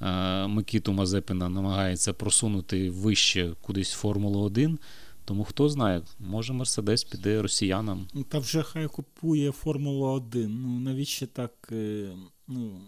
Е, 0.02 0.48
Микиту 0.48 0.94
Мазепіна 0.94 1.50
намагається 1.50 2.14
просунути 2.14 2.90
вище 2.90 3.54
кудись 3.62 3.92
Формулу 3.92 4.40
1. 4.40 4.80
Тому 5.26 5.44
хто 5.44 5.70
знає, 5.70 6.02
може 6.20 6.54
Мерседес 6.54 7.04
піде 7.04 7.42
росіянам. 7.42 8.08
Ну, 8.14 8.24
та 8.24 8.40
вже 8.40 8.64
хай 8.64 8.88
купує 8.88 9.52
Формулу 9.52 10.06
1. 10.06 10.62
Ну 10.62 10.80
навіщо 10.80 11.28
так 11.28 11.52
е, 11.72 12.10
ну, 12.48 12.82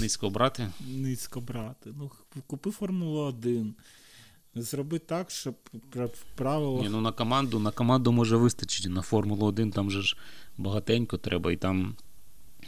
низько 0.00 0.30
брати? 0.30 0.68
Низько 0.88 1.40
брати. 1.40 1.90
Ну, 1.98 2.10
купи 2.46 2.70
Формулу 2.70 3.20
1. 3.20 3.74
Зроби 4.54 4.98
так, 4.98 5.30
щоб 5.30 5.54
правило. 6.34 6.82
Ні, 6.82 6.88
ну 6.88 7.00
на 7.00 7.12
команду 7.12 7.58
на 7.58 7.70
команду 7.70 8.12
може 8.12 8.36
вистачити. 8.36 8.88
На 8.88 9.02
Формулу 9.02 9.46
1 9.46 9.70
там 9.70 9.90
же 9.90 10.02
ж 10.02 10.16
багатенько 10.58 11.18
треба, 11.18 11.52
і 11.52 11.56
там 11.56 11.96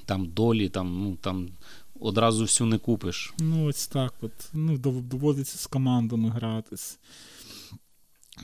там 0.05 0.27
долі, 0.27 0.69
там, 0.69 1.03
ну, 1.03 1.17
там 1.17 1.49
одразу 2.01 2.45
всю 2.45 2.67
не 2.67 2.79
купиш. 2.79 3.35
Ну, 3.39 3.67
ось 3.67 3.87
так. 3.87 4.15
от. 4.21 4.33
Ну, 4.53 4.79
Доводиться 4.79 5.59
з 5.59 5.67
командами 5.67 6.31
гратись. 6.31 6.99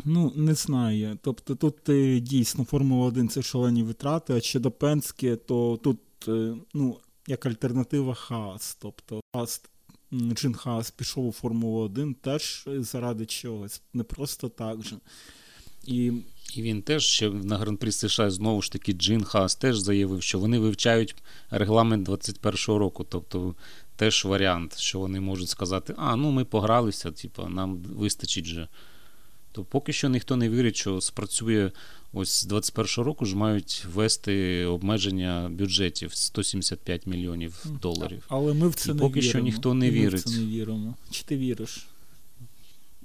Ну, 0.05 0.33
не 0.37 0.55
знаю. 0.55 1.19
Тобто 1.23 1.55
тут 1.55 1.75
дійсно 2.23 2.65
Формула 2.65 3.07
1 3.07 3.29
це 3.29 3.43
шалені 3.43 3.83
витрати, 3.83 4.33
а 4.35 4.41
щодо 4.41 4.71
Пенське, 4.71 5.37
то 5.37 5.79
тут 5.83 5.99
е, 6.29 6.55
ну, 6.75 6.99
як 7.27 7.47
альтернатива 7.47 8.15
Хаас. 8.15 8.77
Тобто 8.81 9.21
Хаас, 9.35 9.63
Джин 10.13 10.55
Хаас 10.55 10.91
пішов 10.91 11.27
у 11.27 11.33
Формулу 11.33 11.81
1 11.81 12.15
теж 12.15 12.65
заради 12.67 13.27
чогось, 13.27 13.83
не 13.95 14.03
просто 14.03 14.49
так 14.49 14.83
же. 14.83 14.97
І 15.85 16.13
і 16.55 16.63
він 16.63 16.83
теж 16.83 17.05
ще 17.05 17.31
на 17.31 17.59
Гран-прі 17.59 17.93
США 17.93 18.31
знову 18.31 18.63
ж 18.63 18.73
таки 18.73 18.93
Джин 18.93 19.25
Хаас 19.25 19.55
теж 19.57 19.79
заявив, 19.79 20.23
що 20.23 20.39
вони 20.39 20.59
вивчають 20.59 21.15
регламент 21.51 22.09
21-го 22.09 22.79
року. 22.79 23.07
Тобто 23.09 23.55
теж 23.97 24.25
варіант, 24.25 24.79
що 24.79 24.99
вони 24.99 25.21
можуть 25.21 25.49
сказати, 25.49 25.95
а 25.97 26.17
ну 26.17 26.31
ми 26.31 26.45
погралися, 26.45 27.11
типу, 27.11 27.49
нам 27.49 27.77
вистачить 27.77 28.45
же. 28.45 28.69
То 29.53 29.65
поки 29.65 29.93
що 29.93 30.09
ніхто 30.09 30.37
не 30.37 30.49
вірить, 30.49 30.77
що 30.77 31.01
спрацює 31.01 31.71
ось 32.13 32.41
з 32.45 32.49
21-го 32.49 33.03
року 33.05 33.25
ж 33.27 33.37
мають 33.37 33.87
ввести 33.95 34.65
обмеження 34.65 35.49
бюджетів 35.53 36.15
175 36.15 37.07
мільйонів 37.07 37.65
доларів. 37.83 38.25
Але 38.29 38.55
ми 38.55 38.69
в 38.69 38.75
це 38.75 38.91
І 38.91 38.95
не 38.95 39.01
поки 39.01 39.21
віримо. 39.21 39.31
що 39.31 39.39
ніхто 39.39 39.75
не 39.75 39.89
І 39.89 39.91
вірить. 39.91 40.13
Ми 40.27 40.33
в 40.33 40.35
це 40.35 40.41
не 40.41 40.47
віримо. 40.47 40.95
Чи 41.11 41.25
ти 41.25 41.37
віриш? 41.37 41.87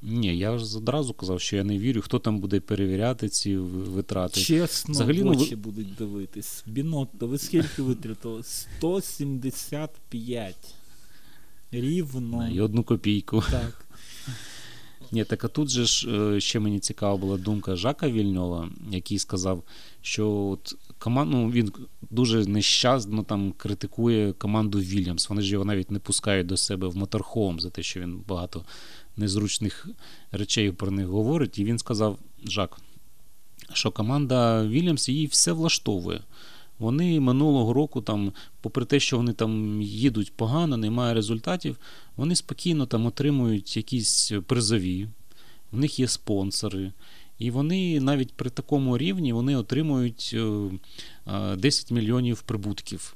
Ні, 0.08 0.38
я 0.38 0.58
ж 0.58 0.78
одразу 0.78 1.14
казав, 1.14 1.42
що 1.42 1.56
я 1.56 1.64
не 1.64 1.80
вірю, 1.80 2.02
хто 2.02 2.20
там 2.20 2.40
буде 2.40 2.60
перевіряти 2.60 3.30
ці 3.30 3.58
витрати. 3.58 4.42
Чесно, 4.42 4.92
Взагалі, 4.92 5.22
в 5.22 5.26
ну, 5.26 5.32
очі 5.32 5.50
ну, 5.52 5.58
будуть 5.58 5.96
дивитись. 5.96 6.64
Бінотто, 6.68 7.28
ви 7.28 7.38
скільки 7.38 7.82
витратили? 7.82 8.44
175. 8.44 10.56
Рівно. 11.72 12.50
І 12.50 12.62
одну 12.62 12.84
копійку. 12.84 13.44
Так. 13.52 13.86
Ні, 15.12 15.24
так 15.24 15.44
а 15.44 15.48
тут 15.48 15.70
же 15.70 15.86
ж 15.86 16.10
е, 16.10 16.42
ще 16.42 16.60
мені 16.60 16.80
цікава 16.80 17.18
була 17.18 17.38
думка 17.38 17.76
Жака 17.76 18.10
Вільньова, 18.10 18.70
який 18.92 19.20
сказав, 19.20 19.64
що 20.02 20.32
от 20.32 20.76
команду 21.00 21.38
ну, 21.38 21.52
він 21.52 21.72
дуже 22.12 22.46
нещасно 22.46 23.24
там 23.24 23.54
критикує 23.58 24.34
команду 24.34 24.80
Вільямс. 24.80 25.30
Вони 25.30 25.42
ж 25.42 25.52
його 25.52 25.66
навіть 25.66 25.92
не 25.92 26.00
пускають 26.00 26.48
до 26.48 26.58
себе 26.58 26.88
в 26.88 26.98
моторхом 26.98 27.60
за 27.60 27.70
те, 27.70 27.84
що 27.84 28.00
він 28.00 28.24
багато 28.28 28.66
незручних 29.18 29.88
речей 30.32 30.72
про 30.72 30.92
них 30.92 31.08
говорить. 31.08 31.60
І 31.60 31.64
він 31.64 31.80
сказав: 31.80 32.20
Жак, 32.48 32.78
що 33.74 33.92
команда 33.92 34.68
Вільямс 34.68 35.10
її 35.10 35.28
все 35.28 35.52
влаштовує. 35.52 36.22
Вони 36.80 37.20
минулого 37.20 37.74
року, 37.74 38.02
там, 38.02 38.34
попри 38.62 38.86
те, 38.86 39.00
що 39.00 39.18
вони 39.18 39.34
там 39.34 39.82
їдуть 39.82 40.34
погано, 40.34 40.78
немає 40.78 41.14
результатів, 41.14 41.78
вони 42.16 42.36
спокійно 42.36 42.86
там 42.86 43.06
отримують 43.06 43.78
якісь 43.78 44.32
призові, 44.48 45.08
в 45.72 45.78
них 45.78 46.00
є 46.00 46.08
спонсори. 46.08 46.92
І 47.40 47.52
вони 47.52 48.00
навіть 48.00 48.34
при 48.34 48.50
такому 48.50 48.98
рівні 48.98 49.34
вони 49.34 49.56
отримують 49.56 50.36
10 51.58 51.92
е, 51.92 51.94
е, 51.94 51.94
мільйонів 51.94 52.42
прибутків. 52.42 53.16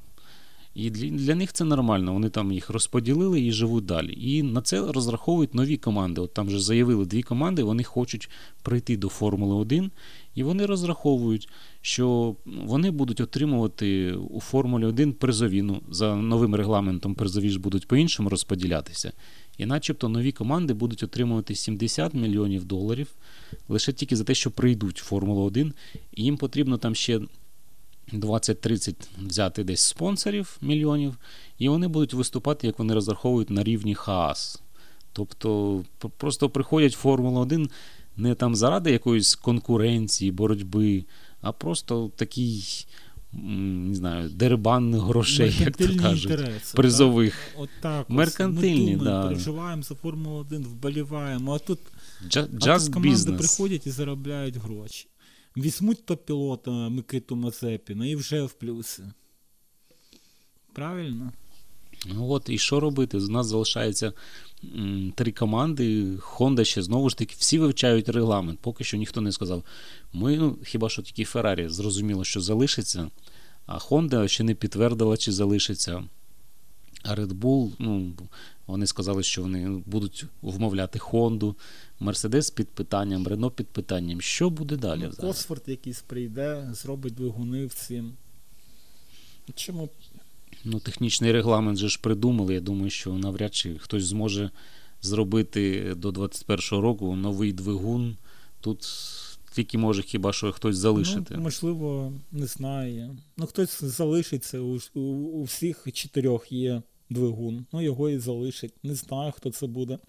І 0.79 0.89
для, 0.89 1.09
для 1.09 1.35
них 1.35 1.53
це 1.53 1.63
нормально. 1.63 2.13
Вони 2.13 2.29
там 2.29 2.51
їх 2.51 2.69
розподілили 2.69 3.41
і 3.41 3.51
живуть 3.51 3.85
далі. 3.85 4.17
І 4.21 4.43
на 4.43 4.61
це 4.61 4.91
розраховують 4.91 5.55
нові 5.55 5.77
команди. 5.77 6.21
От 6.21 6.33
там 6.33 6.47
вже 6.47 6.59
заявили 6.59 7.05
дві 7.05 7.23
команди, 7.23 7.63
вони 7.63 7.83
хочуть 7.83 8.29
прийти 8.61 8.97
до 8.97 9.09
Формули 9.09 9.55
1, 9.55 9.91
і 10.35 10.43
вони 10.43 10.65
розраховують, 10.65 11.49
що 11.81 12.35
вони 12.45 12.91
будуть 12.91 13.21
отримувати 13.21 14.13
у 14.13 14.39
Формулі 14.39 14.85
1 14.85 15.13
призові. 15.13 15.65
За 15.91 16.15
новим 16.15 16.55
регламентом 16.55 17.15
призові 17.15 17.49
ж 17.49 17.59
будуть 17.59 17.87
по-іншому 17.87 18.29
розподілятися. 18.29 19.11
І 19.57 19.65
начебто 19.65 20.09
нові 20.09 20.31
команди 20.31 20.73
будуть 20.73 21.03
отримувати 21.03 21.55
70 21.55 22.13
мільйонів 22.13 22.65
доларів 22.65 23.07
лише 23.67 23.93
тільки 23.93 24.15
за 24.15 24.23
те, 24.23 24.33
що 24.33 24.51
прийдуть 24.51 25.01
в 25.01 25.05
Формулу 25.05 25.41
1, 25.41 25.73
і 26.15 26.23
їм 26.23 26.37
потрібно 26.37 26.77
там 26.77 26.95
ще 26.95 27.19
20-30 28.13 28.95
взяти 29.17 29.63
десь 29.63 29.81
спонсорів 29.81 30.57
мільйонів, 30.61 31.17
і 31.57 31.69
вони 31.69 31.87
будуть 31.87 32.13
виступати, 32.13 32.67
як 32.67 32.79
вони 32.79 32.93
розраховують 32.93 33.49
на 33.49 33.63
рівні 33.63 33.95
Хаас. 33.95 34.61
Тобто 35.13 35.83
просто 36.17 36.49
приходять 36.49 36.95
в 36.95 36.99
Формулу 36.99 37.39
1 37.39 37.69
не 38.19 38.35
там 38.35 38.55
заради 38.55 38.91
якоїсь 38.91 39.35
конкуренції, 39.35 40.31
боротьби, 40.31 41.05
а 41.41 41.51
просто 41.51 42.11
такий. 42.15 42.85
Не 43.33 43.95
знаю, 43.95 44.29
дербан 44.29 44.95
грошей, 44.95 45.55
як 45.59 45.77
то 45.77 45.95
кажуть, 46.01 46.31
інтереси, 46.31 46.75
призових. 46.77 47.33
Так? 47.33 47.63
От 47.63 47.69
так 47.81 48.09
Меркантильні, 48.09 48.97
ми 48.97 49.03
да. 49.03 49.23
переживаємо 49.23 49.81
за 49.83 49.95
Формулу 49.95 50.35
1, 50.35 50.63
вболіваємо, 50.63 51.53
а 51.53 51.59
тут, 51.59 51.79
Just 52.27 52.47
а 52.69 52.79
тут 52.79 52.93
команди 52.93 53.15
business. 53.15 53.37
приходять 53.37 53.87
і 53.87 53.91
заробляють 53.91 54.57
гроші. 54.57 55.07
Візьмуть 55.57 56.05
то 56.05 56.17
пілота 56.17 56.71
Микиту 56.71 57.35
Мазепіна 57.35 58.05
і 58.05 58.15
вже 58.15 58.43
в 58.43 58.53
плюси. 58.53 59.03
Правильно? 60.73 61.31
Ну 62.05 62.29
от, 62.29 62.49
і 62.49 62.57
що 62.57 62.79
робити? 62.79 63.17
У 63.17 63.27
нас 63.27 63.47
залишається 63.47 64.13
м, 64.75 65.13
три 65.15 65.31
команди. 65.31 66.15
Honda 66.15 66.63
ще 66.63 66.81
знову 66.81 67.09
ж 67.09 67.17
таки 67.17 67.35
всі 67.37 67.59
вивчають 67.59 68.09
регламент. 68.09 68.59
Поки 68.59 68.83
що 68.83 68.97
ніхто 68.97 69.21
не 69.21 69.31
сказав. 69.31 69.63
Ми, 70.13 70.37
ну, 70.37 70.57
хіба 70.65 70.89
що 70.89 71.01
тільки 71.01 71.23
Феррарі 71.23 71.69
зрозуміло, 71.69 72.23
що 72.23 72.41
залишиться, 72.41 73.09
а 73.65 73.77
Honda 73.77 74.27
ще 74.27 74.43
не 74.43 74.53
підтвердила, 74.53 75.17
чи 75.17 75.31
залишиться. 75.31 76.03
А 77.03 77.15
Red 77.15 77.33
Bull, 77.33 77.71
ну, 77.79 78.13
вони 78.69 78.87
сказали, 78.87 79.23
що 79.23 79.41
вони 79.41 79.81
будуть 79.85 80.25
вмовляти 80.41 80.99
Хонду, 80.99 81.55
Мерседес 81.99 82.49
під 82.49 82.67
питанням, 82.67 83.27
Рено 83.27 83.51
під 83.51 83.67
питанням. 83.67 84.21
Що 84.21 84.49
буде 84.49 84.77
далі? 84.77 85.01
Ну, 85.01 85.27
Косфорд 85.27 85.63
якийсь 85.65 86.01
прийде, 86.01 86.69
зробить 86.71 87.13
двигуни 87.13 87.65
в 87.65 87.73
цим. 87.73 88.13
Чому? 89.55 89.89
Ну, 90.63 90.79
Технічний 90.79 91.31
регламент 91.31 91.77
же 91.77 91.89
ж 91.89 91.99
придумали. 92.01 92.53
Я 92.53 92.61
думаю, 92.61 92.89
що 92.89 93.13
навряд 93.13 93.55
чи 93.55 93.77
хтось 93.77 94.05
зможе 94.05 94.51
зробити 95.01 95.93
до 95.97 96.09
21-го 96.09 96.81
року 96.81 97.15
новий 97.15 97.53
двигун. 97.53 98.17
Тут 98.61 98.87
тільки 99.53 99.77
може 99.77 100.01
хіба 100.01 100.33
що 100.33 100.51
хтось 100.51 100.77
залишити. 100.77 101.33
Ну, 101.37 101.41
Можливо, 101.41 102.13
не 102.31 102.45
знаю. 102.45 103.17
Ну, 103.37 103.45
хтось 103.45 103.83
залишиться. 103.83 104.59
У, 104.59 104.79
у, 104.93 104.99
у 104.99 105.43
всіх 105.43 105.87
чотирьох 105.93 106.51
є 106.51 106.81
двигун. 107.09 107.65
Ну, 107.71 107.81
його 107.81 108.09
і 108.09 108.19
залишить. 108.19 108.73
Не 108.83 108.95
знаю, 108.95 109.31
хто 109.31 109.51
це 109.51 109.67
буде. 109.67 109.99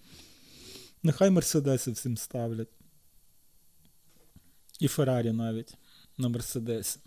Нехай 1.02 1.30
Мерседеси 1.30 1.90
всім 1.90 2.16
ставлять. 2.16 2.68
І 4.80 4.88
Феррарі 4.88 5.32
навіть 5.32 5.74
на 6.18 6.28
Мерседесі. 6.28 6.98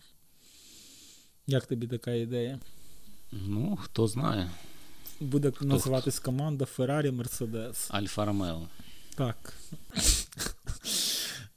Як 1.47 1.65
тобі 1.65 1.87
така 1.87 2.11
ідея? 2.11 2.59
Ну, 3.31 3.77
хто 3.81 4.07
знає. 4.07 4.51
Буде 5.19 5.51
хто 5.51 5.65
називатись 5.65 6.15
хто? 6.19 6.25
команда 6.25 6.65
Феррарі 6.65 7.11
Мерседес. 7.11 7.87
Альфа 7.91 8.25
Ромео. 8.25 8.67
Так. 9.15 9.53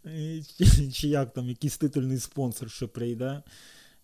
Чи 0.93 1.09
як 1.09 1.33
там 1.33 1.49
якийсь 1.49 1.79
титульний 1.79 2.19
спонсор 2.19 2.71
що 2.71 2.89
прийде? 2.89 3.43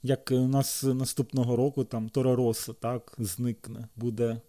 Як 0.02 0.30
у 0.30 0.48
нас 0.48 0.82
наступного 0.82 1.56
року 1.56 1.84
там 1.84 2.08
Торо 2.08 2.36
Россо, 2.36 2.72
так, 2.72 3.14
зникне, 3.18 3.88
буде 3.96 4.40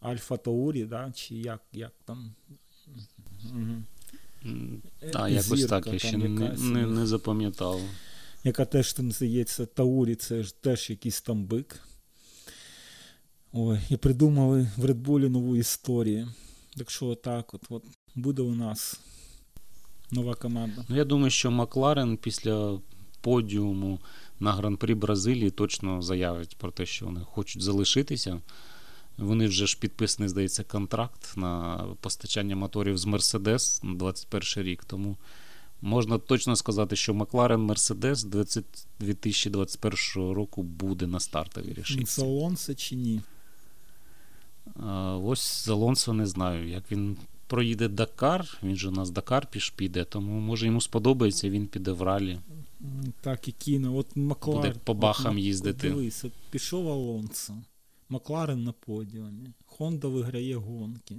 Альфа 0.00 0.36
Таурі, 0.36 0.84
да? 0.84 1.12
чи 1.14 1.34
як 1.34 1.62
як 1.72 1.92
там 2.04 2.34
так, 5.12 5.30
якось 5.30 5.58
Зірка, 5.58 5.80
так, 5.80 5.92
я 5.92 5.98
ще 5.98 6.16
не, 6.16 6.28
не, 6.28 6.86
не 6.86 7.06
запам'ятав. 7.06 7.80
Яка 8.44 8.64
теж 8.64 8.92
там 8.92 9.12
здається, 9.12 9.66
Таурі, 9.66 10.14
це 10.14 10.42
ж 10.42 10.54
теж 10.60 10.90
якийсь 10.90 11.20
там 11.20 11.44
бик. 11.44 11.80
Ой, 13.52 13.80
і 13.90 13.96
придумали 13.96 14.70
в 14.76 14.84
Редболі 14.84 15.28
нову 15.28 15.56
історію. 15.56 16.28
Так 16.76 16.90
що 16.90 17.06
отак 17.06 17.54
от, 17.54 17.62
от 17.68 17.84
буде 18.14 18.42
у 18.42 18.54
нас 18.54 19.00
нова 20.10 20.34
команда. 20.34 20.84
Ну, 20.88 20.96
Я 20.96 21.04
думаю, 21.04 21.30
що 21.30 21.50
Макларен 21.50 22.16
після 22.16 22.80
подіуму 23.20 24.00
на 24.42 24.52
Гран-прі 24.52 24.94
Бразилії 24.94 25.50
точно 25.50 26.02
заявить 26.02 26.56
про 26.56 26.70
те, 26.70 26.86
що 26.86 27.06
вони 27.06 27.20
хочуть 27.20 27.62
залишитися. 27.62 28.40
Вони 29.18 29.46
вже 29.46 29.66
ж 29.66 29.78
підписаний, 29.80 30.28
здається, 30.28 30.64
контракт 30.64 31.32
на 31.36 31.84
постачання 32.00 32.56
моторів 32.56 32.98
з 32.98 33.04
Мерседес 33.04 33.82
на 33.82 33.94
21 33.94 34.64
рік. 34.64 34.84
Тому 34.84 35.16
можна 35.82 36.18
точно 36.18 36.56
сказати, 36.56 36.96
що 36.96 37.14
Макларен 37.14 37.60
Мерседес 37.60 38.24
2021 38.24 40.32
року 40.32 40.62
буде 40.62 41.06
на 41.06 41.20
стартовій 41.20 41.74
рішенні. 41.74 42.06
З 42.06 42.18
Алонсо 42.18 42.74
чи 42.74 42.96
ні? 42.96 43.20
Ось 45.22 45.64
з 45.64 45.68
Алонсо 45.68 46.12
не 46.12 46.26
знаю. 46.26 46.68
Як 46.68 46.92
він 46.92 47.16
проїде 47.46 47.88
Дакар, 47.88 48.58
він 48.62 48.76
же 48.76 48.88
у 48.88 48.92
нас 48.92 49.10
Дакар 49.10 49.46
піш 49.46 49.70
піде, 49.70 50.04
тому 50.04 50.40
може 50.40 50.66
йому 50.66 50.80
сподобається, 50.80 51.50
він 51.50 51.66
піде 51.66 51.92
в 51.92 52.02
ралі. 52.02 52.38
Так, 53.20 53.48
і 53.48 53.52
кіно. 53.52 53.96
От 53.96 54.16
Маклар. 54.16 54.56
Буде 54.56 54.74
по 54.84 54.94
бахам 54.94 55.36
от, 55.36 55.42
їздити. 55.42 55.88
Дивись, 55.88 56.24
от 56.24 56.32
пішов 56.50 56.88
Алонсо. 56.88 57.54
Макларен 58.08 58.64
на 58.64 58.72
подіумі. 58.72 59.50
Хонда 59.66 60.08
виграє 60.08 60.56
гонки. 60.56 61.16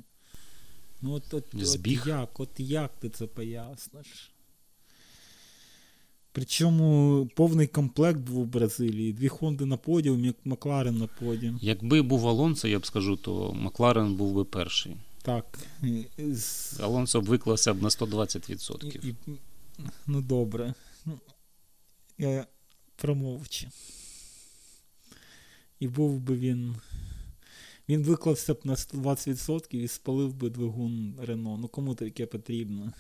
Ну 1.01 1.11
от, 1.11 1.33
от, 1.33 1.43
от 1.55 1.87
як 2.05 2.39
от 2.39 2.49
як 2.57 2.91
ти 2.99 3.09
це 3.09 3.27
поясниш? 3.27 4.31
Причому 6.31 7.29
повний 7.35 7.67
комплект 7.67 8.19
був 8.19 8.37
у 8.37 8.45
Бразилії. 8.45 9.13
Дві 9.13 9.27
Хонди 9.27 9.65
на 9.65 9.77
подіумі, 9.77 10.33
Макларен 10.45 10.97
на 10.97 11.07
подіум. 11.07 11.59
Якби 11.61 12.01
був 12.01 12.27
Алонсо, 12.27 12.67
я 12.67 12.79
б 12.79 12.85
скажу, 12.85 13.15
то 13.15 13.53
Макларен 13.53 14.15
був 14.15 14.33
би 14.33 14.45
перший. 14.45 14.95
Так. 15.21 15.59
Алонсо 16.79 17.21
б 17.21 17.25
виклався 17.25 17.73
б 17.73 17.81
на 17.81 17.89
120%. 17.89 19.05
І, 19.05 19.07
і, 19.09 19.15
ну 20.07 20.21
добре. 20.21 20.73
Я 22.17 22.47
промовчу 22.95 23.67
і 25.83 25.87
був 25.87 26.19
би 26.19 26.35
він. 26.35 26.75
Він 27.89 28.03
виклався 28.03 28.53
б 28.53 28.59
на 28.63 28.73
120% 28.73 29.75
і 29.75 29.87
спалив 29.87 30.33
би 30.33 30.49
двигун 30.49 31.15
Рено. 31.21 31.57
Ну 31.57 31.67
кому 31.67 31.95
таке 31.95 32.25
потрібно? 32.25 32.93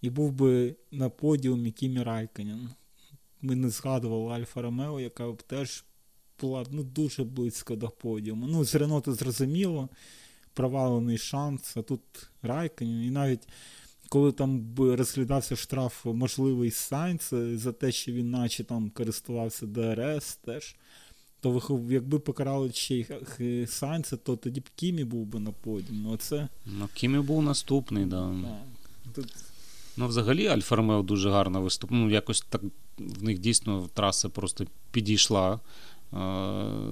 І 0.00 0.10
був 0.10 0.32
би 0.32 0.76
на 0.90 1.08
подіумі 1.08 1.72
Кімі 1.72 2.02
Райконін. 2.02 2.68
Ми 3.42 3.54
не 3.54 3.70
згадували 3.70 4.34
Альфа 4.34 4.62
Ромео, 4.62 5.00
яка 5.00 5.32
б 5.32 5.42
теж 5.42 5.84
була 6.40 6.64
ну, 6.70 6.82
дуже 6.82 7.24
близько 7.24 7.76
до 7.76 7.88
подіуму. 7.88 8.46
Ну, 8.46 8.64
з 8.64 8.74
Рено 8.74 9.00
то 9.00 9.14
зрозуміло. 9.14 9.88
провалений 10.54 11.18
шанс, 11.18 11.76
а 11.76 11.82
тут 11.82 12.00
Райконін. 12.42 13.02
І 13.02 13.10
навіть 13.10 13.48
коли 14.12 14.32
там 14.32 14.74
розглядався 14.78 15.56
штраф 15.56 16.04
можливий 16.04 16.70
Сайнц 16.70 17.30
за 17.54 17.72
те, 17.72 17.92
що 17.92 18.12
він 18.12 18.30
наче 18.30 18.64
там 18.64 18.90
користувався 18.90 19.66
ДРС 19.66 20.36
теж, 20.36 20.76
то 21.40 21.80
якби 21.90 22.18
покарали 22.18 22.72
ще 22.72 23.04
й 23.38 23.66
Сайнца, 23.66 24.16
то 24.16 24.36
тоді 24.36 24.60
б 24.60 24.68
Кімі 24.76 25.04
був 25.04 25.26
би 25.26 25.40
на 25.40 25.50
подіумі. 25.52 26.00
Ну, 26.02 26.12
оце... 26.12 26.48
Ну, 26.66 26.88
Кімі 26.94 27.18
був 27.18 27.42
наступний, 27.42 28.06
да. 28.06 28.34
да. 28.42 28.56
Тут... 29.14 29.34
Ну, 29.96 30.06
взагалі, 30.06 30.46
Альфа 30.46 30.76
Ромео 30.76 31.02
дуже 31.02 31.30
гарно 31.30 31.62
виступив. 31.62 31.98
Ну, 31.98 32.10
якось 32.10 32.40
так 32.40 32.62
в 32.98 33.22
них 33.22 33.38
дійсно 33.38 33.88
траса 33.94 34.28
просто 34.28 34.66
підійшла 34.90 35.52
е- 35.52 35.60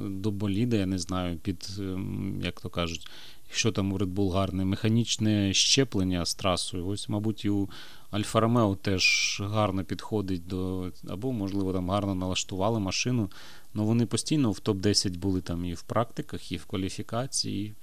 до 0.08 0.30
боліда, 0.30 0.76
я 0.76 0.86
не 0.86 0.98
знаю, 0.98 1.38
під, 1.38 1.68
е- 1.78 1.98
як 2.42 2.60
то 2.60 2.68
кажуть, 2.70 3.08
що 3.52 3.72
там 3.72 3.92
у 3.92 3.98
Red 3.98 4.14
Bull 4.14 4.30
гарне, 4.30 4.64
механічне 4.64 5.54
щеплення 5.54 6.26
з 6.26 6.34
трасою. 6.34 6.86
Ось, 6.86 7.08
мабуть, 7.08 7.44
і 7.44 7.48
у 7.48 7.68
Альфа 8.10 8.40
Ромео 8.40 8.76
теж 8.76 9.36
гарно 9.44 9.84
підходить 9.84 10.46
до. 10.46 10.90
Або, 11.08 11.32
можливо, 11.32 11.72
там 11.72 11.90
гарно 11.90 12.14
налаштували 12.14 12.80
машину. 12.80 13.30
Ну 13.74 13.84
вони 13.84 14.06
постійно 14.06 14.50
в 14.50 14.60
топ-10 14.64 15.18
були 15.18 15.40
там 15.40 15.64
і 15.64 15.74
в 15.74 15.82
практиках, 15.82 16.52
і 16.52 16.56
в 16.56 16.64
кваліфікації, 16.64 17.74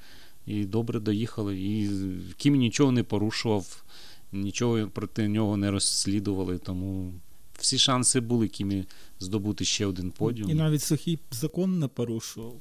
і 0.45 0.65
добре 0.65 0.99
доїхали. 0.99 1.59
І 1.59 1.89
Кім 2.37 2.55
нічого 2.55 2.91
не 2.91 3.03
порушував, 3.03 3.83
нічого 4.31 4.87
проти 4.87 5.27
нього 5.27 5.57
не 5.57 5.71
розслідували. 5.71 6.57
Тому 6.57 7.13
всі 7.57 7.77
шанси 7.77 8.19
були 8.19 8.47
Кімі 8.47 8.85
здобути 9.19 9.65
ще 9.65 9.85
один 9.85 10.11
подіум. 10.11 10.49
І 10.49 10.53
навіть 10.53 10.83
сухий 10.83 11.19
закон 11.31 11.79
не 11.79 11.87
порушував. 11.87 12.55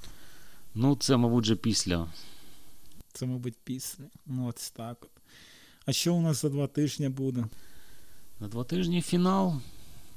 Ну, 0.74 0.96
це, 1.00 1.16
мабуть, 1.16 1.44
вже 1.44 1.56
після. 1.56 2.06
Це, 3.16 3.26
мабуть, 3.26 3.54
після. 3.64 4.04
Ну, 4.26 4.46
ось 4.46 4.70
так 4.70 4.96
от. 5.02 5.10
А 5.86 5.92
що 5.92 6.14
у 6.14 6.20
нас 6.20 6.42
за 6.42 6.48
два 6.48 6.66
тижні 6.66 7.08
буде? 7.08 7.44
За 8.40 8.48
два 8.48 8.64
тижні 8.64 9.02
фінал. 9.02 9.60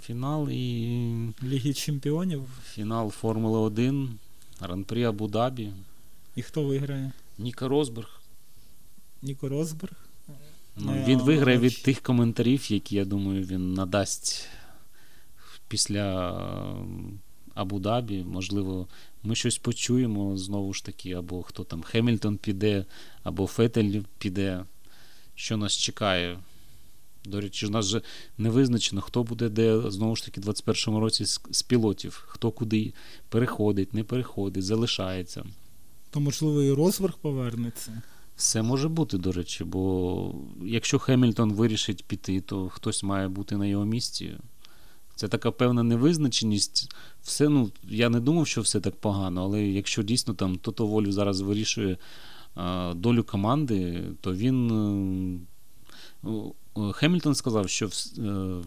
Фінал 0.01 0.49
і. 0.49 1.33
Ліги 1.43 1.73
Чемпіонів. 1.73 2.47
Фінал 2.65 3.11
Формули 3.11 3.59
1, 3.59 4.19
Гран-прі 4.59 5.03
Абу-Дабі. 5.05 5.71
І 6.35 6.41
хто 6.41 6.63
виграє? 6.63 7.11
Ніко 7.37 7.67
Розберг. 7.67 8.21
Ніко 9.21 9.49
Розберг? 9.49 9.95
Ну, 10.27 10.35
ну 10.77 11.03
Він 11.07 11.19
виграє 11.19 11.57
від 11.57 11.83
тих 11.83 12.01
коментарів, 12.01 12.71
які, 12.71 12.95
я 12.95 13.05
думаю, 13.05 13.43
він 13.43 13.73
надасть 13.73 14.47
після 15.67 16.31
Абу-Дабі. 17.55 18.25
Можливо, 18.25 18.87
ми 19.23 19.35
щось 19.35 19.57
почуємо 19.57 20.37
знову 20.37 20.73
ж 20.73 20.85
таки, 20.85 21.11
або 21.11 21.43
хто 21.43 21.63
там 21.63 21.83
Хемільтон 21.83 22.37
піде, 22.37 22.85
або 23.23 23.47
Фетель 23.47 24.01
піде. 24.17 24.65
Що 25.35 25.57
нас 25.57 25.77
чекає? 25.77 26.39
До 27.25 27.41
речі, 27.41 27.65
у 27.65 27.69
нас 27.69 27.85
же 27.85 28.01
не 28.37 28.49
визначено, 28.49 29.01
хто 29.01 29.23
буде 29.23 29.49
де 29.49 29.91
знову 29.91 30.15
ж 30.15 30.25
таки, 30.25 30.41
в 30.41 30.43
2021 30.43 30.99
році 30.99 31.25
з, 31.25 31.41
з 31.51 31.61
пілотів, 31.61 32.23
хто 32.27 32.51
куди 32.51 32.93
переходить, 33.29 33.93
не 33.93 34.03
переходить, 34.03 34.63
залишається. 34.63 35.43
То, 36.09 36.19
можливо, 36.19 36.61
і 36.61 36.71
Росберг 36.71 37.17
повернеться. 37.21 38.01
Все 38.35 38.61
може 38.61 38.89
бути, 38.89 39.17
до 39.17 39.31
речі, 39.31 39.63
бо 39.63 40.35
якщо 40.63 40.99
Хемільтон 40.99 41.53
вирішить 41.53 42.05
піти, 42.05 42.41
то 42.41 42.69
хтось 42.69 43.03
має 43.03 43.27
бути 43.27 43.57
на 43.57 43.65
його 43.65 43.85
місці. 43.85 44.37
Це 45.19 45.27
така 45.27 45.51
певна 45.51 45.83
невизначеність. 45.83 46.95
Все, 47.23 47.49
ну, 47.49 47.71
Я 47.83 48.09
не 48.09 48.19
думав, 48.19 48.47
що 48.47 48.61
все 48.61 48.79
так 48.79 48.95
погано, 48.95 49.43
але 49.43 49.61
якщо 49.61 50.03
дійсно 50.03 50.33
там 50.33 50.57
Тото 50.57 50.87
Волю 50.87 51.11
зараз 51.11 51.41
вирішує 51.41 51.97
а, 52.55 52.93
долю 52.95 53.23
команди, 53.23 54.03
то 54.21 54.33
він. 54.33 55.41
А, 56.23 56.91
Хемільтон 56.93 57.35
сказав, 57.35 57.69
що 57.69 57.89
е, 58.17 58.63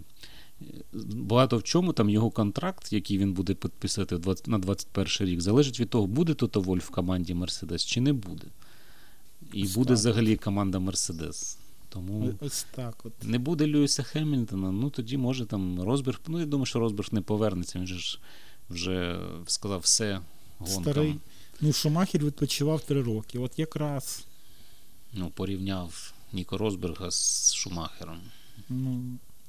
багато 1.12 1.58
в 1.58 1.62
чому 1.62 1.92
там 1.92 2.10
його 2.10 2.30
контракт, 2.30 2.92
який 2.92 3.18
він 3.18 3.32
буде 3.32 3.54
підписати 3.54 4.18
на 4.46 4.58
21 4.58 5.28
рік, 5.28 5.40
залежить 5.40 5.80
від 5.80 5.90
того, 5.90 6.06
буде 6.06 6.34
Тото 6.34 6.60
Воль 6.60 6.78
в 6.78 6.90
команді 6.90 7.34
Мерседес 7.34 7.84
чи 7.84 8.00
не 8.00 8.12
буде. 8.12 8.46
І 9.52 9.64
буде 9.66 9.94
взагалі 9.94 10.36
команда 10.36 10.78
Мерседес. 10.78 11.58
Тому 11.92 12.34
Ось 12.40 12.66
так 12.74 13.06
от. 13.06 13.12
не 13.24 13.38
буде 13.38 13.66
Льюіса 13.66 14.02
Хемільтона, 14.02 14.72
ну 14.72 14.90
тоді 14.90 15.16
може 15.16 15.46
там 15.46 15.82
Розберг. 15.82 16.20
Ну, 16.26 16.40
я 16.40 16.46
думаю, 16.46 16.66
що 16.66 16.78
Розберг 16.78 17.08
не 17.12 17.20
повернеться. 17.20 17.78
Він 17.78 17.86
же 17.86 17.98
ж 17.98 18.18
вже 18.70 19.20
сказав 19.46 19.80
все 19.80 20.20
гонкам. 20.58 20.82
Старий. 20.82 21.14
Ну, 21.60 21.72
Шумахер 21.72 22.24
відпочивав 22.24 22.80
три 22.80 23.02
роки. 23.02 23.38
От 23.38 23.58
якраз. 23.58 24.24
Ну, 25.12 25.30
порівняв 25.30 26.12
Ніко 26.32 26.58
Розберга 26.58 27.10
з 27.10 27.54
Шумахером. 27.54 28.18
Ну, 28.68 29.02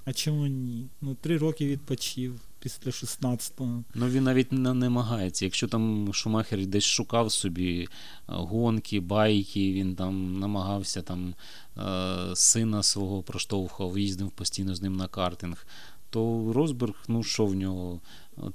а 0.05 0.13
чому 0.13 0.47
ні? 0.47 0.87
Ну, 1.01 1.15
три 1.21 1.37
роки 1.37 1.67
відпочив 1.67 2.39
після 2.63 2.91
16-го. 2.91 3.83
Ну 3.93 4.07
він 4.07 4.23
навіть 4.23 4.51
не 4.51 4.73
намагається. 4.73 5.45
Якщо 5.45 5.67
там 5.67 6.13
Шумахер 6.13 6.65
десь 6.65 6.83
шукав 6.83 7.31
собі 7.31 7.81
е, 7.81 7.87
гонки, 8.27 8.99
байки, 8.99 9.73
він 9.73 9.95
там 9.95 10.39
намагався 10.39 11.01
там 11.01 11.35
е, 11.77 12.35
сина 12.35 12.83
свого 12.83 13.23
проштовхував, 13.23 13.97
їздив 13.99 14.31
постійно 14.31 14.75
з 14.75 14.81
ним 14.81 14.95
на 14.95 15.07
картинг, 15.07 15.67
то 16.09 16.51
Розберг, 16.53 16.95
ну 17.07 17.23
що 17.23 17.45
в 17.45 17.55
нього? 17.55 18.01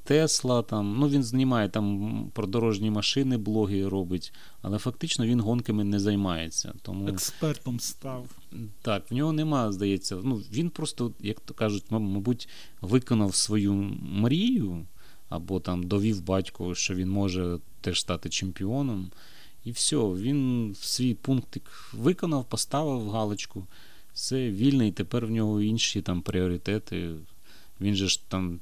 Тесла, 0.04 0.62
там, 0.62 0.96
ну 0.98 1.08
він 1.08 1.22
знімає 1.22 1.68
там 1.68 2.30
про 2.34 2.46
дорожні 2.46 2.90
машини, 2.90 3.36
блоги 3.36 3.88
робить, 3.88 4.32
але 4.62 4.78
фактично 4.78 5.26
він 5.26 5.40
гонками 5.40 5.84
не 5.84 6.00
займається. 6.00 6.74
Тому... 6.82 7.08
Експертом 7.08 7.80
став. 7.80 8.26
Так, 8.82 9.10
в 9.10 9.14
нього 9.14 9.32
нема, 9.32 9.72
здається. 9.72 10.16
ну 10.24 10.36
Він 10.36 10.70
просто, 10.70 11.12
як 11.20 11.40
то 11.40 11.54
кажуть, 11.54 11.84
мабуть, 11.90 12.48
виконав 12.80 13.34
свою 13.34 13.72
мрію, 14.00 14.86
або 15.28 15.60
там 15.60 15.82
довів 15.82 16.24
батьку, 16.24 16.74
що 16.74 16.94
він 16.94 17.10
може 17.10 17.58
теж 17.80 18.00
стати 18.00 18.28
чемпіоном. 18.28 19.10
І 19.64 19.70
все, 19.70 19.96
він 19.96 20.74
свій 20.80 21.14
пунктик 21.14 21.62
виконав, 21.92 22.44
поставив 22.44 23.10
галочку. 23.10 23.66
Все 24.14 24.50
вільний, 24.50 24.92
тепер 24.92 25.26
в 25.26 25.30
нього 25.30 25.62
інші 25.62 26.02
там 26.02 26.22
пріоритети. 26.22 27.14
Він 27.80 27.94
же 27.94 28.08
ж 28.08 28.28
там 28.28 28.58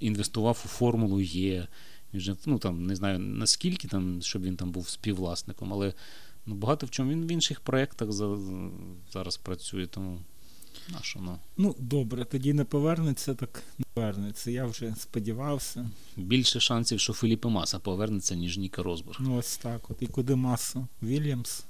інвестував 0.00 0.62
у 0.64 0.68
Формулу 0.68 1.20
Є. 1.20 1.68
Він 2.14 2.20
же, 2.20 2.36
ну 2.46 2.58
там 2.58 2.86
не 2.86 2.96
знаю 2.96 3.18
наскільки 3.18 3.88
там, 3.88 4.22
щоб 4.22 4.42
він 4.42 4.56
там 4.56 4.70
був 4.70 4.88
співвласником, 4.88 5.72
але 5.72 5.92
ну, 6.46 6.54
багато 6.54 6.86
в 6.86 6.90
чому 6.90 7.10
він 7.10 7.26
в 7.26 7.30
інших 7.30 7.60
проєктах 7.60 8.12
за, 8.12 8.38
зараз 9.12 9.36
працює, 9.36 9.86
тому 9.86 10.18
на 10.88 10.98
що, 11.02 11.20
ну. 11.22 11.38
Ну, 11.56 11.74
добре, 11.78 12.24
тоді 12.24 12.52
не 12.52 12.64
повернеться, 12.64 13.34
так 13.34 13.62
не 13.78 13.84
повернеться. 13.94 14.50
Я 14.50 14.66
вже 14.66 14.94
сподівався. 14.98 15.90
Більше 16.16 16.60
шансів, 16.60 17.00
що 17.00 17.12
Філіппе 17.12 17.48
Маса 17.48 17.78
повернеться, 17.78 18.34
ніж 18.34 18.58
Ніка 18.58 18.82
Розберг. 18.82 19.18
Ну, 19.20 19.36
ось 19.36 19.56
так. 19.56 19.90
От. 19.90 19.96
І 20.00 20.06
куди 20.06 20.34
Маса? 20.34 20.86
Вільямс? 21.02 21.64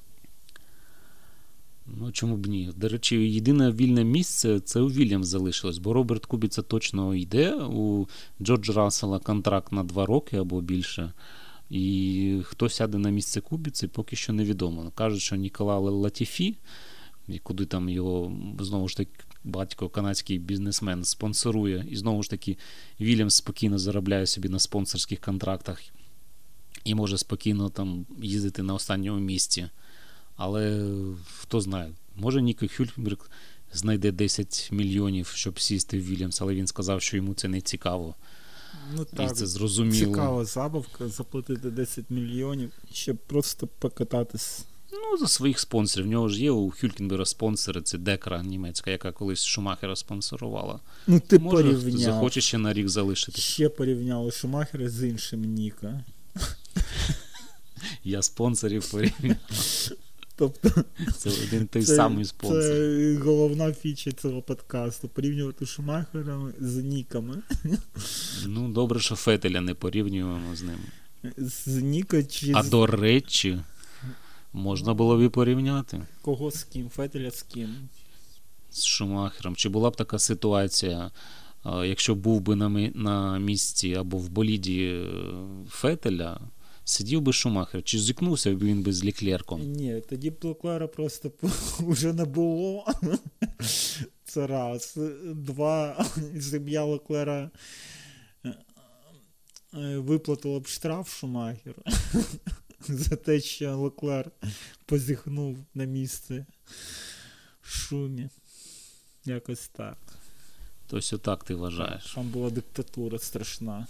Ну, 1.86 2.12
чому 2.12 2.36
б 2.36 2.46
ні? 2.46 2.70
До 2.76 2.88
речі, 2.88 3.16
єдине 3.16 3.70
вільне 3.70 4.04
місце 4.04 4.60
це 4.60 4.80
у 4.80 4.88
Вільямс 4.88 5.26
залишилось, 5.26 5.78
бо 5.78 5.92
Роберт 5.92 6.26
Кубіца 6.26 6.62
точно 6.62 7.14
йде. 7.14 7.54
У 7.54 8.06
Джорджа 8.42 8.72
Рассела 8.72 9.18
контракт 9.18 9.72
на 9.72 9.84
два 9.84 10.06
роки 10.06 10.36
або 10.36 10.60
більше. 10.60 11.12
І 11.70 12.40
хто 12.44 12.68
сяде 12.68 12.98
на 12.98 13.10
місце 13.10 13.40
Кубіці, 13.40 13.86
поки 13.86 14.16
що 14.16 14.32
невідомо. 14.32 14.92
Кажуть, 14.94 15.20
що 15.20 15.36
Нікола 15.36 15.78
Латіфі, 15.78 16.56
куди 17.42 17.66
там 17.66 17.88
його 17.88 18.32
знову 18.60 18.88
ж 18.88 18.96
таки 18.96 19.10
батько, 19.44 19.88
канадський 19.88 20.38
бізнесмен, 20.38 21.04
спонсорує. 21.04 21.86
І 21.90 21.96
знову 21.96 22.22
ж 22.22 22.30
таки, 22.30 22.56
Вільямс 23.00 23.34
спокійно 23.34 23.78
заробляє 23.78 24.26
собі 24.26 24.48
на 24.48 24.58
спонсорських 24.58 25.20
контрактах 25.20 25.82
і 26.84 26.94
може 26.94 27.18
спокійно 27.18 27.68
там 27.68 28.06
їздити 28.22 28.62
на 28.62 28.74
останньому 28.74 29.20
місці. 29.20 29.68
Але 30.36 30.90
хто 31.38 31.60
знає, 31.60 31.92
може 32.16 32.42
Ніко 32.42 32.66
Хюльберг 32.76 33.30
знайде 33.72 34.12
10 34.12 34.68
мільйонів, 34.72 35.26
щоб 35.26 35.60
сісти 35.60 35.98
в 35.98 36.02
Вільямс, 36.02 36.40
але 36.40 36.54
він 36.54 36.66
сказав, 36.66 37.02
що 37.02 37.16
йому 37.16 37.34
це 37.34 37.48
не 37.48 37.60
цікаво. 37.60 38.14
Ну 38.96 39.04
так, 39.04 39.30
І 39.30 39.34
це 39.34 39.46
зрозуміло. 39.46 40.06
Цікава 40.06 40.44
забавка 40.44 41.08
заплатити 41.08 41.70
10 41.70 42.04
мільйонів, 42.10 42.70
щоб 42.92 43.16
просто 43.16 43.66
покататись. 43.66 44.64
Ну, 44.92 45.18
за 45.18 45.26
своїх 45.26 45.60
спонсорів. 45.60 46.06
В 46.06 46.10
нього 46.10 46.28
ж 46.28 46.42
є 46.42 46.50
у 46.50 46.70
Хюлькенбера 46.70 47.24
спонсори, 47.26 47.82
це 47.82 47.98
Декра 47.98 48.42
німецька, 48.42 48.90
яка 48.90 49.12
колись 49.12 49.44
Шумахера 49.44 49.96
спонсорувала. 49.96 50.80
Ну, 51.06 51.20
ти 51.20 51.38
Може, 51.38 51.56
порівняв. 51.56 51.98
захоче 52.00 52.40
ще 52.40 52.58
на 52.58 52.72
рік 52.72 52.88
залишити. 52.88 53.40
Ще 53.40 53.68
порівняли 53.68 54.30
Шумахера 54.30 54.88
з 54.88 55.08
іншим 55.08 55.40
Ніка. 55.40 56.04
Я 58.04 58.22
спонсорів 58.22 58.90
порівняв. 58.90 59.36
Тобто, 60.42 60.84
Це 61.16 61.30
один 61.30 61.66
той 61.66 61.82
це, 61.82 61.96
самий 61.96 62.24
спонсор. 62.24 62.62
Це 62.62 63.16
головна 63.24 63.72
фіча 63.72 64.12
цього 64.12 64.42
подкасту. 64.42 65.08
Порівнювати 65.08 65.66
Шумахера 65.66 66.52
з 66.60 66.76
Ніками. 66.76 67.42
Ну, 68.46 68.68
добре, 68.68 69.00
що 69.00 69.14
Фетеля 69.14 69.60
не 69.60 69.74
порівнюємо 69.74 70.56
з 70.56 70.62
ним. 70.62 70.78
З 71.36 71.66
Ніка 71.66 72.22
чи 72.22 72.52
А 72.54 72.62
до 72.62 72.86
речі, 72.86 73.60
Можна 74.52 74.94
було 74.94 75.18
б 75.18 75.22
і 75.22 75.28
порівняти 75.28 76.06
Кого 76.22 76.50
з 76.50 76.64
ким? 76.64 76.88
Фетеля 76.88 77.30
з 77.30 77.42
ким? 77.42 77.74
з 78.70 78.84
Шумахером. 78.84 79.56
Чи 79.56 79.68
була 79.68 79.90
б 79.90 79.96
така 79.96 80.18
ситуація, 80.18 81.10
якщо 81.64 82.14
був 82.14 82.40
би 82.40 82.56
на 82.94 83.38
місці 83.38 83.94
або 83.94 84.18
в 84.18 84.28
боліді 84.28 84.84
е, 84.84 85.06
Фетеля, 85.68 86.40
сидів 86.84 87.20
би 87.20 87.32
Шумахер, 87.32 87.82
чи 87.82 87.98
зіткнувся 87.98 88.52
б 88.52 88.58
він 88.58 88.82
би 88.82 88.92
з 88.92 89.04
Леклерком? 89.04 89.62
Ні, 89.62 90.02
тоді 90.08 90.30
б 90.30 90.44
Леклера 90.44 90.86
просто 90.86 91.32
вже 91.78 92.12
не 92.12 92.24
було. 92.24 92.86
Це 94.24 94.46
раз. 94.46 94.98
Два. 95.24 96.06
Сім'я 96.40 96.84
Леклера 96.84 97.50
е, 98.44 98.54
е, 99.74 99.98
виплатила 99.98 100.60
б 100.60 100.66
штраф 100.66 101.18
Шумахеру 101.18 101.82
за 102.88 103.16
те, 103.16 103.40
що 103.40 103.76
Леклер 103.76 104.30
позіхнув 104.86 105.58
на 105.74 105.84
місце 105.84 106.46
в 107.62 107.68
шумі. 107.68 108.28
Якось 109.24 109.68
так. 109.68 109.98
Тобто 110.86 111.16
отак 111.16 111.44
ти 111.44 111.54
вважаєш. 111.54 112.12
Там 112.14 112.28
була 112.28 112.50
диктатура 112.50 113.18
страшна. 113.18 113.86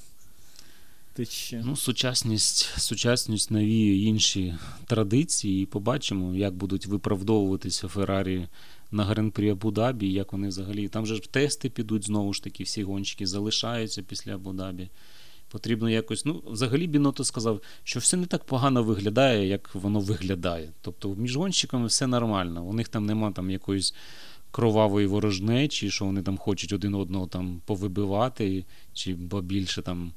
Ти. 1.15 1.27
Ну, 1.65 1.77
сучасність, 1.77 2.79
сучасність 2.79 3.51
навіює 3.51 3.97
інші 3.97 4.55
традиції, 4.87 5.63
і 5.63 5.67
побачимо, 5.67 6.35
як 6.35 6.55
будуть 6.55 6.87
виправдовуватися 6.87 7.89
Феррарі 7.89 8.49
на 8.91 9.05
гран-прі 9.05 9.53
Абу-Дабі, 9.53 10.05
як 10.05 10.33
вони 10.33 10.49
взагалі. 10.49 10.89
Там 10.89 11.07
же 11.07 11.15
ж 11.15 11.23
тести 11.31 11.71
підуть 11.71 12.07
знову 12.07 12.33
ж 12.33 12.43
таки, 12.45 12.65
всі 12.65 12.83
гонщики 12.83 13.27
залишаються 13.27 14.03
після 14.03 14.37
Абу-Дабі. 14.37 14.89
Потрібно 15.49 15.91
якось. 15.91 16.25
Ну, 16.25 16.43
взагалі 16.47 16.87
Біното 16.87 17.25
сказав, 17.25 17.61
що 17.85 18.01
все 18.01 18.17
не 18.17 18.27
так 18.27 18.45
погано 18.45 18.83
виглядає, 18.83 19.49
як 19.49 19.75
воно 19.75 20.01
виглядає. 20.01 20.73
Тобто 20.81 21.15
між 21.15 21.37
гонщиками 21.37 21.87
все 21.87 22.07
нормально. 22.07 22.65
У 22.65 22.73
них 22.73 22.89
там 22.89 23.07
нема 23.07 23.33
там 23.33 23.51
якоїсь 23.51 23.95
кровавої 24.51 25.07
ворожнечі, 25.07 25.91
що 25.91 26.05
вони 26.05 26.23
там 26.23 26.39
хочуть 26.39 26.73
один 26.73 26.95
одного 26.95 27.27
там 27.27 27.61
повибивати, 27.67 28.65
чи 28.93 29.15
більше 29.15 29.83
там 29.83 30.13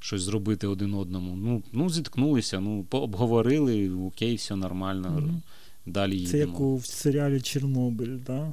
щось 0.00 0.22
зробити 0.22 0.66
один 0.66 0.94
одному. 0.94 1.36
Ну, 1.36 1.62
ну 1.72 1.90
зіткнулися, 1.90 2.60
ну, 2.60 2.86
обговорили, 2.90 3.90
окей, 3.90 4.34
все 4.34 4.56
нормально. 4.56 5.10
Мгм. 5.10 5.42
Далі 5.86 6.26
Це 6.26 6.38
як 6.38 6.60
у 6.60 6.76
в 6.76 6.86
серіалі 6.86 7.40
Чорнобиль, 7.40 8.18
да? 8.26 8.52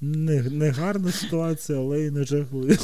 Не, 0.00 0.42
не 0.42 0.70
гарна 0.70 1.12
ситуація, 1.12 1.78
але 1.78 2.00
й 2.00 2.10
не 2.10 2.24
жахлива. 2.24 2.78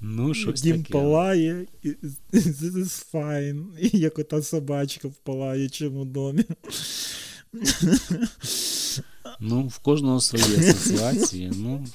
Ну, 0.00 0.34
щось 0.34 0.62
Дім 0.62 0.82
таке. 0.82 0.92
палає, 0.92 1.66
this 2.32 2.74
is 2.74 3.12
fine. 3.12 3.78
І 3.78 3.98
як 3.98 4.18
ота 4.18 4.42
собачка 4.42 5.08
в 5.08 5.14
палаючому 5.14 6.04
домі. 6.04 6.44
Ну, 9.40 9.66
в 9.66 9.78
кожного 9.78 10.20
свої 10.20 10.44
асоціації. 10.44 11.52
Ну, 11.56 11.86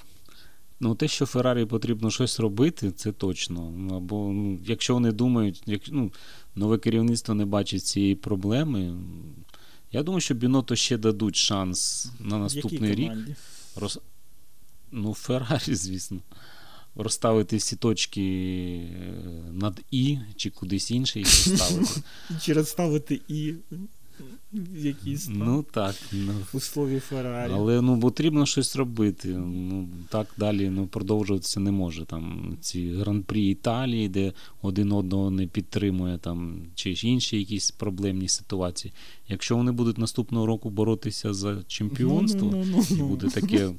ну, 0.79 0.95
те, 0.95 1.07
що 1.07 1.25
Феррарі 1.25 1.65
потрібно 1.65 2.11
щось 2.11 2.39
робити, 2.39 2.91
це 2.91 3.11
точно. 3.11 3.73
Ну, 3.77 3.95
Або 3.95 4.31
ну, 4.33 4.59
якщо 4.65 4.93
вони 4.93 5.11
думають, 5.11 5.63
як, 5.65 5.81
ну, 5.91 6.11
нове 6.55 6.77
керівництво 6.77 7.35
не 7.35 7.45
бачить 7.45 7.85
цієї 7.85 8.15
проблеми, 8.15 8.97
я 9.91 10.03
думаю, 10.03 10.21
що 10.21 10.33
Біното 10.33 10.75
ще 10.75 10.97
дадуть 10.97 11.35
шанс 11.35 12.09
на 12.19 12.37
наступний 12.37 12.89
Якій 12.89 13.01
рік. 13.01 13.11
Роз... 13.75 13.99
Ну, 14.91 15.13
Феррарі, 15.13 15.75
звісно. 15.75 16.19
Розставити 16.95 17.57
всі 17.57 17.75
точки 17.75 18.21
е, 18.21 19.51
над 19.51 19.81
І 19.91 20.17
чи 20.35 20.49
кудись 20.49 20.91
інше 20.91 21.19
їх 21.19 21.27
поставити. 21.51 22.01
Чи 22.41 22.53
розставити 22.53 23.21
і 23.27 23.53
в 24.53 24.85
якійсь 24.85 25.25
там 25.25 25.37
Ну 25.37 25.63
так. 25.63 25.95
Ну, 26.11 26.33
у 26.53 26.59
слові 26.59 26.99
Феррарі. 26.99 27.51
але 27.53 27.81
ну, 27.81 27.99
потрібно 27.99 28.45
щось 28.45 28.75
робити. 28.75 29.27
Ну, 29.37 29.89
так 30.09 30.27
далі 30.37 30.69
ну, 30.69 30.87
продовжуватися 30.87 31.59
не 31.59 31.71
може. 31.71 32.05
Там 32.05 32.57
ці 32.61 32.91
гран-прі 32.91 33.49
Італії, 33.49 34.09
де 34.09 34.33
один 34.61 34.91
одного 34.91 35.31
не 35.31 35.47
підтримує, 35.47 36.17
там, 36.17 36.61
чи 36.75 36.91
інші 36.91 37.37
якісь 37.37 37.71
проблемні 37.71 38.27
ситуації. 38.27 38.93
Якщо 39.27 39.57
вони 39.57 39.71
будуть 39.71 39.97
наступного 39.97 40.45
року 40.45 40.69
боротися 40.69 41.33
за 41.33 41.63
чемпіонство, 41.67 42.49
Ну, 42.51 42.65
ну, 42.65 42.85
ну, 42.89 42.95
і 42.95 42.99
ну. 42.99 43.07
буде 43.07 43.27
таке. 43.29 43.71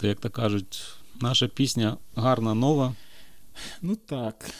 То, 0.00 0.06
як 0.06 0.20
то 0.20 0.30
кажуть, 0.30 0.82
наша 1.20 1.48
пісня 1.48 1.96
гарна, 2.14 2.54
нова. 2.54 2.94
Ну 3.82 3.96
так. 3.96 4.50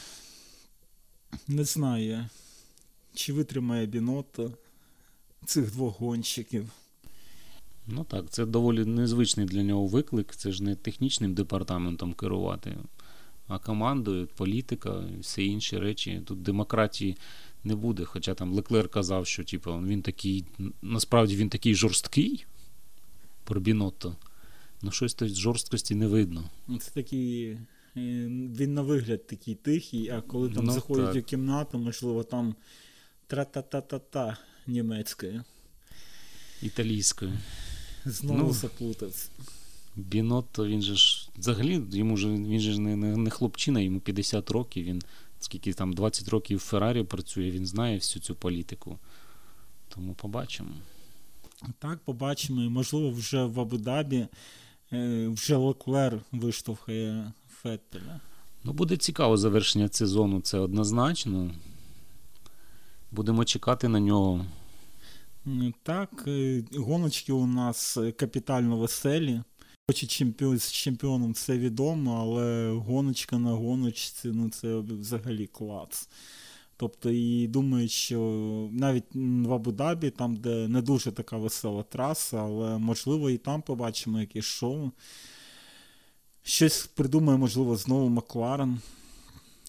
Не 1.49 1.65
знаю, 1.65 2.25
чи 3.15 3.33
витримає 3.33 3.87
Біното 3.87 4.53
цих 5.47 5.73
двох 5.73 6.01
гонщиків. 6.01 6.71
Ну 7.87 8.05
так, 8.05 8.31
це 8.31 8.47
доволі 8.47 8.85
незвичний 8.85 9.47
для 9.47 9.63
нього 9.63 9.87
виклик. 9.87 10.35
Це 10.37 10.53
ж 10.53 10.63
не 10.63 10.75
технічним 10.77 11.35
департаментом 11.35 12.13
керувати, 12.15 12.77
а 13.49 13.59
командою, 13.59 14.29
політика 14.37 15.05
і 15.17 15.21
все 15.21 15.45
інші 15.45 15.79
речі. 15.79 16.23
Тут 16.27 16.43
демократії 16.43 17.17
не 17.65 17.77
буде. 17.77 18.05
Хоча 18.05 18.35
там 18.35 18.53
Леклер 18.53 18.89
казав, 18.89 19.27
що 19.27 19.45
типу, 19.45 19.73
він 19.73 20.03
такий, 20.03 20.45
насправді 20.83 21.37
він 21.37 21.49
такий 21.49 21.75
жорсткий 21.75 22.45
про 23.45 23.61
Бінотто. 23.61 24.17
Ну, 24.83 24.91
щось 24.91 25.15
тут 25.15 25.35
жорсткості 25.35 25.95
не 25.95 26.07
видно. 26.07 26.51
Ну, 26.69 26.79
Це 26.79 26.91
такий. 26.91 27.45
е, 27.47 27.59
Він 28.59 28.75
на 28.75 28.83
вигляд 28.83 29.27
такий 29.27 29.55
тихий, 29.55 30.09
а 30.11 30.21
коли 30.21 30.51
там 30.51 30.65
Ну, 30.65 30.73
заходять 30.73 31.13
так. 31.13 31.25
у 31.25 31.27
кімнату, 31.27 31.79
можливо, 31.79 32.23
там 32.23 32.55
тра-та-та-та-та 33.27 34.37
німецькою. 34.67 35.45
Італійською. 36.63 37.33
Знову 38.05 38.39
Ну. 38.39 38.53
заплутався. 38.53 39.29
Бінотто, 39.97 40.67
він 40.67 40.83
же 40.83 40.95
ж 40.95 41.29
взагалі, 41.39 41.83
йому 41.93 42.17
ж 42.17 42.29
він 42.29 42.61
же 42.61 42.73
ж 42.73 42.81
не, 42.81 42.97
не, 42.97 43.17
не 43.17 43.31
хлопчина, 43.31 43.81
йому 43.81 44.01
50 44.01 44.51
років. 44.51 44.85
Він 44.85 45.03
скільки 45.41 45.73
там 45.73 45.93
20 45.93 46.29
років 46.29 46.59
в 46.59 46.61
Феррарі 46.61 47.03
працює, 47.05 47.51
він 47.51 47.67
знає 47.67 47.97
всю 47.97 48.23
цю 48.23 48.35
політику. 48.35 48.99
Тому 49.89 50.15
побачимо. 50.15 50.71
Так, 51.79 51.99
побачимо. 51.99 52.63
І, 52.63 52.69
можливо, 52.69 53.11
вже 53.11 53.45
в 53.45 53.61
Абу-Дабі 53.61 54.27
е, 54.93 55.29
вже 55.29 55.57
Леклер 55.57 56.21
виштовхає 56.33 57.33
Феттеля. 57.63 58.21
Ну, 58.65 58.73
буде 58.73 58.97
цікаво 58.97 59.37
завершення 59.37 59.89
сезону, 59.93 60.41
це 60.41 60.59
однозначно. 60.59 61.51
Будемо 63.15 63.45
чекати 63.45 63.89
на 63.89 64.01
нього. 64.01 64.47
Так, 65.83 66.25
е, 66.27 66.65
гоночки 66.77 67.33
у 67.33 67.47
нас 67.47 67.97
е, 67.97 68.13
капітально 68.13 68.77
веселі. 68.79 69.41
Хоч 69.87 70.07
чемпіон, 70.07 70.59
з 70.59 70.73
чемпіоном 70.73 71.35
це 71.35 71.59
відомо, 71.59 72.21
але 72.21 72.73
гоночка 72.73 73.39
на 73.39 73.53
гоночці, 73.53 74.29
ну 74.29 74.51
це 74.51 74.79
взагалі 74.79 75.47
клац. 75.47 76.09
Тобто, 76.77 77.11
і 77.11 77.47
думаю, 77.49 77.89
що 77.89 78.19
навіть 78.73 79.15
в 79.15 79.53
Абу-Дабі, 79.53 80.11
там, 80.11 80.37
де 80.37 80.69
не 80.69 80.83
дуже 80.83 81.13
така 81.13 81.37
весела 81.37 81.83
траса, 81.83 82.39
але 82.39 82.79
можливо 82.79 83.31
і 83.31 83.39
там 83.39 83.63
побачимо 83.63 84.21
якесь 84.21 84.45
шоу. 84.45 84.91
Щось 86.43 86.87
придумає, 86.87 87.39
можливо, 87.39 87.77
знову 87.77 88.09
Макларен. 88.09 88.81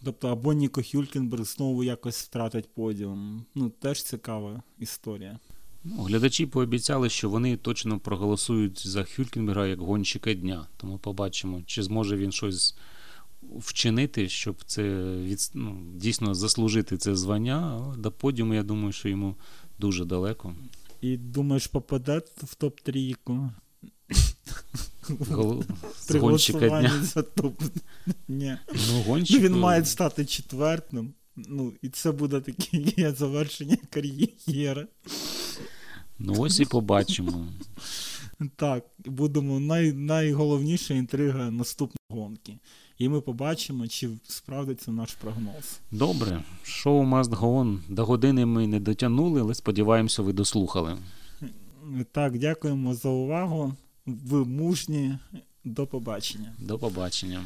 Тобто, 0.03 0.27
або 0.27 0.53
Ніко 0.53 0.81
Хюлькенберг 0.91 1.43
знову 1.43 1.83
якось 1.83 2.21
втратить 2.21 2.73
подіум. 2.73 3.45
Ну, 3.55 3.69
теж 3.69 4.03
цікава 4.03 4.63
історія. 4.79 5.39
Ну, 5.83 6.03
глядачі 6.03 6.45
пообіцяли, 6.45 7.09
що 7.09 7.29
вони 7.29 7.57
точно 7.57 7.99
проголосують 7.99 8.87
за 8.87 9.03
Хюлькенберга 9.03 9.67
як 9.67 9.79
гонщика 9.79 10.33
дня. 10.33 10.67
Тому 10.77 10.97
побачимо, 10.97 11.61
чи 11.65 11.83
зможе 11.83 12.17
він 12.17 12.31
щось 12.31 12.75
вчинити, 13.57 14.29
щоб 14.29 14.63
це 14.65 14.83
від, 15.15 15.51
ну, 15.53 15.81
дійсно 15.95 16.35
заслужити 16.35 16.97
це 16.97 17.15
звання. 17.15 17.79
Але 17.81 17.97
до 17.97 18.11
подіуму, 18.11 18.53
я 18.53 18.63
думаю, 18.63 18.91
що 18.91 19.09
йому 19.09 19.35
дуже 19.79 20.05
далеко. 20.05 20.55
І 21.01 21.17
думаєш, 21.17 21.67
попаде 21.67 22.21
в 22.37 22.55
топ-трійку? 22.59 23.49
При 26.07 26.19
гонщика 26.19 26.69
дня. 26.69 27.01
за 27.03 27.21
топ. 27.21 27.61
Ні. 28.27 28.57
Ну, 28.73 28.79
Ну, 28.93 29.01
гонщик, 29.01 29.41
він 29.41 29.59
має 29.59 29.85
стати 29.85 30.25
четвертим. 30.25 31.13
Ну, 31.35 31.73
і 31.81 31.89
це 31.89 32.11
буде 32.11 32.41
таке 32.41 33.13
завершення 33.17 33.77
кар'єри. 33.89 34.87
ну 36.19 36.33
ось 36.37 36.59
і 36.59 36.65
побачимо. 36.65 37.47
Так, 38.55 38.83
будемо 39.05 39.59
най, 39.59 39.93
найголовніша 39.93 40.93
інтрига 40.93 41.51
наступної 41.51 41.97
гонки. 42.09 42.57
І 42.97 43.09
ми 43.09 43.21
побачимо, 43.21 43.87
чи 43.87 44.09
справдиться 44.23 44.91
наш 44.91 45.13
прогноз. 45.13 45.79
Добре, 45.91 46.43
шоу 46.63 47.03
Must 47.03 47.23
Go 47.23 47.39
On. 47.39 47.79
До 47.89 48.05
години 48.05 48.45
ми 48.45 48.67
не 48.67 48.79
дотягнули, 48.79 49.41
але 49.41 49.55
сподіваємося, 49.55 50.21
ви 50.21 50.33
дослухали. 50.33 50.97
Так, 52.11 52.37
дякуємо 52.37 52.93
за 52.93 53.09
увагу. 53.09 53.73
Ви 54.05 54.45
мужні. 54.45 55.17
До 55.63 55.87
побачення. 55.87 56.53
До 56.59 56.79
побачення. 56.79 57.45